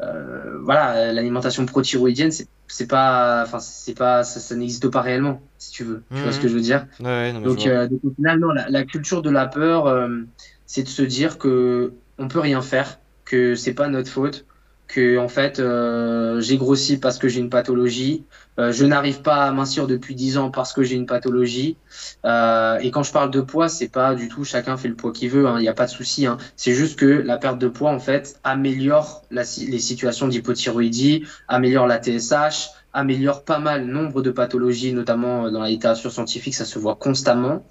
euh, 0.00 0.58
voilà, 0.62 1.12
l'alimentation 1.12 1.66
prothyroïdienne, 1.66 2.30
c'est 2.30 2.86
pas, 2.86 3.42
enfin, 3.44 3.58
c'est 3.58 3.96
pas, 3.96 4.22
ça, 4.22 4.54
n'existe 4.54 4.88
pas 4.88 5.00
réellement, 5.00 5.42
si 5.58 5.72
tu 5.72 5.84
veux. 5.84 6.02
Tu 6.14 6.20
vois 6.20 6.32
ce 6.32 6.40
que 6.40 6.48
je 6.48 6.54
veux 6.54 6.60
dire? 6.60 6.86
Donc, 7.00 7.66
euh, 7.66 7.88
donc, 7.88 8.00
au 8.04 8.14
final, 8.14 8.38
non, 8.38 8.52
la, 8.52 8.68
la, 8.68 8.84
culture 8.84 9.22
de 9.22 9.30
la 9.30 9.46
peur, 9.46 9.86
euh, 9.86 10.20
c'est 10.66 10.84
de 10.84 10.88
se 10.88 11.02
dire 11.02 11.38
que 11.38 11.94
on 12.18 12.28
peut 12.28 12.40
rien 12.40 12.62
faire, 12.62 13.00
que 13.24 13.54
c'est 13.54 13.74
pas 13.74 13.88
notre 13.88 14.10
faute, 14.10 14.46
que 14.88 15.18
en 15.18 15.28
fait 15.28 15.60
euh, 15.60 16.40
j'ai 16.40 16.56
grossi 16.56 16.98
parce 16.98 17.18
que 17.18 17.28
j'ai 17.28 17.40
une 17.40 17.50
pathologie, 17.50 18.24
euh, 18.58 18.72
je 18.72 18.84
n'arrive 18.84 19.22
pas 19.22 19.44
à 19.44 19.52
mincir 19.52 19.86
depuis 19.86 20.14
10 20.14 20.38
ans 20.38 20.50
parce 20.50 20.72
que 20.72 20.82
j'ai 20.82 20.96
une 20.96 21.06
pathologie. 21.06 21.76
Euh, 22.24 22.78
et 22.78 22.90
quand 22.90 23.02
je 23.02 23.12
parle 23.12 23.30
de 23.30 23.40
poids, 23.40 23.68
c'est 23.68 23.88
pas 23.88 24.14
du 24.14 24.28
tout 24.28 24.44
chacun 24.44 24.76
fait 24.76 24.88
le 24.88 24.96
poids 24.96 25.12
qu'il 25.12 25.30
veut, 25.30 25.46
hein, 25.46 25.56
il 25.58 25.62
n'y 25.62 25.68
a 25.68 25.74
pas 25.74 25.86
de 25.86 25.90
souci. 25.90 26.26
Hein. 26.26 26.38
C'est 26.56 26.72
juste 26.72 26.98
que 26.98 27.06
la 27.06 27.36
perte 27.36 27.58
de 27.58 27.68
poids 27.68 27.90
en 27.90 28.00
fait 28.00 28.40
améliore 28.42 29.22
la, 29.30 29.42
les 29.42 29.78
situations 29.78 30.26
d'hypothyroïdie, 30.26 31.24
améliore 31.46 31.86
la 31.86 32.00
TSH, 32.02 32.70
améliore 32.92 33.44
pas 33.44 33.58
mal 33.58 33.86
nombre 33.86 34.22
de 34.22 34.30
pathologies, 34.30 34.92
notamment 34.92 35.50
dans 35.50 35.60
la 35.60 35.68
littérature 35.68 36.10
scientifique, 36.10 36.54
ça 36.54 36.64
se 36.64 36.78
voit 36.78 36.96
constamment. 36.96 37.64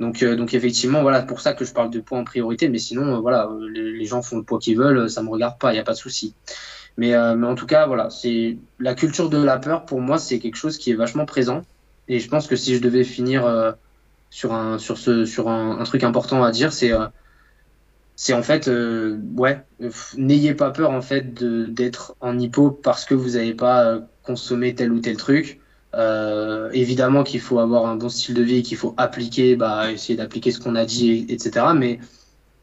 Donc, 0.00 0.22
euh, 0.22 0.36
donc 0.36 0.54
effectivement, 0.54 1.02
voilà, 1.02 1.22
pour 1.22 1.40
ça 1.40 1.52
que 1.52 1.64
je 1.64 1.72
parle 1.72 1.90
de 1.90 2.00
poids 2.00 2.18
en 2.18 2.24
priorité. 2.24 2.68
Mais 2.68 2.78
sinon, 2.78 3.16
euh, 3.16 3.18
voilà, 3.18 3.46
euh, 3.46 3.68
les, 3.68 4.04
gens 4.06 4.22
font 4.22 4.38
le 4.38 4.42
poids 4.42 4.58
qu'ils 4.58 4.76
veulent, 4.76 5.08
ça 5.08 5.22
me 5.22 5.28
regarde 5.28 5.58
pas, 5.58 5.70
il 5.70 5.74
n'y 5.74 5.80
a 5.80 5.84
pas 5.84 5.92
de 5.92 5.98
souci. 5.98 6.34
Mais, 6.96 7.12
mais 7.34 7.46
en 7.48 7.56
tout 7.56 7.66
cas, 7.66 7.86
voilà, 7.86 8.08
c'est 8.08 8.56
la 8.78 8.94
culture 8.94 9.28
de 9.28 9.42
la 9.42 9.58
peur 9.58 9.84
pour 9.84 10.00
moi, 10.00 10.16
c'est 10.18 10.38
quelque 10.38 10.54
chose 10.56 10.78
qui 10.78 10.92
est 10.92 10.94
vachement 10.94 11.26
présent. 11.26 11.62
Et 12.06 12.20
je 12.20 12.28
pense 12.28 12.46
que 12.46 12.54
si 12.54 12.76
je 12.76 12.80
devais 12.80 13.02
finir 13.02 13.74
sur 14.30 14.52
un 14.52 14.78
sur 14.78 14.96
ce 14.96 15.24
sur 15.24 15.48
un 15.48 15.82
truc 15.82 16.04
important 16.04 16.44
à 16.44 16.52
dire, 16.52 16.72
c'est 16.72 16.92
c'est 18.14 18.32
en 18.32 18.44
fait 18.44 18.70
ouais, 19.36 19.64
n'ayez 20.16 20.54
pas 20.54 20.70
peur 20.70 20.92
en 20.92 21.02
fait 21.02 21.34
d'être 21.42 22.14
en 22.20 22.38
hypo 22.38 22.70
parce 22.70 23.04
que 23.04 23.14
vous 23.14 23.30
n'avez 23.30 23.54
pas 23.54 24.02
consommé 24.24 24.74
tel 24.74 24.92
ou 24.92 25.00
tel 25.00 25.16
truc. 25.16 25.60
Euh, 25.96 26.70
évidemment 26.72 27.22
qu'il 27.22 27.40
faut 27.40 27.58
avoir 27.60 27.86
un 27.86 27.96
bon 27.96 28.08
style 28.08 28.34
de 28.34 28.42
vie, 28.42 28.62
qu'il 28.62 28.76
faut 28.76 28.94
appliquer, 28.96 29.54
bah, 29.56 29.92
essayer 29.92 30.16
d'appliquer 30.16 30.50
ce 30.50 30.58
qu'on 30.58 30.74
a 30.74 30.84
dit, 30.84 31.26
etc. 31.28 31.66
Mais 31.76 32.00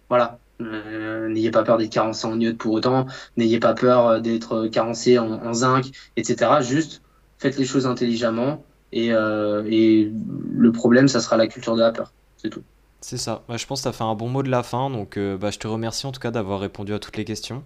voilà, 0.10 0.40
euh, 0.62 1.30
n'ayez 1.30 1.52
pas 1.52 1.64
peur 1.64 1.78
d'être 1.78 1.92
carencé 1.92 2.28
en 2.28 2.40
iode 2.40 2.58
pour 2.58 2.74
autant, 2.74 3.08
n'ayez 3.38 3.60
pas 3.60 3.74
peur 3.74 4.22
d'être 4.22 4.68
carencé 4.68 5.18
en, 5.18 5.54
zinc, 5.54 5.86
etc. 6.18 6.52
Juste 6.62 7.02
faites 7.38 7.58
les 7.58 7.66
choses 7.66 7.88
intelligemment 7.88 8.64
et, 8.92 9.14
euh, 9.14 9.64
et, 9.70 10.12
le 10.54 10.72
problème, 10.74 11.08
ça 11.08 11.22
sera 11.22 11.38
la 11.38 11.48
culture 11.48 11.76
de 11.76 11.82
la 11.82 11.92
peur. 11.92 12.12
C'est 12.38 12.50
tout. 12.50 12.64
C'est 13.00 13.18
ça. 13.18 13.44
Bah, 13.48 13.56
je 13.56 13.66
pense 13.66 13.80
que 13.80 13.84
tu 13.84 13.90
as 13.90 13.94
fait 13.94 14.04
un 14.04 14.14
bon 14.14 14.28
mot 14.28 14.44
de 14.44 14.50
la 14.50 14.64
fin, 14.64 14.90
donc 14.90 15.18
bah, 15.18 15.52
je 15.52 15.58
te 15.58 15.68
remercie 15.68 16.06
en 16.06 16.12
tout 16.12 16.20
cas 16.20 16.32
d'avoir 16.32 16.60
répondu 16.60 16.94
à 16.94 17.00
toutes 17.00 17.16
les 17.16 17.26
questions. 17.26 17.64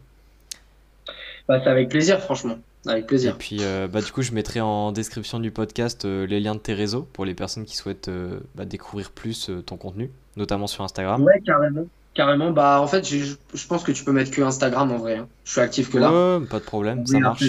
Bah, 1.48 1.60
c'est 1.64 1.70
avec 1.70 1.90
plaisir, 1.90 2.20
franchement. 2.20 2.58
Avec 2.88 3.08
plaisir. 3.08 3.36
Et 3.36 3.38
puis, 3.38 3.58
euh, 3.62 3.88
bah, 3.88 4.02
du 4.02 4.12
coup, 4.12 4.22
je 4.22 4.32
mettrai 4.32 4.62
en 4.62 4.92
description 4.92 5.40
du 5.40 5.52
podcast 5.52 6.06
euh, 6.06 6.26
les 6.28 6.40
liens 6.40 6.56
de 6.56 6.60
tes 6.60 6.74
réseaux 6.74 7.08
pour 7.14 7.26
les 7.26 7.34
personnes 7.34 7.66
qui 7.66 7.76
souhaitent 7.76 8.08
euh, 8.10 8.40
bah, 8.56 8.66
découvrir 8.66 9.12
plus 9.12 9.50
ton 9.66 9.78
contenu, 9.78 10.12
notamment 10.38 10.68
sur 10.68 10.84
Instagram. 10.84 11.24
Ouais, 11.24 11.42
carrément. 11.46 11.86
Carrément. 12.14 12.52
Bah, 12.52 12.80
en 12.82 12.88
fait, 12.88 13.08
je, 13.08 13.36
je 13.54 13.68
pense 13.68 13.84
que 13.84 13.92
tu 13.92 14.04
peux 14.04 14.12
mettre 14.12 14.32
que 14.32 14.42
Instagram 14.42 14.92
en 14.92 14.98
vrai. 14.98 15.18
Hein. 15.18 15.28
Je 15.44 15.52
suis 15.52 15.62
actif 15.62 15.90
que 15.92 15.98
là. 15.98 16.38
Ouais, 16.38 16.46
pas 16.46 16.60
de 16.60 16.66
problème, 16.66 17.06
ça 17.06 17.20
marche. 17.20 17.44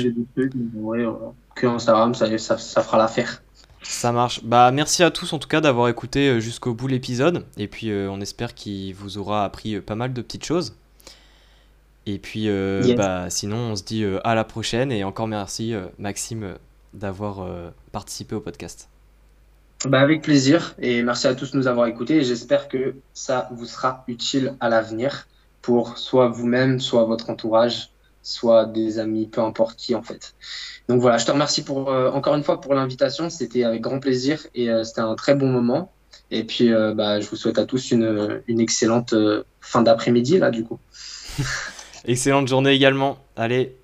que 1.55 1.66
Instagram, 1.66 2.14
ça, 2.14 2.39
ça, 2.39 2.59
ça 2.59 2.82
fera 2.82 2.99
l'affaire. 2.99 3.43
Ça 3.82 4.11
marche. 4.11 4.43
Bah 4.43 4.72
merci 4.72 5.05
à 5.05 5.12
tous 5.12 5.32
en 5.32 5.39
tout 5.39 5.47
cas 5.47 5.61
d'avoir 5.61 5.89
écouté 5.89 6.41
jusqu'au 6.41 6.74
bout 6.74 6.89
l'épisode 6.89 7.45
et 7.57 7.68
puis 7.68 7.93
on 7.93 8.20
espère 8.20 8.53
qu'il 8.53 8.93
vous 8.97 9.16
aura 9.16 9.45
appris 9.45 9.80
pas 9.80 9.95
mal 9.95 10.12
de 10.12 10.22
petites 10.22 10.45
choses. 10.45 10.74
Et 12.07 12.20
puis, 12.20 12.48
euh, 12.48 12.94
bah, 12.96 13.28
sinon, 13.30 13.57
on 13.57 13.76
se 13.76 13.82
dit 13.82 14.04
euh, 14.04 14.20
à 14.24 14.36
la 14.36 14.44
prochaine. 14.44 14.92
Et 14.92 15.02
encore 15.02 15.26
merci, 15.26 15.74
euh, 15.74 15.86
Maxime, 15.98 16.54
d'avoir 16.94 17.46
participé 17.92 18.36
au 18.36 18.40
podcast. 18.40 18.88
Bah, 19.84 20.00
avec 20.00 20.22
plaisir. 20.22 20.74
Et 20.78 21.02
merci 21.02 21.26
à 21.26 21.34
tous 21.34 21.50
de 21.50 21.59
nous 21.59 21.66
avoir 21.66 21.88
écoutés. 21.88 22.22
J'espère 22.22 22.68
que 22.68 22.94
ça 23.12 23.48
vous 23.52 23.66
sera 23.66 24.04
utile 24.07 24.54
à 24.61 24.68
l'avenir 24.68 25.26
pour 25.62 25.98
soit 25.98 26.28
vous-même, 26.28 26.78
soit 26.78 27.04
votre 27.04 27.28
entourage, 27.28 27.90
soit 28.22 28.66
des 28.66 29.00
amis, 29.00 29.26
peu 29.26 29.40
importe 29.40 29.76
qui 29.76 29.94
en 29.96 30.02
fait. 30.02 30.34
Donc 30.88 31.00
voilà, 31.00 31.18
je 31.18 31.26
te 31.26 31.32
remercie 31.32 31.64
pour, 31.64 31.88
encore 31.88 32.36
une 32.36 32.44
fois 32.44 32.61
pour 32.61 32.72
l'invitation. 32.72 33.28
C'était 33.28 33.64
avec 33.64 33.82
grand 33.82 33.98
plaisir 33.98 34.46
et 34.54 34.70
c'était 34.84 35.00
un 35.00 35.16
très 35.16 35.34
bon 35.34 35.48
moment. 35.48 35.92
Et 36.30 36.44
puis, 36.44 36.70
bah, 36.94 37.20
je 37.20 37.28
vous 37.28 37.36
souhaite 37.36 37.59
à 37.59 37.66
tous 37.66 37.90
une, 37.90 38.40
une 38.46 38.61
excellente 38.61 39.14
fin 39.61 39.82
d'après-midi 39.82 40.38
là, 40.38 40.50
du 40.50 40.64
coup. 40.64 40.78
Excellente 42.07 42.46
journée 42.46 42.70
également. 42.70 43.18
Allez, 43.34 43.74